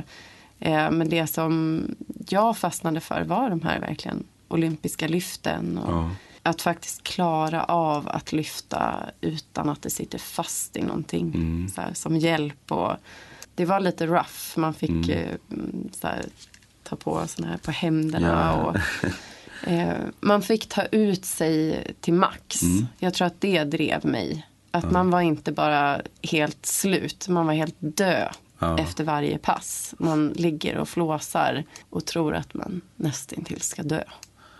eh, 0.59 0.91
men 0.91 1.09
det 1.09 1.27
som 1.27 1.83
jag 2.29 2.59
fastnade 2.59 3.01
för 3.01 3.23
var 3.23 3.51
de 3.51 3.63
här 3.63 3.81
verkligen 3.81 4.25
olympiska 4.49 5.09
lyften. 5.09 5.79
Och 5.79 5.93
ja. 5.93 6.11
Att 6.43 6.63
faktiskt 6.63 7.03
klara 7.03 7.65
av 7.65 8.09
att 8.09 8.33
lyfta 8.33 9.11
utan 9.21 9.69
att 9.69 9.83
det 9.83 9.91
sitter 9.91 10.19
fast 10.19 10.77
i 10.77 10.83
någonting. 10.83 11.35
Mm. 11.35 11.69
Så 11.69 11.81
här, 11.81 11.95
som 11.95 12.17
hjälp. 12.17 12.73
Och 12.73 12.93
det 13.55 13.65
var 13.65 13.81
lite 13.81 14.07
rough. 14.07 14.59
Man 14.59 14.75
fick 14.75 14.91
mm. 14.91 15.11
Eh, 15.11 15.37
så 15.93 16.07
här, 16.07 16.25
ta 16.89 16.97
på 16.97 17.27
såna 17.27 17.49
här 17.49 17.57
på 17.57 17.71
händerna. 17.71 18.29
Ja. 18.29 18.63
Och, 18.63 19.69
eh, 19.69 19.97
man 20.21 20.43
fick 20.43 20.69
ta 20.69 20.83
ut 20.83 21.25
sig 21.25 21.87
till 22.01 22.15
max. 22.15 22.63
Mm. 22.63 22.87
Jag 22.99 23.15
tror 23.15 23.27
att 23.27 23.41
det 23.41 23.65
drev 23.65 24.07
mig. 24.07 24.47
Att 24.71 24.85
ja. 24.85 24.91
man 24.91 25.11
var 25.11 25.21
inte 25.21 25.53
bara 25.53 26.01
helt 26.23 26.67
slut, 26.67 27.29
man 27.29 27.47
var 27.47 27.55
helt 27.55 27.77
död 27.79 28.35
ja. 28.59 28.79
efter 28.79 29.05
varje 29.05 29.39
pass. 29.39 29.95
Man 29.99 30.29
ligger 30.29 30.77
och 30.77 30.89
flåsar 30.89 31.65
och 31.91 32.05
tror 32.05 32.35
att 32.35 32.55
man 32.55 32.81
nästintill 32.97 33.61
ska 33.61 33.83
dö. 33.83 34.03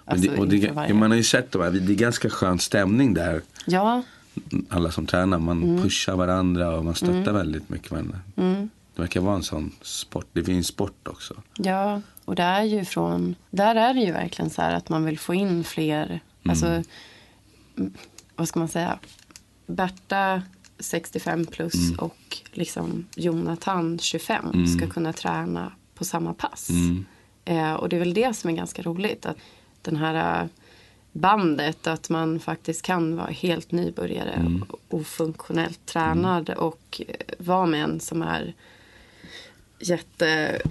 Alltså, 0.05 0.31
det, 0.31 0.39
och 0.39 0.49
det, 0.49 0.95
man 0.95 1.11
har 1.11 1.17
ju 1.17 1.25
sett 1.25 1.53
det, 1.53 1.71
det 1.71 1.93
är 1.93 1.97
ganska 1.97 2.31
skön 2.31 2.59
stämning 2.59 3.15
där. 3.15 3.43
Ja. 3.67 4.03
Alla 4.69 4.91
som 4.91 5.07
tränar, 5.07 5.39
man 5.39 5.63
mm. 5.63 5.83
pushar 5.83 6.17
varandra 6.17 6.77
och 6.77 6.85
man 6.85 6.95
stöttar 6.95 7.15
mm. 7.15 7.35
väldigt 7.35 7.69
mycket 7.69 7.91
varandra. 7.91 8.19
Mm. 8.37 8.71
Det 8.99 9.03
verkar 9.03 9.21
vara 9.21 9.37
en 9.37 9.43
sån 9.43 9.73
sport. 9.83 10.27
Det 10.33 10.45
finns 10.45 10.67
sport 10.67 11.09
också. 11.09 11.35
Ja, 11.57 12.01
och 12.25 12.35
det 12.35 12.43
är 12.43 12.63
ju 12.63 12.85
från, 12.85 13.35
där 13.51 13.75
är 13.75 13.95
det 13.95 14.01
ju 14.01 14.13
verkligen 14.13 14.51
så 14.51 14.63
här 14.63 14.75
att 14.75 14.89
man 14.89 15.05
vill 15.05 15.19
få 15.19 15.35
in 15.35 15.65
fler, 15.65 16.07
mm. 16.07 16.21
alltså, 16.45 16.83
vad 18.37 18.49
ska 18.49 18.59
man 18.59 18.69
säga, 18.69 18.99
Berta 19.67 20.43
65 20.79 21.47
plus 21.47 21.75
mm. 21.75 21.99
och 21.99 22.39
liksom 22.53 23.07
Jonathan 23.17 23.99
25 23.99 24.47
mm. 24.55 24.67
ska 24.67 24.87
kunna 24.87 25.13
träna 25.13 25.73
på 25.95 26.05
samma 26.05 26.35
pass. 26.35 26.71
Mm. 26.71 27.07
Eh, 27.45 27.73
och 27.73 27.89
det 27.89 27.97
är 27.97 28.01
väl 28.01 28.15
det 28.15 28.37
som 28.37 28.51
är 28.51 28.55
ganska 28.55 28.83
roligt. 28.83 29.27
Att 29.27 29.37
den 29.83 29.97
här 29.97 30.43
eh, 30.43 30.49
bandet 31.13 31.87
att 31.87 32.09
man 32.09 32.41
faktiskt 32.41 32.83
kan 32.83 33.17
vara 33.17 33.31
helt 33.31 33.73
nybörjare 33.73 34.33
mm. 34.33 34.65
ofunktionellt 34.89 35.87
tränad 35.87 36.49
mm. 36.49 36.61
och 36.61 37.03
eh, 37.09 37.15
vara 37.39 37.67
med 37.67 37.85
en 37.85 38.01
som 38.01 38.23
är 38.23 38.55
jättestark 39.81 40.69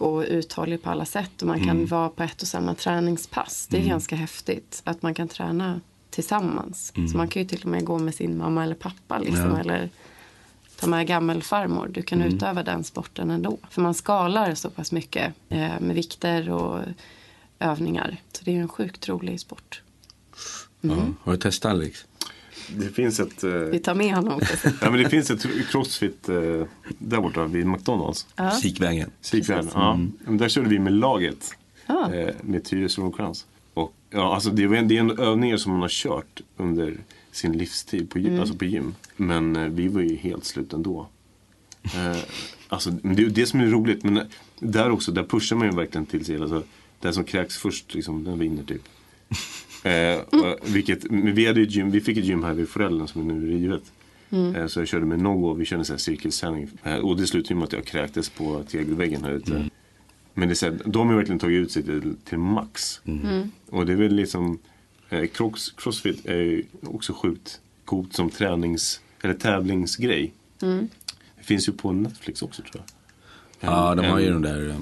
och 0.00 0.24
uthållig 0.28 0.82
på 0.82 0.90
alla 0.90 1.04
sätt 1.04 1.42
och 1.42 1.48
man 1.48 1.58
kan 1.58 1.70
mm. 1.70 1.86
vara 1.86 2.08
på 2.08 2.22
ett 2.22 2.42
och 2.42 2.48
samma 2.48 2.74
träningspass. 2.74 3.66
Det 3.70 3.76
är 3.76 3.80
mm. 3.80 3.90
ganska 3.90 4.16
häftigt 4.16 4.82
att 4.84 5.02
man 5.02 5.14
kan 5.14 5.28
träna 5.28 5.80
tillsammans. 6.10 6.92
Mm. 6.96 7.08
Så 7.08 7.16
man 7.16 7.28
kan 7.28 7.42
ju 7.42 7.48
till 7.48 7.62
och 7.62 7.68
med 7.68 7.84
gå 7.84 7.98
med 7.98 8.14
sin 8.14 8.38
mamma 8.38 8.64
eller 8.64 8.74
pappa 8.74 9.18
liksom, 9.18 9.50
ja. 9.50 9.60
eller 9.60 9.90
ta 10.80 10.86
med 10.86 11.06
gammelfarmor. 11.06 11.88
Du 11.88 12.02
kan 12.02 12.20
mm. 12.20 12.34
utöva 12.34 12.62
den 12.62 12.84
sporten 12.84 13.30
ändå. 13.30 13.58
För 13.70 13.82
man 13.82 13.94
skalar 13.94 14.54
så 14.54 14.70
pass 14.70 14.92
mycket 14.92 15.34
eh, 15.48 15.80
med 15.80 15.94
vikter 15.94 16.50
och 16.50 16.80
övningar. 17.58 18.16
Så 18.32 18.44
det 18.44 18.56
är 18.56 18.60
en 18.60 18.68
sjukt 18.68 19.08
rolig 19.08 19.40
sport. 19.40 19.82
Mm. 20.82 20.98
Ja, 20.98 21.04
har 21.22 21.32
du 21.32 21.38
testat 21.38 21.70
Alex? 21.70 22.06
Det 22.76 22.88
finns 22.88 23.20
ett... 23.20 23.44
Eh... 23.44 23.50
Vi 23.50 23.78
tar 23.78 23.94
med 23.94 24.14
honom. 24.14 24.40
ja, 24.80 24.90
men 24.90 25.02
det 25.02 25.08
finns 25.08 25.30
ett 25.30 25.46
crossfit 25.70 26.28
eh, 26.28 26.36
där 26.98 27.20
borta 27.20 27.44
vid 27.44 27.66
McDonalds. 27.66 28.26
Ja. 28.36 28.50
Sikvägen. 28.50 29.10
Sikvägen, 29.20 29.68
ja. 29.74 29.92
Mm. 29.92 30.38
Där 30.38 30.48
körde 30.48 30.68
vi 30.68 30.78
med 30.78 30.92
laget. 30.92 31.54
Ah. 31.86 32.12
Eh, 32.12 32.34
med 32.42 32.64
Tyresö 32.64 33.02
Rokrans. 33.02 33.46
Och 33.74 33.94
ja, 34.10 34.34
alltså 34.34 34.50
det, 34.50 34.64
är, 34.64 34.82
det 34.82 34.96
är 34.96 35.00
en 35.00 35.18
övning 35.18 35.58
som 35.58 35.72
man 35.72 35.80
har 35.80 35.88
kört 35.88 36.40
under 36.56 36.96
sin 37.32 37.52
livstid 37.52 38.10
på, 38.10 38.18
mm. 38.18 38.40
alltså 38.40 38.54
på 38.54 38.64
gym. 38.64 38.94
Men 39.16 39.56
eh, 39.56 39.68
vi 39.68 39.88
var 39.88 40.00
ju 40.00 40.16
helt 40.16 40.44
slut 40.44 40.72
ändå. 40.72 41.06
Eh, 41.82 42.16
alltså, 42.68 42.90
det 42.90 43.22
är 43.22 43.26
det 43.26 43.46
som 43.46 43.60
är 43.60 43.66
roligt. 43.66 44.04
Men 44.04 44.20
där 44.58 44.90
också, 44.90 45.12
där 45.12 45.24
pushar 45.24 45.56
man 45.56 45.66
ju 45.66 45.76
verkligen 45.76 46.06
till 46.06 46.24
sig. 46.24 46.40
Alltså, 46.40 46.62
den 47.00 47.14
som 47.14 47.24
kräks 47.24 47.58
först, 47.58 47.94
liksom, 47.94 48.24
den 48.24 48.38
vinner 48.38 48.62
typ. 48.62 48.82
Eh, 49.82 50.20
vilket, 50.64 51.04
vi, 51.10 51.46
hade 51.46 51.60
gym, 51.60 51.90
vi 51.90 52.00
fick 52.00 52.18
ett 52.18 52.24
gym 52.24 52.44
här 52.44 52.54
vid 52.54 52.68
föräldern 52.68 53.08
som 53.08 53.30
är 53.30 53.34
nu 53.34 53.50
rivet. 53.50 53.82
Mm. 54.30 54.56
Eh, 54.56 54.66
så 54.66 54.80
jag 54.80 54.88
körde 54.88 55.06
med 55.06 55.18
Nogo, 55.18 55.54
vi 55.54 55.64
körde 55.64 55.84
cirkelsändning. 55.84 56.70
Eh, 56.82 56.96
och 56.96 57.16
det 57.16 57.26
slutade 57.26 57.54
med 57.54 57.64
att 57.64 57.72
jag 57.72 57.84
kräktes 57.84 58.28
på 58.28 58.62
tegelväggen 58.62 59.24
här 59.24 59.32
ute. 59.32 59.54
Mm. 59.54 59.70
Men 60.34 60.48
det 60.48 60.52
är 60.52 60.54
så 60.54 60.66
här, 60.66 60.78
de 60.84 61.08
har 61.08 61.16
verkligen 61.16 61.38
tagit 61.38 61.56
ut 61.56 61.72
sig 61.72 61.82
till, 61.82 62.16
till 62.24 62.38
max. 62.38 63.00
Mm. 63.04 63.28
mm. 63.28 63.50
Och 63.68 63.86
det 63.86 63.92
är 63.92 63.96
väl 63.96 64.14
liksom, 64.14 64.58
eh, 65.08 65.26
cross, 65.26 65.74
crossfit 65.76 66.26
är 66.26 66.36
ju 66.36 66.64
också 66.82 67.12
sjukt 67.12 67.60
coolt 67.84 68.12
som 68.14 68.30
tränings 68.30 69.00
eller 69.22 69.34
tävlingsgrej. 69.34 70.32
Mm. 70.62 70.88
Det 71.38 71.44
finns 71.44 71.68
ju 71.68 71.72
på 71.72 71.92
Netflix 71.92 72.42
också 72.42 72.62
tror 72.62 72.74
jag. 72.74 72.84
Ja, 73.70 73.94
de 73.94 74.06
har 74.06 74.18
ju 74.18 74.32
de 74.32 74.42
där 74.42 74.74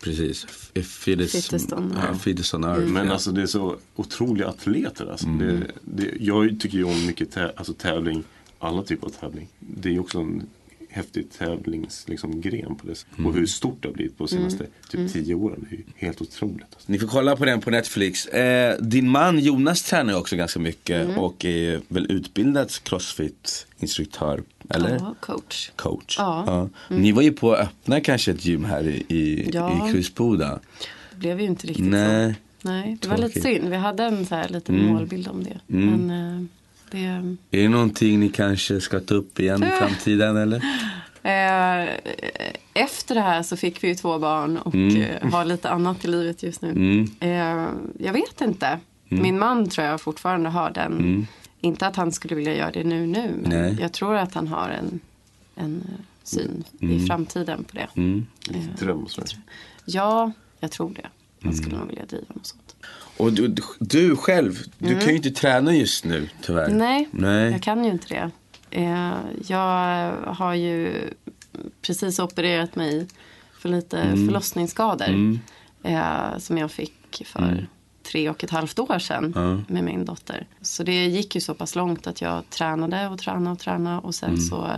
Precis. 0.00 0.46
Fitteston. 0.74 1.94
Ja, 1.96 2.14
Fitteston 2.14 2.64
mm. 2.64 2.92
Men 2.92 3.10
alltså 3.10 3.32
det 3.32 3.42
är 3.42 3.46
så 3.46 3.76
otroliga 3.96 4.48
atleter. 4.48 5.10
Alltså. 5.10 5.26
Mm. 5.26 5.38
Det, 5.38 5.72
det, 5.84 6.12
jag 6.20 6.60
tycker 6.60 6.78
ju 6.78 6.84
om 6.84 7.06
mycket 7.06 7.30
tä 7.30 7.52
alltså, 7.56 7.72
tävling. 7.72 8.24
Alla 8.58 8.82
typer 8.82 9.06
av 9.06 9.10
tävling. 9.10 9.48
Det 9.58 9.88
är 9.88 9.92
ju 9.92 10.00
också 10.00 10.18
en 10.18 10.46
häftig 10.92 11.30
tävlingsgren 11.38 12.10
liksom, 12.12 12.40
gren 12.40 12.74
på 12.74 12.86
det 12.86 12.94
sättet. 12.94 13.24
Och 13.26 13.34
hur 13.34 13.46
stort 13.46 13.82
det 13.82 13.88
har 13.88 13.94
blivit 13.94 14.18
på 14.18 14.24
de 14.24 14.28
senaste 14.30 14.66
typ 14.90 15.12
tio 15.12 15.34
åren. 15.34 15.66
Det 15.70 15.76
är 15.76 15.78
ju 15.78 15.84
helt 15.96 16.20
otroligt. 16.22 16.66
Alltså. 16.74 16.92
Ni 16.92 16.98
får 16.98 17.06
kolla 17.06 17.36
på 17.36 17.44
den 17.44 17.60
på 17.60 17.70
Netflix. 17.70 18.26
Eh, 18.26 18.78
din 18.80 19.08
man 19.08 19.38
Jonas 19.38 19.82
tränar 19.82 20.14
också 20.18 20.36
ganska 20.36 20.58
mycket 20.60 21.04
Mm. 21.04 21.18
och 21.18 21.44
är 21.44 21.80
väl 21.88 22.12
utbildad 22.12 22.68
crossfit-instruktör. 23.40 24.42
Eller? 24.70 24.90
Ja, 25.00 25.14
coach. 25.20 25.70
Coach. 25.76 26.14
Ja. 26.18 26.68
Ni 26.88 27.12
var 27.12 27.22
ju 27.22 27.32
på 27.32 27.52
att 27.52 27.60
öppna 27.60 28.00
kanske 28.00 28.30
ett 28.30 28.44
gym 28.44 28.64
här 28.64 28.86
i, 28.88 29.04
i, 29.08 29.50
Ja. 29.52 29.88
i 29.88 29.92
Krusboda. 29.92 30.60
Det 31.10 31.16
blev 31.16 31.40
ju 31.40 31.46
inte 31.46 31.66
riktigt 31.66 31.86
Nej. 31.86 32.34
så. 32.62 32.68
Nej, 32.68 32.96
det 33.00 33.08
var 33.08 33.16
lite 33.16 33.40
Tråkigt. 33.40 33.42
synd. 33.42 33.68
Vi 33.70 33.76
hade 33.76 34.04
en 34.04 34.26
så 34.26 34.34
här 34.34 34.48
liten 34.48 34.74
Mm. 34.74 34.86
målbild 34.92 35.28
om 35.28 35.44
det. 35.44 35.60
Men 35.66 36.10
eh, 36.10 36.44
det... 36.90 36.98
Är 37.50 37.62
det 37.62 37.68
någonting 37.68 38.20
ni 38.20 38.28
kanske 38.28 38.80
ska 38.80 39.00
ta 39.00 39.14
upp 39.14 39.40
igen 39.40 39.62
i 39.62 39.66
framtiden 39.78 40.36
eller? 40.36 40.56
Eh, 41.22 41.88
efter 42.74 43.14
det 43.14 43.20
här 43.20 43.42
så 43.42 43.56
fick 43.56 43.84
vi 43.84 43.88
ju 43.88 43.94
två 43.94 44.18
barn 44.18 44.58
och 44.58 44.74
eh, 44.74 45.30
har 45.32 45.44
lite 45.44 45.70
annat 45.70 46.04
i 46.04 46.08
livet 46.08 46.42
just 46.42 46.62
nu. 46.62 46.68
Mm. 46.70 47.10
Eh, 47.20 47.68
jag 48.06 48.12
vet 48.12 48.40
inte. 48.40 48.78
Min 49.08 49.38
man 49.38 49.68
tror 49.68 49.86
jag 49.86 50.00
fortfarande 50.00 50.48
har 50.48 50.70
den. 50.70 51.26
Inte 51.60 51.86
att 51.86 51.96
han 51.96 52.12
skulle 52.12 52.34
vilja 52.34 52.54
göra 52.54 52.70
det 52.70 52.84
nu 52.84 53.06
nu. 53.06 53.34
Men 53.42 53.50
Nej. 53.50 53.76
jag 53.80 53.92
tror 53.92 54.14
att 54.14 54.34
han 54.34 54.48
har 54.48 54.68
en, 54.68 55.00
en 55.54 55.84
syn 56.22 56.64
i 56.78 57.06
framtiden 57.06 57.64
på 57.64 57.76
det. 57.76 57.88
Mm. 57.96 58.26
Lite 58.48 58.84
dröm. 58.84 59.06
Ja, 59.84 60.32
jag 60.60 60.70
tror 60.70 60.90
det. 60.90 61.06
Han 61.42 61.54
skulle 61.54 61.76
nog 61.76 61.88
vilja 61.88 62.06
driva 62.06 62.26
något 62.28 62.46
sånt. 62.46 62.69
Och 63.20 63.32
du, 63.32 63.54
du, 63.78 64.16
själv, 64.16 64.58
du 64.78 64.98
kan 64.98 65.08
ju 65.08 65.16
inte 65.16 65.30
träna 65.30 65.74
just 65.74 66.04
nu 66.04 66.28
tyvärr. 66.42 66.66
Mm. 66.66 66.78
Nej, 66.78 67.08
Nej. 67.10 67.52
jag 67.52 67.62
kan 67.62 67.84
ju 67.84 67.90
inte 67.90 68.08
det. 68.14 68.30
Eh, 68.70 69.12
jag 69.46 70.12
har 70.26 70.54
ju 70.54 70.92
precis 71.82 72.18
opererat 72.18 72.76
mig 72.76 73.06
för 73.60 73.68
lite 73.68 73.98
Mm. 73.98 74.26
förlossningsskador. 74.26 75.38
Eh, 75.82 76.38
som 76.38 76.58
jag 76.58 76.70
fick 76.70 77.22
för 77.26 77.66
tre 78.02 78.30
och 78.30 78.44
ett 78.44 78.50
halvt 78.50 78.78
år 78.78 78.98
sedan 78.98 79.24
Mm. 79.36 79.64
Ja. 79.68 79.74
med 79.74 79.84
min 79.84 80.04
dotter. 80.04 80.46
Så 80.60 80.82
det 80.82 81.06
gick 81.06 81.34
ju 81.34 81.40
så 81.40 81.54
pass 81.54 81.74
långt 81.76 82.06
att 82.06 82.20
jag 82.20 82.50
tränade 82.50 83.08
och 83.08 83.18
tränade 83.18 83.50
och 83.52 83.58
tränade. 83.58 83.98
Och 83.98 84.14
sen 84.14 84.28
Mm. 84.28 84.40
så 84.40 84.70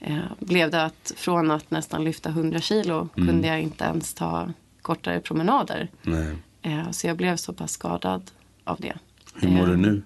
eh, 0.00 0.18
blev 0.38 0.70
det 0.70 0.84
att 0.84 1.12
från 1.16 1.50
att 1.50 1.70
nästan 1.70 2.04
lyfta 2.04 2.28
100 2.30 2.60
kilo 2.60 3.08
Mm. 3.16 3.28
kunde 3.28 3.48
jag 3.48 3.62
inte 3.62 3.84
ens 3.84 4.14
ta 4.14 4.48
kortare 4.82 5.20
promenader. 5.20 5.88
Nej. 6.02 6.36
Eh, 6.62 6.90
så 6.90 7.06
jag 7.06 7.16
blev 7.16 7.36
så 7.36 7.52
pass 7.52 7.72
skadad 7.72 8.30
av 8.64 8.76
det. 8.80 8.92
Hur 9.34 9.48
mår 9.48 9.66
du 9.66 9.72
Eh, 9.72 9.78
nu? 9.78 10.02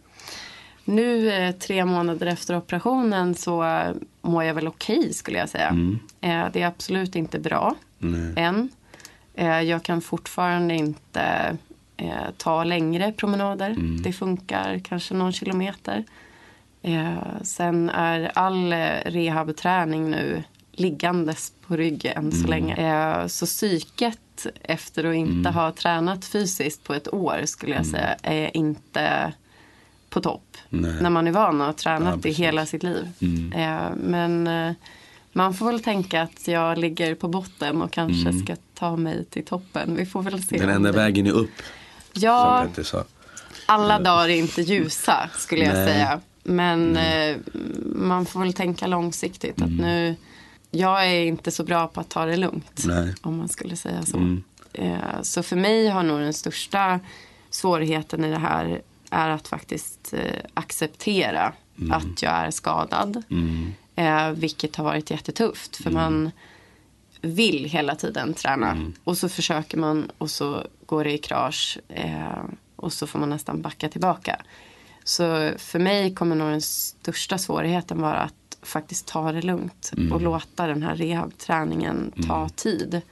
nu 0.84 1.30
eh, 1.30 1.52
tre 1.54 1.84
månader 1.84 2.26
efter 2.26 2.56
operationen 2.56 3.34
så 3.34 3.82
mår 4.22 4.44
jag 4.44 4.54
väl 4.54 4.68
okej 4.68 5.14
skulle 5.14 5.38
jag 5.38 5.48
säga. 5.48 5.76
Eh, 6.20 6.46
det 6.52 6.62
är 6.62 6.66
absolut 6.66 7.16
inte 7.16 7.38
bra 7.38 7.74
Nej. 7.98 8.32
än. 8.36 8.68
Jag 9.66 9.82
kan 9.82 10.00
fortfarande 10.00 10.74
inte 10.74 11.56
ta 12.36 12.64
längre 12.64 13.12
promenader. 13.12 13.76
Det 14.04 14.12
funkar 14.12 14.78
kanske 14.78 15.14
någon 15.14 15.32
kilometer. 15.32 16.04
Sen 17.42 17.90
är 17.90 18.30
all 18.34 18.72
eh, 18.72 18.78
rehabträning 19.06 20.10
nu 20.10 20.42
liggandes 20.72 21.52
på 21.66 21.76
rygg 21.76 22.04
än 22.04 22.32
så 22.32 22.46
länge. 22.48 22.74
Eh, 22.76 23.26
så 23.26 23.46
psyket 23.46 24.18
efter 24.62 25.04
att 25.04 25.14
inte 25.14 25.50
ha 25.50 25.72
tränat 25.72 26.24
fysiskt 26.24 26.84
på 26.84 26.94
ett 26.94 27.14
år 27.14 27.40
skulle 27.44 27.74
jag 27.74 27.86
säga 27.86 28.16
är 28.22 28.56
inte 28.56 29.32
på 30.10 30.20
topp. 30.20 30.56
Nej. 30.68 30.94
När 31.02 31.10
man 31.10 31.26
är 31.26 31.32
van 31.32 31.60
att 31.60 31.66
ha 31.66 31.72
tränat 31.72 32.24
Ja, 32.24 32.30
i 32.30 32.32
hela 32.32 32.66
sitt 32.66 32.82
liv. 32.82 33.08
Eh, 33.54 33.78
men 33.96 34.46
eh, 34.46 34.72
man 35.32 35.54
får 35.54 35.66
väl 35.66 35.82
tänka 35.82 36.22
att 36.22 36.48
jag 36.48 36.78
ligger 36.78 37.14
på 37.14 37.28
botten 37.28 37.82
och 37.82 37.90
kanske 37.90 38.32
ska 38.32 38.56
ta 38.74 38.96
mig 38.96 39.24
till 39.24 39.44
toppen. 39.44 39.96
Vi 39.96 40.06
får 40.06 40.22
väl 40.22 40.42
se. 40.42 40.58
Den 40.58 40.68
enda 40.70 40.92
det- 40.92 40.98
vägen 40.98 41.26
är 41.26 41.32
upp, 41.32 41.50
Ja, 42.12 42.66
alla 43.66 43.98
dagar 43.98 44.24
är 44.28 44.36
inte 44.36 44.62
ljusa 44.62 45.30
skulle 45.38 45.64
jag 45.64 45.74
Nej. 45.74 45.88
säga. 45.88 46.20
Men 46.42 46.96
eh, 46.96 47.36
man 47.86 48.26
får 48.26 48.40
väl 48.40 48.52
tänka 48.52 48.86
långsiktigt 48.86 49.62
att 49.62 49.70
nu, 49.70 50.14
jag 50.76 51.06
är 51.06 51.24
inte 51.24 51.50
så 51.50 51.64
bra 51.64 51.86
på 51.86 52.00
att 52.00 52.08
ta 52.08 52.24
det 52.24 52.36
lugnt. 52.36 52.82
Nej. 52.84 53.14
Om 53.22 53.36
man 53.36 53.48
skulle 53.48 53.76
säga 53.76 54.02
så. 54.02 54.38
Eh, 54.72 55.22
så 55.22 55.42
för 55.42 55.56
mig 55.56 55.88
har 55.88 56.02
nog 56.02 56.20
den 56.20 56.32
största 56.32 57.00
svårigheten 57.50 58.24
i 58.24 58.30
det 58.30 58.38
här 58.38 58.82
är 59.10 59.28
att 59.28 59.48
faktiskt 59.48 60.12
eh, 60.12 60.40
acceptera 60.54 61.52
att 61.90 62.22
jag 62.22 62.32
är 62.32 62.50
skadad. 62.50 63.22
Eh, 63.96 64.30
vilket 64.30 64.76
har 64.76 64.84
varit 64.84 65.10
jättetufft. 65.10 65.76
För 65.76 65.90
man 65.90 66.30
vill 67.20 67.64
hela 67.64 67.94
tiden 67.94 68.34
träna. 68.34 68.92
Och 69.04 69.18
så 69.18 69.28
försöker 69.28 69.78
man 69.78 70.10
och 70.18 70.30
så 70.30 70.66
går 70.86 71.04
det 71.04 71.12
i 71.12 71.18
krasch. 71.18 71.78
Och 72.76 72.92
så 72.92 73.06
får 73.06 73.18
man 73.18 73.30
nästan 73.30 73.62
backa 73.62 73.88
tillbaka. 73.88 74.42
Så 75.04 75.52
för 75.58 75.78
mig 75.78 76.14
kommer 76.14 76.36
nog 76.36 76.50
den 76.50 76.62
största 76.62 77.38
svårigheten 77.38 78.00
vara 78.00 78.18
att 78.18 78.45
faktiskt 78.66 79.06
ta 79.06 79.32
det 79.32 79.42
lugnt. 79.42 79.92
Och 80.12 80.20
låta 80.20 80.66
den 80.66 80.82
här 80.82 80.96
rehabträningen 80.96 82.12
ta 82.26 82.48
tid. 82.48 83.02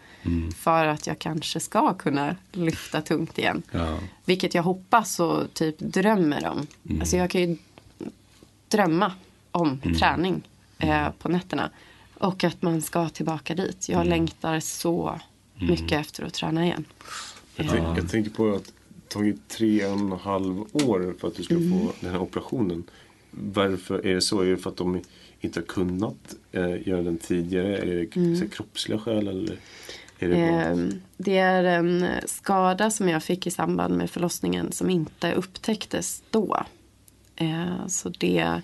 För 0.57 0.87
att 0.87 1.07
jag 1.07 1.19
kanske 1.19 1.61
ska 1.61 1.95
kunna 1.95 2.37
lyfta 2.53 3.01
tungt 3.01 3.39
igen. 3.39 3.63
Ja. 3.71 3.99
Vilket 4.25 4.55
jag 4.55 4.63
hoppas 4.63 5.21
och 5.21 5.55
typ 5.55 5.79
drömmer 5.79 6.47
om. 6.49 6.67
Alltså 7.01 7.17
jag 7.17 7.31
kan 7.31 7.41
ju 7.41 7.57
drömma 8.69 9.13
om 9.51 9.81
träning 9.99 10.43
eh, 10.79 11.11
på 11.19 11.29
nätterna. 11.29 11.71
Och 12.19 12.45
att 12.45 12.63
man 12.63 12.83
ska 12.83 13.09
tillbaka 13.09 13.55
dit. 13.55 13.89
Jag 13.89 14.07
längtar 14.07 14.61
så 14.61 15.21
mycket 15.55 15.93
efter 15.93 16.25
att 16.25 16.35
träna 16.35 16.65
igen. 16.65 16.85
Jag, 17.57 17.69
tänk, 17.71 17.99
jag 17.99 18.11
tänker 18.11 18.31
på 18.31 18.55
att 18.55 18.65
det 18.65 19.09
tagit 19.09 19.49
tre 19.49 19.87
och 19.87 19.99
en 19.99 20.13
halv 20.13 20.61
år 20.61 21.15
för 21.21 21.29
att 21.29 21.37
du 21.37 21.43
ska 21.43 21.55
få 21.55 21.93
den 22.01 22.11
här 22.11 22.21
operationen. 22.21 22.85
Varför 23.31 24.07
är 24.07 24.15
det 24.15 24.21
så? 24.21 24.41
Är 24.41 24.47
det 24.47 24.57
för 24.57 24.71
att 24.71 24.77
de 24.77 25.01
inte 25.45 25.61
har 25.61 25.67
kunnat 25.67 26.35
eh, 26.53 26.89
göra 26.89 27.03
den 27.03 27.19
tidigare? 27.19 27.79
Är 27.79 27.87
det 27.87 28.21
här, 28.21 28.49
kroppsliga 28.49 28.99
skäl? 28.99 29.29
Eller 29.29 29.59
är 30.19 30.29
det. 30.29 30.37
Eh, 30.37 30.77
det 31.17 31.39
är 31.39 31.65
en 31.65 32.07
skada 32.27 32.91
som 32.91 33.09
jag 33.09 33.23
fick 33.23 33.47
i 33.47 33.51
samband 33.51 33.97
med 33.97 34.11
förlossningen 34.11 34.73
som 34.73 34.91
inte 34.91 35.33
upptäcktes 35.33 36.23
då. 36.31 36.65
Eh, 37.37 37.87
så 37.87 38.09
det, 38.09 38.61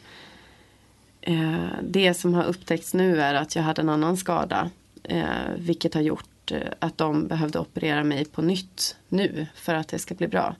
eh, 1.20 1.68
det 1.82 2.14
som 2.14 2.34
har 2.34 2.44
upptäckts 2.44 2.94
nu 2.94 3.20
är 3.20 3.34
att 3.34 3.56
jag 3.56 3.62
hade 3.62 3.82
en 3.82 3.88
annan 3.88 4.16
skada. 4.16 4.70
Eh, 5.02 5.24
vilket 5.58 5.94
har 5.94 6.00
gjort 6.00 6.52
eh, 6.52 6.60
att 6.78 6.98
de 6.98 7.26
behövde 7.26 7.58
operera 7.58 8.04
mig 8.04 8.24
på 8.24 8.42
nytt 8.42 8.96
nu 9.08 9.46
för 9.54 9.74
att 9.74 9.88
det 9.88 9.98
ska 9.98 10.14
bli 10.14 10.28
bra. 10.28 10.56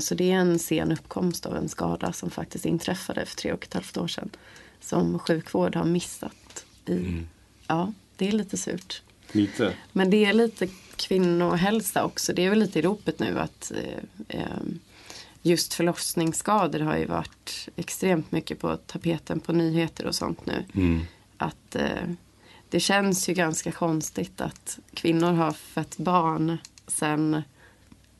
Så 0.00 0.14
det 0.14 0.32
är 0.32 0.34
en 0.34 0.58
sen 0.58 0.92
uppkomst 0.92 1.46
av 1.46 1.56
en 1.56 1.68
skada 1.68 2.12
som 2.12 2.30
faktiskt 2.30 2.66
inträffade 2.66 3.26
för 3.26 3.36
tre 3.36 3.52
och 3.52 3.64
ett 3.64 3.74
halvt 3.74 3.96
år 3.96 4.08
sedan. 4.08 4.30
Som 4.80 5.18
sjukvård 5.18 5.76
har 5.76 5.84
missat. 5.84 6.64
I, 6.86 7.22
Ja, 7.66 7.92
det 8.16 8.28
är 8.28 8.32
lite 8.32 8.56
surt. 8.56 9.02
Lite? 9.32 9.74
Men 9.92 10.10
det 10.10 10.24
är 10.24 10.32
lite 10.32 10.68
kvinnohälsa 10.96 12.04
också. 12.04 12.32
Det 12.32 12.44
är 12.44 12.50
väl 12.50 12.58
lite 12.58 12.78
i 12.78 12.82
ropet 12.82 13.18
nu 13.18 13.38
att 13.38 13.72
eh, 13.74 14.38
eh, 14.40 14.46
just 15.42 15.74
förlossningsskador 15.74 16.80
har 16.80 16.96
ju 16.96 17.06
varit 17.06 17.68
extremt 17.76 18.32
mycket 18.32 18.60
på 18.60 18.76
tapeten 18.76 19.40
på 19.40 19.52
nyheter 19.52 20.06
och 20.06 20.14
sånt 20.14 20.46
nu. 20.46 20.64
Att 21.36 21.76
eh, 21.76 22.10
det 22.70 22.80
känns 22.80 23.28
ju 23.28 23.34
ganska 23.34 23.72
konstigt 23.72 24.40
att 24.40 24.78
kvinnor 24.94 25.32
har 25.32 25.52
fött 25.52 25.96
barn 25.96 26.58
sen 26.86 27.42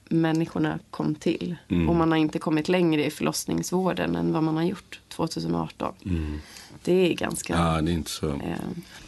människorna 0.08 0.78
kom 0.90 1.14
till. 1.14 1.56
Och 1.88 1.94
man 1.96 2.10
har 2.10 2.18
inte 2.18 2.38
kommit 2.38 2.68
längre 2.68 3.04
i 3.06 3.10
förlossningsvården 3.10 4.16
än 4.16 4.32
vad 4.32 4.42
man 4.42 4.56
har 4.56 4.64
gjort 4.64 5.00
2018. 5.08 5.94
Det 6.84 6.92
är 7.10 7.14
ganska... 7.14 7.52
ja, 7.54 7.80
det 7.80 7.90
är 7.90 7.94
inte 7.94 8.10
så. 8.10 8.28
Eh, 8.30 8.36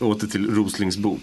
Åter 0.08 0.26
till 0.26 0.54
Roslings 0.54 0.96
bok. 0.96 1.22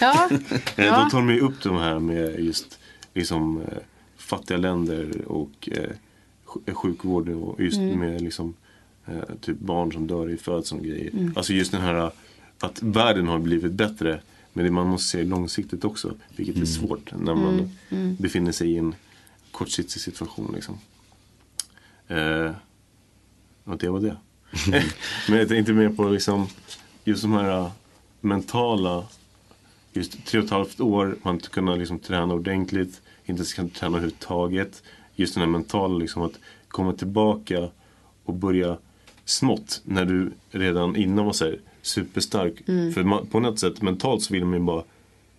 ja, 0.00 0.28
Eh, 0.50 0.60
Då 0.76 0.82
ja. 0.84 1.08
tar 1.10 1.18
de 1.18 1.30
ju 1.30 1.40
upp 1.40 1.62
de 1.62 1.76
här 1.76 1.98
med 1.98 2.40
just 2.44 2.78
liksom, 3.14 3.60
eh, 3.60 3.78
fattiga 4.16 4.58
länder 4.58 5.22
och 5.26 5.68
eh, 5.72 5.90
sj- 6.46 6.72
sjukvård 6.74 7.28
och 7.28 7.60
just 7.60 7.78
Mm. 7.78 7.98
med 7.98 8.20
liksom, 8.22 8.54
eh, 9.06 9.14
typ 9.40 9.58
barn 9.58 9.92
som 9.92 10.06
dör 10.06 10.30
i 10.30 10.36
födseln 10.36 10.80
och 10.80 10.86
grejer. 10.86 11.10
Mm. 11.12 11.32
Alltså 11.36 11.52
just 11.52 11.72
den 11.72 11.80
här 11.80 12.10
att 12.60 12.82
världen 12.82 13.28
har 13.28 13.38
blivit 13.38 13.72
bättre 13.72 14.20
men 14.52 14.74
man 14.74 14.86
måste 14.86 15.08
se 15.08 15.24
långsiktigt 15.24 15.84
också. 15.84 16.14
Vilket 16.36 16.56
är 16.56 16.64
svårt 16.64 17.12
när 17.18 17.34
man 17.34 17.70
Mm. 17.88 18.16
befinner 18.16 18.52
sig 18.52 18.70
i 18.70 18.78
en 18.78 18.94
kortsiktig 19.50 20.00
situation. 20.00 20.52
Liksom. 20.54 20.78
Eh, 22.08 22.52
och 23.64 23.78
det 23.78 23.88
var 23.88 24.00
det. 24.00 24.16
men 25.28 25.38
jag 25.38 25.48
tänkte 25.48 25.72
mer 25.72 25.88
på 25.88 26.08
liksom, 26.08 26.46
just 27.04 27.22
de 27.22 27.32
här 27.32 27.58
eh, 27.58 27.70
mentala 28.20 29.06
just 29.92 30.26
tre 30.26 30.38
och 30.40 30.44
ett 30.44 30.50
halvt 30.50 30.80
år, 30.80 31.16
man 31.22 31.34
inte 31.34 31.48
kunnat 31.48 31.78
liksom 31.78 31.98
träna 31.98 32.34
ordentligt, 32.34 33.00
inte 33.24 33.44
ska 33.44 33.68
träna 33.68 33.96
överhuvudtaget. 33.96 34.82
Just 35.16 35.34
den 35.34 35.40
här 35.40 35.48
mentala, 35.50 35.98
liksom 35.98 36.22
att 36.22 36.38
komma 36.68 36.92
tillbaka 36.92 37.68
och 38.24 38.34
börja 38.34 38.76
smått 39.24 39.80
när 39.84 40.04
du 40.04 40.32
redan 40.50 40.96
innan 40.96 41.24
var 41.24 41.32
så 41.32 41.44
här, 41.44 41.60
superstark. 41.82 42.54
För 42.66 43.02
man, 43.02 43.26
på 43.26 43.40
något 43.40 43.58
sätt 43.58 43.82
mentalt 43.82 44.22
så 44.22 44.34
vill 44.34 44.44
man 44.44 44.54
ju 44.58 44.64
bara 44.64 44.84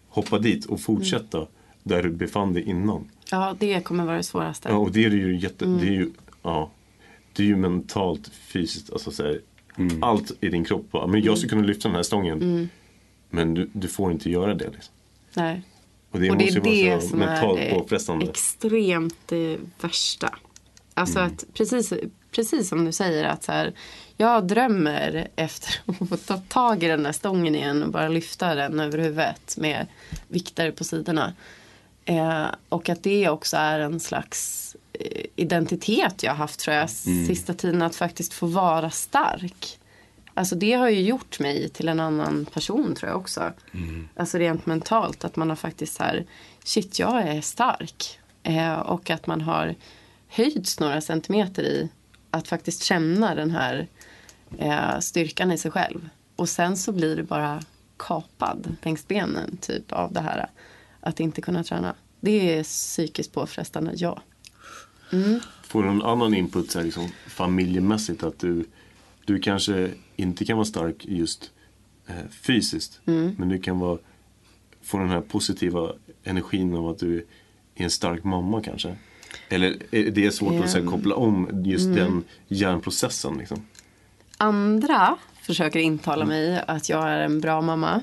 hoppa 0.09 0.39
dit 0.39 0.65
och 0.65 0.81
fortsätta 0.81 1.47
där 1.83 2.03
du 2.03 2.09
befann 2.09 2.53
dig 2.53 2.63
innan. 2.63 3.09
Ja, 3.31 3.55
det 3.59 3.81
kommer 3.83 4.05
vara 4.05 4.17
det 4.17 4.23
svåraste. 4.23 4.69
Ja, 4.69 4.75
och 4.75 4.91
det 4.91 5.05
är 5.05 5.09
ju 5.09 5.37
jätte, 5.37 5.65
det 5.65 5.87
är 5.87 5.91
ju, 5.91 6.09
ja, 6.43 6.71
det 7.33 7.43
är 7.43 7.47
ju 7.47 7.55
mentalt, 7.55 8.31
fysiskt, 8.33 8.93
alltså 8.93 9.11
så 9.11 9.23
här, 9.23 9.41
allt 10.01 10.31
i 10.41 10.49
din 10.49 10.63
kropp. 10.65 10.91
bara, 10.91 11.07
Men 11.07 11.21
jag 11.23 11.37
ska 11.37 11.47
kunna 11.49 11.61
lyfta 11.61 11.87
den 11.87 11.95
här 11.95 12.03
stången. 12.03 12.69
Men 13.29 13.53
du, 13.53 13.69
du 13.73 13.87
får 13.87 14.11
inte 14.11 14.29
göra 14.29 14.53
det. 14.53 14.69
Liksom. 14.69 14.93
Nej. 15.35 15.61
Och 16.11 16.19
det 16.19 16.31
och 16.31 16.37
det 16.37 16.43
måste 16.45 16.59
är 16.59 16.73
ju 16.73 16.89
vara 16.89 16.95
det 16.99 17.01
som 17.07 17.21
är 17.21 18.19
det 18.19 18.29
extremt 18.29 19.31
eh, 19.31 19.39
värsta. 19.81 20.35
Alltså 20.93 21.19
Mm. 21.19 21.31
att 21.31 21.45
precis, 21.53 21.93
precis 22.31 22.69
som 22.69 22.85
du 22.85 22.91
säger 22.91 23.23
att 23.23 23.43
så 23.43 23.51
här, 23.51 23.73
jag 24.17 24.47
drömmer 24.47 25.27
efter 25.35 25.81
att 26.01 26.09
få 26.09 26.17
ta 26.17 26.37
tag 26.37 26.83
i 26.83 26.87
den 26.87 27.03
där 27.03 27.11
stången 27.11 27.55
igen 27.55 27.83
och 27.83 27.91
bara 27.91 28.07
lyfta 28.07 28.55
den 28.55 28.79
över 28.79 28.97
huvudet 28.97 29.57
med 29.57 29.87
vikter 30.27 30.71
på 30.71 30.83
sidorna. 30.83 31.33
Eh, 32.05 32.45
och 32.69 32.89
att 32.89 33.03
det 33.03 33.29
också 33.29 33.57
är 33.57 33.79
en 33.79 33.99
slags 33.99 34.75
eh, 34.93 35.25
identitet 35.35 36.23
jag 36.23 36.31
har 36.31 36.37
haft 36.37 36.59
tror 36.59 36.75
jag 36.75 36.89
sista 37.27 37.53
tiden 37.53 37.81
att 37.81 37.95
faktiskt 37.95 38.33
få 38.33 38.45
vara 38.45 38.89
stark. 38.89 39.79
Alltså 40.33 40.55
det 40.55 40.73
har 40.73 40.89
ju 40.89 41.01
gjort 41.01 41.39
mig 41.39 41.69
till 41.69 41.89
en 41.89 41.99
annan 41.99 42.45
person 42.45 42.95
tror 42.95 43.09
jag 43.11 43.19
också. 43.19 43.53
Alltså 44.15 44.37
rent 44.37 44.65
mentalt 44.65 45.25
att 45.25 45.35
man 45.35 45.49
har 45.49 45.55
faktiskt 45.55 45.93
så 45.93 46.03
här, 46.03 46.25
shit 46.63 46.99
jag 46.99 47.21
är 47.21 47.41
stark. 47.41 48.19
Eh, 48.43 48.73
och 48.73 49.09
att 49.09 49.27
man 49.27 49.41
har 49.41 49.75
höjts 50.27 50.79
några 50.79 51.01
centimeter 51.01 51.63
i 51.63 51.89
att 52.31 52.47
faktiskt 52.47 52.83
känna 52.83 53.35
den 53.35 53.51
här 53.51 53.87
eh, 54.57 54.99
styrkan 54.99 55.51
i 55.51 55.57
sig 55.57 55.71
själv. 55.71 56.09
Och 56.35 56.49
sen 56.49 56.77
så 56.77 56.91
blir 56.91 57.15
det 57.15 57.23
bara 57.23 57.61
kapad 57.97 58.75
längs 58.81 59.07
benen 59.07 59.57
typ 59.57 59.91
av 59.91 60.13
det 60.13 60.21
här. 60.21 60.49
Att 60.99 61.19
inte 61.19 61.41
kunna 61.41 61.63
träna. 61.63 61.95
Det 62.19 62.57
är 62.57 62.63
psykiskt 62.63 63.33
påfrestande, 63.33 63.93
ja. 63.95 64.21
Får 65.63 65.83
du 65.83 65.89
någon 65.89 66.01
annan 66.01 66.33
input 66.33 66.71
så 66.71 66.79
här, 66.79 66.85
liksom, 66.85 67.09
familjemässigt? 67.27 68.23
Att 68.23 68.39
du, 68.39 68.65
du 69.25 69.39
kanske 69.39 69.91
inte 70.15 70.45
kan 70.45 70.57
vara 70.57 70.65
stark 70.65 71.05
just 71.05 71.51
eh, 72.07 72.29
fysiskt. 72.31 72.99
Mm. 73.05 73.35
Men 73.37 73.49
du 73.49 73.59
kan 73.59 73.79
vara, 73.79 73.97
få 74.81 74.97
den 74.97 75.09
här 75.09 75.21
positiva 75.21 75.93
energin 76.23 76.75
av 76.75 76.89
att 76.89 76.99
du 76.99 77.17
är 77.75 77.83
en 77.83 77.89
stark 77.89 78.23
mamma 78.23 78.61
kanske. 78.61 78.95
Eller 79.49 79.75
är 79.91 80.11
det 80.11 80.31
svårt 80.31 80.63
att 80.63 80.69
så 80.69 80.77
här, 80.77 80.83
Ehm, 80.85 80.91
koppla 80.91 81.15
om 81.15 81.49
just 81.65 81.85
mm. 81.85 81.95
den 81.97 82.23
hjärnprocessen? 82.47 83.37
Liksom? 83.37 83.65
Andra 84.37 85.17
försöker 85.41 85.79
intala 85.79 86.25
mig 86.25 86.63
att 86.67 86.89
jag 86.89 87.09
är 87.09 87.19
en 87.19 87.41
bra 87.41 87.61
mamma. 87.61 88.01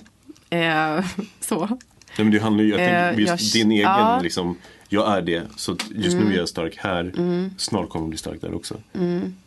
Eh, 0.50 1.04
så. 1.40 1.58
Nej, 1.66 2.24
men 2.24 2.30
det 2.30 2.38
handlar 2.38 2.64
ju, 2.64 2.70
jag 2.70 2.80
Eh, 2.80 3.06
tänker 3.06 3.20
just 3.32 3.54
jag- 3.54 3.62
din 3.64 3.72
egen, 3.72 3.82
ja. 3.90 4.20
liksom, 4.22 4.56
jag 4.88 5.16
är 5.16 5.22
det. 5.22 5.42
Så 5.56 5.72
att 5.72 5.90
just 5.90 6.16
Mm. 6.16 6.28
nu 6.28 6.34
är 6.34 6.38
jag 6.38 6.48
stark 6.48 6.76
här. 6.76 7.12
Snart 7.58 7.88
kommer 7.88 8.02
jag 8.04 8.08
bli 8.10 8.18
stark 8.18 8.40
där 8.40 8.54
också. 8.54 8.80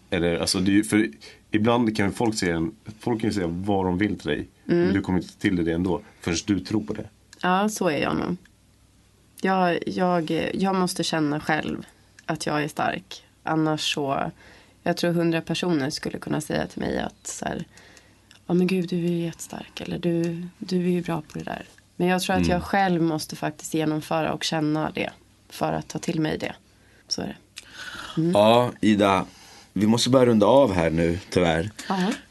Eller, 0.10 0.40
alltså, 0.40 0.60
det 0.60 0.80
är, 0.80 0.84
för 0.84 1.10
ibland 1.52 1.98
kan 1.98 2.14
folk 2.14 2.36
säga, 2.36 2.56
en- 2.56 2.72
folk 3.00 3.22
kan 3.22 3.34
säga 3.34 3.48
vad 3.48 3.86
de 3.86 3.98
vill 3.98 4.20
till 4.20 4.28
dig. 4.30 4.48
Mm. 4.70 4.84
Men 4.86 4.94
du 4.94 5.02
kommer 5.02 5.20
inte 5.20 5.38
till 5.38 5.66
det 5.66 5.72
ändå. 5.74 6.02
Förrän 6.22 6.38
du 6.46 6.60
tror 6.60 6.84
på 6.84 6.94
det. 6.94 7.06
Ja, 7.42 7.70
så 7.70 7.88
är 7.90 7.98
jag 7.98 8.16
nog. 8.16 8.38
Jag, 9.42 9.80
jag, 9.88 10.52
jag 10.54 10.76
måste 10.76 11.04
känna 11.04 11.40
själv 11.40 11.86
att 12.26 12.46
jag 12.46 12.64
är 12.64 12.68
stark. 12.68 13.24
Annars 13.44 13.94
så... 13.94 14.32
Jag 14.84 14.98
tror 14.98 15.12
hundra 15.12 15.42
personer 15.42 15.90
skulle 15.90 16.18
kunna 16.20 16.42
säga 16.42 16.68
till 16.68 16.80
mig 16.82 17.00
att 17.00 17.28
så 17.28 17.46
här, 17.46 17.66
ja 18.48 18.54
men 18.54 18.68
gud 18.68 18.90
du 18.90 18.96
är 18.96 19.10
ju 19.10 19.26
jättestark 19.26 19.82
eller 19.82 20.00
du, 20.00 20.44
du 20.58 20.78
är 20.78 20.90
ju 20.90 21.02
bra 21.02 21.22
på 21.22 21.38
det 21.38 21.44
där. 21.44 21.66
Men 21.96 22.08
jag 22.08 22.22
tror 22.22 22.36
att 22.36 22.48
jag 22.48 22.64
själv 22.64 23.02
måste 23.02 23.36
faktiskt 23.36 23.74
genomföra 23.74 24.34
och 24.34 24.44
känna 24.44 24.92
det 24.92 25.10
för 25.50 25.74
att 25.74 25.88
ta 25.88 26.00
till 26.00 26.20
mig 26.20 26.38
det. 26.38 26.56
Så 27.08 27.22
är 27.22 27.28
det. 27.28 27.36
Ja, 28.34 28.72
Ida. 28.82 29.26
Vi 29.74 29.88
måste 29.88 30.10
börja 30.10 30.26
runda 30.26 30.46
av 30.46 30.74
här 30.74 30.90
nu, 30.90 31.20
tyvärr. 31.30 31.72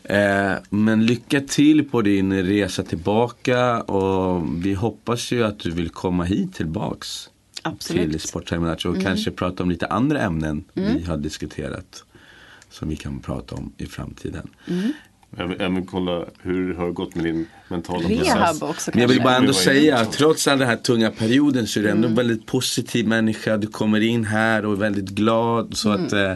Eh, 0.02 0.52
men 0.70 1.06
lycka 1.06 1.40
till 1.40 1.88
på 1.88 2.02
din 2.02 2.42
resa 2.42 2.82
tillbaka 2.82 3.80
och 3.80 4.46
vi 4.64 4.74
hoppas 4.74 5.32
ju 5.32 5.44
att 5.44 5.58
du 5.58 5.70
vill 5.70 5.88
komma 5.88 6.24
hit 6.24 6.54
tillbaks 6.54 7.30
Absolut. 7.62 8.00
Mm. 8.00 8.10
till 8.12 8.20
Sporttime 8.20 8.76
och 8.84 9.02
kanske 9.02 9.30
prata 9.30 9.62
om 9.62 9.70
lite 9.70 9.86
andra 9.86 10.20
ämnen 10.20 10.64
vi 10.74 11.02
har 11.04 11.16
diskuterat 11.16 12.04
som 12.70 12.88
vi 12.88 12.96
kan 12.96 13.20
prata 13.20 13.54
om 13.54 13.72
i 13.76 13.86
framtiden. 13.86 14.50
Mm. 14.68 14.92
Jag 15.36 15.48
vill 15.48 15.60
även 15.60 15.86
kolla 15.86 16.24
hur 16.42 16.68
det 16.72 16.78
har 16.78 16.90
gått 16.90 17.14
med 17.14 17.24
din 17.24 17.46
mentala 17.68 18.08
Rehab 18.08 18.62
också 18.62 18.90
Men 18.94 19.00
jag 19.00 19.08
vill 19.08 19.22
bara 19.22 19.36
ändå 19.36 19.46
Det 19.46 19.54
säga 19.54 19.98
att 19.98 20.12
trots 20.12 20.48
all 20.48 20.58
den 20.58 20.68
här 20.68 20.76
tunga 20.76 21.10
perioden 21.10 21.66
så 21.66 21.78
är 21.78 21.82
du 21.84 21.90
ändå 21.90 22.08
Mm. 22.08 22.10
en 22.10 22.16
väldigt 22.16 22.46
positiv 22.46 23.08
människa. 23.08 23.56
Du 23.56 23.66
kommer 23.66 24.00
in 24.00 24.24
här 24.24 24.66
och 24.66 24.72
är 24.72 24.76
väldigt 24.76 25.08
glad. 25.08 25.76
Så 25.76 25.90
att 25.90 26.12
eh, 26.12 26.34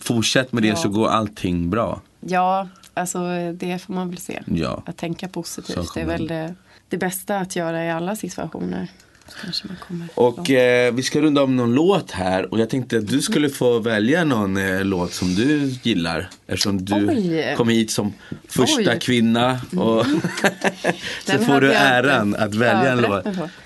fortsätt 0.00 0.52
med 0.52 0.62
det 0.62 0.68
Mm. 0.68 0.76
Ja. 0.76 0.82
så 0.82 0.88
går 0.88 1.08
allting 1.08 1.70
bra. 1.70 2.00
Ja, 2.20 2.68
alltså 2.94 3.18
det 3.52 3.82
får 3.82 3.94
man 3.94 4.08
väl 4.08 4.18
se. 4.18 4.42
Ja. 4.46 4.82
Att 4.86 4.96
tänka 4.96 5.28
positivt. 5.28 5.94
Det 5.94 6.00
är 6.00 6.06
väl 6.06 6.26
det, 6.26 6.54
det 6.88 6.96
bästa 6.96 7.38
att 7.38 7.56
göra 7.56 7.84
i 7.84 7.90
alla 7.90 8.16
situationer. 8.16 8.88
Och 10.14 10.50
eh, 10.50 10.94
vi 10.94 11.02
ska 11.02 11.20
runda 11.20 11.42
om 11.42 11.56
någon 11.56 11.74
låt 11.74 12.10
här 12.10 12.52
och 12.52 12.60
jag 12.60 12.70
tänkte 12.70 12.98
att 12.98 13.08
du 13.08 13.20
skulle 13.22 13.48
få 13.48 13.78
välja 13.78 14.24
någon 14.24 14.56
eh, 14.56 14.84
låt 14.84 15.12
som 15.12 15.34
du 15.34 15.74
gillar. 15.82 16.28
Eftersom 16.46 16.84
du 16.84 17.08
Oj. 17.08 17.54
kom 17.56 17.68
hit 17.68 17.90
som 17.90 18.12
första 18.48 18.76
Oj. 18.80 18.86
Mm. 18.86 18.98
kvinna. 19.00 19.60
Och 19.76 20.06
så 21.26 21.38
får 21.38 21.60
du 21.60 21.72
äran 21.72 22.34
att 22.34 22.54
välja 22.54 22.92
en 22.92 23.00
låt. 23.00 23.24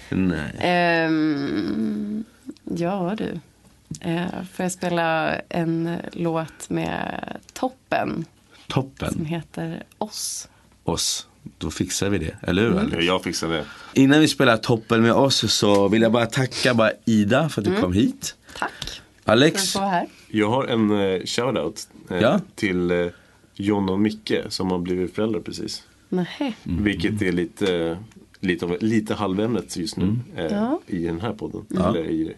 Nej. 0.09 0.53
Ehm, 0.59 2.25
ja 2.65 3.15
du. 3.19 3.41
Uh, 4.07 4.27
får 4.53 4.65
jag 4.65 4.73
spela 4.73 5.35
en 5.49 5.97
låt 6.13 6.71
med 6.71 7.21
Toppen 7.53 8.25
som 8.55 8.67
Toppen. 8.69 9.25
heter 9.25 9.83
Oss. 9.99 10.49
Oss. 10.85 11.27
Då 11.59 11.71
fixar 11.71 12.09
vi 12.11 12.19
det, 12.19 12.37
eller 12.43 12.63
hur? 12.63 12.89
Ja, 12.95 13.01
jag 13.01 13.23
fixar 13.25 13.49
det. 13.49 13.65
Innan 13.95 14.21
vi 14.21 14.29
spelar 14.29 14.57
toppen 14.57 15.03
med 15.03 15.13
oss 15.13 15.53
så 15.53 15.89
vill 15.89 16.03
jag 16.03 16.13
bara 16.13 16.27
tacka 16.27 16.75
bara 16.75 16.91
Ida 17.05 17.49
för 17.49 17.61
att 17.61 17.65
du 17.65 17.71
Mm. 17.71 17.83
kom 17.83 17.93
hit. 17.93 18.35
Tack 18.59 19.03
Alex. 19.25 19.75
Jag 20.29 20.51
har 20.51 20.65
en 20.67 20.91
eh, 21.01 21.21
shoutout 21.25 21.89
eh, 22.11 22.17
Ja. 22.21 22.41
till 22.55 22.91
eh, 22.91 23.07
John 23.55 23.89
och 23.89 24.01
Micke 24.01 24.33
som 24.49 24.71
har 24.71 24.79
blivit 24.79 25.15
föräldrar 25.15 25.41
precis. 25.41 25.83
Nähä. 26.09 26.53
Mm. 26.65 26.85
Vilket 26.85 27.23
är 27.23 27.33
lite, 27.33 27.99
lite, 28.41 28.67
lite 28.81 29.15
halvämnet 29.15 29.77
just 29.77 29.97
nu 29.97 30.05
Mm. 30.05 30.21
eh, 30.37 30.45
Ja. 30.53 30.81
i 30.87 30.99
den 31.07 31.21
här 31.21 31.33
podden. 31.33 31.67
Eller 31.71 32.05
i, 32.11 32.23
eh, 32.29 32.33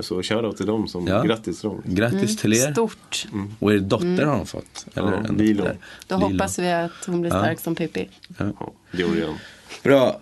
så 0.00 0.22
shoutout 0.22 0.56
till 0.56 0.66
dem, 0.66 0.88
som, 0.88 1.06
Ja. 1.06 1.22
grattis 1.22 1.60
till 1.60 1.68
dem. 1.70 1.82
grattis 1.84 2.36
till 2.36 2.52
er. 2.52 2.72
Stort. 2.72 3.26
Och 3.58 3.72
er 3.74 3.78
dotter 3.78 4.24
har 4.24 4.36
hon 4.36 4.46
fått. 4.46 4.86
Eller 4.94 5.12
Ja, 5.12 5.18
en 5.28 5.36
Lilo. 5.36 5.62
dotter. 5.62 5.78
Då 6.08 6.16
Lilo. 6.16 6.28
hoppas 6.28 6.58
vi 6.58 6.72
att 6.72 6.90
hon 7.06 7.20
blir 7.20 7.30
stark 7.30 7.60
som 7.60 7.74
Pippi. 7.74 8.08
Ja, 8.38 8.72
det 8.92 9.02
gjorde. 9.02 9.28
Bra. 9.82 10.20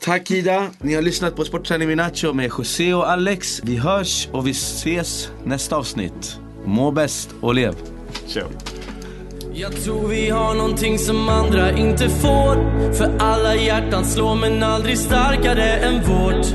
Tack 0.00 0.30
Ida. 0.30 0.70
Ni 0.80 0.94
har 0.94 1.02
lyssnat 1.02 1.36
på 1.36 1.44
Sportträning 1.44 1.88
med 1.88 1.96
Nacho 1.96 2.32
med 2.32 2.50
José 2.58 2.94
och 2.94 3.10
Alex. 3.10 3.60
Vi 3.64 3.76
hörs 3.76 4.28
och 4.32 4.46
vi 4.46 4.50
ses 4.50 5.30
nästa 5.44 5.76
avsnitt. 5.76 6.38
Må 6.64 6.90
bäst 6.90 7.30
och 7.40 7.54
lev. 7.54 7.74
Ciao. 8.26 8.48
Jag 9.58 9.76
tror 9.84 10.08
vi 10.08 10.30
har 10.30 10.54
någonting 10.54 10.98
som 10.98 11.28
andra 11.28 11.72
inte 11.72 12.08
får. 12.08 12.54
För 12.92 13.18
alla 13.18 13.54
hjärtan 13.54 14.04
slår 14.04 14.34
men 14.34 14.62
aldrig 14.62 14.98
starkare 14.98 15.62
än 15.62 16.02
vårt. 16.02 16.46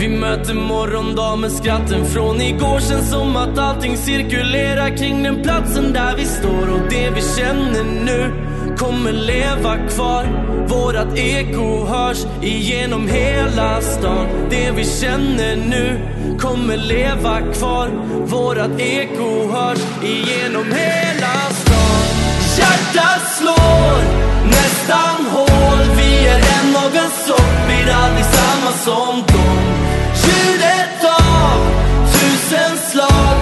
Vi 0.00 0.08
möter 0.08 0.54
morgondag 0.54 1.36
med 1.36 1.52
skratten 1.52 2.06
från 2.06 2.40
igår. 2.40 2.80
Känns 2.80 3.10
som 3.10 3.36
att 3.36 3.58
allting 3.58 3.96
cirkulerar 3.96 4.96
kring 4.96 5.22
den 5.22 5.42
platsen 5.42 5.92
där 5.92 6.16
vi 6.16 6.24
står. 6.24 6.74
Och 6.74 6.90
det 6.90 7.10
vi 7.10 7.20
känner 7.20 7.84
nu 8.04 8.32
kommer 8.76 9.12
leva 9.12 9.76
kvar. 9.88 10.24
Vårat 10.68 11.18
eko 11.18 11.86
hörs 11.86 12.26
igenom 12.42 13.08
hela 13.08 13.80
stan. 13.80 14.26
Det 14.50 14.70
vi 14.70 14.84
känner 14.84 15.56
nu 15.56 16.00
kommer 16.38 16.76
leva 16.76 17.40
kvar. 17.40 17.88
Vårat 18.26 18.80
eko 18.80 19.52
hörs 19.52 19.80
igenom 20.02 20.64
hela 20.64 21.02
stan 21.02 21.11
Hjärtat 22.94 23.36
slår. 23.38 24.02
Nästan 24.46 25.26
hål. 25.26 25.96
Vi 25.96 26.26
är 26.26 26.38
en 26.38 26.76
av 26.76 26.96
en 26.96 27.10
sort, 27.26 27.66
blir 27.66 27.94
aldrig 27.94 28.24
samma 28.24 28.72
som 28.72 29.22
dem 29.26 29.58
Ljudet 30.14 31.04
av 31.04 31.58
tusen 32.12 32.78
slag. 32.90 33.41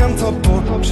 Ta 0.00 0.32
bort, 0.32 0.86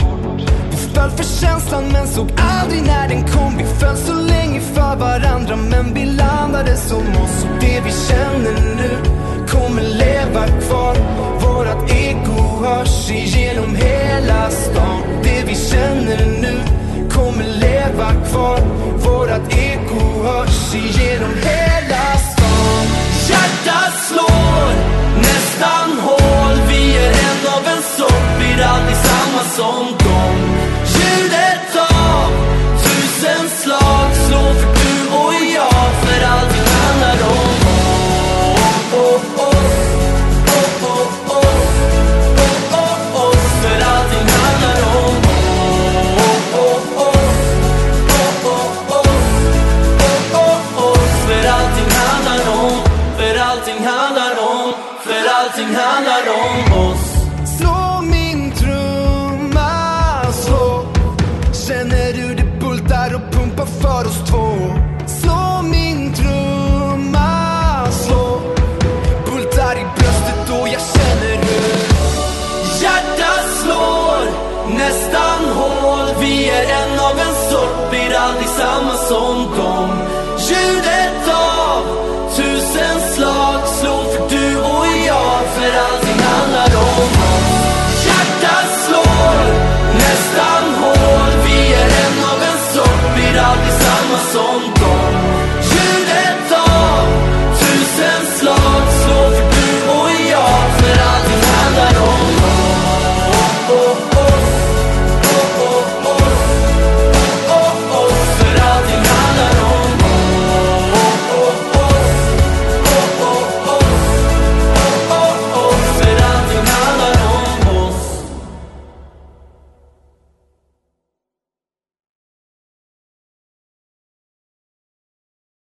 vi 0.71 0.77
föll 0.77 1.11
för 1.11 1.25
känslan 1.25 1.85
men 1.93 2.07
såg 2.07 2.29
aldrig 2.37 2.83
när 2.83 3.09
den 3.09 3.23
kom. 3.23 3.57
Vi 3.59 3.65
föll 3.65 3.97
så 3.97 4.15
länge 4.15 4.61
för 4.61 4.97
varandra 4.97 5.57
men 5.57 5.95
vi 5.95 6.05
landade 6.05 6.77
som 6.77 6.99
oss. 6.99 7.45
Och 7.45 7.61
det 7.61 7.81
vi 7.85 7.93
känner 8.09 8.77
nu 8.77 8.91
kommer 9.49 9.83
leva 9.83 10.47
kvar. 10.47 10.97
Vårat 11.41 11.91
eko 11.91 12.65
hörs 12.65 13.11
igenom 13.11 13.75
hela 13.75 14.51
stan. 14.51 15.03
Det 15.23 15.45
vi 15.47 15.55
känner 15.55 16.27
nu 16.41 16.61
kommer 17.11 17.45
leva 17.45 18.13
kvar. 18.31 18.61
Vårat 19.05 19.53
eko 19.53 20.23
hörs 20.23 20.75
igenom 20.75 21.35
hela 21.43 22.17
stan. 22.17 22.85
Hjärtat 23.29 23.95
slår 24.09 24.73
nästan 25.19 25.98
out 28.61 28.91
i 28.91 28.95
samma 28.95 29.43
som 29.57 29.87
dem 29.99 30.58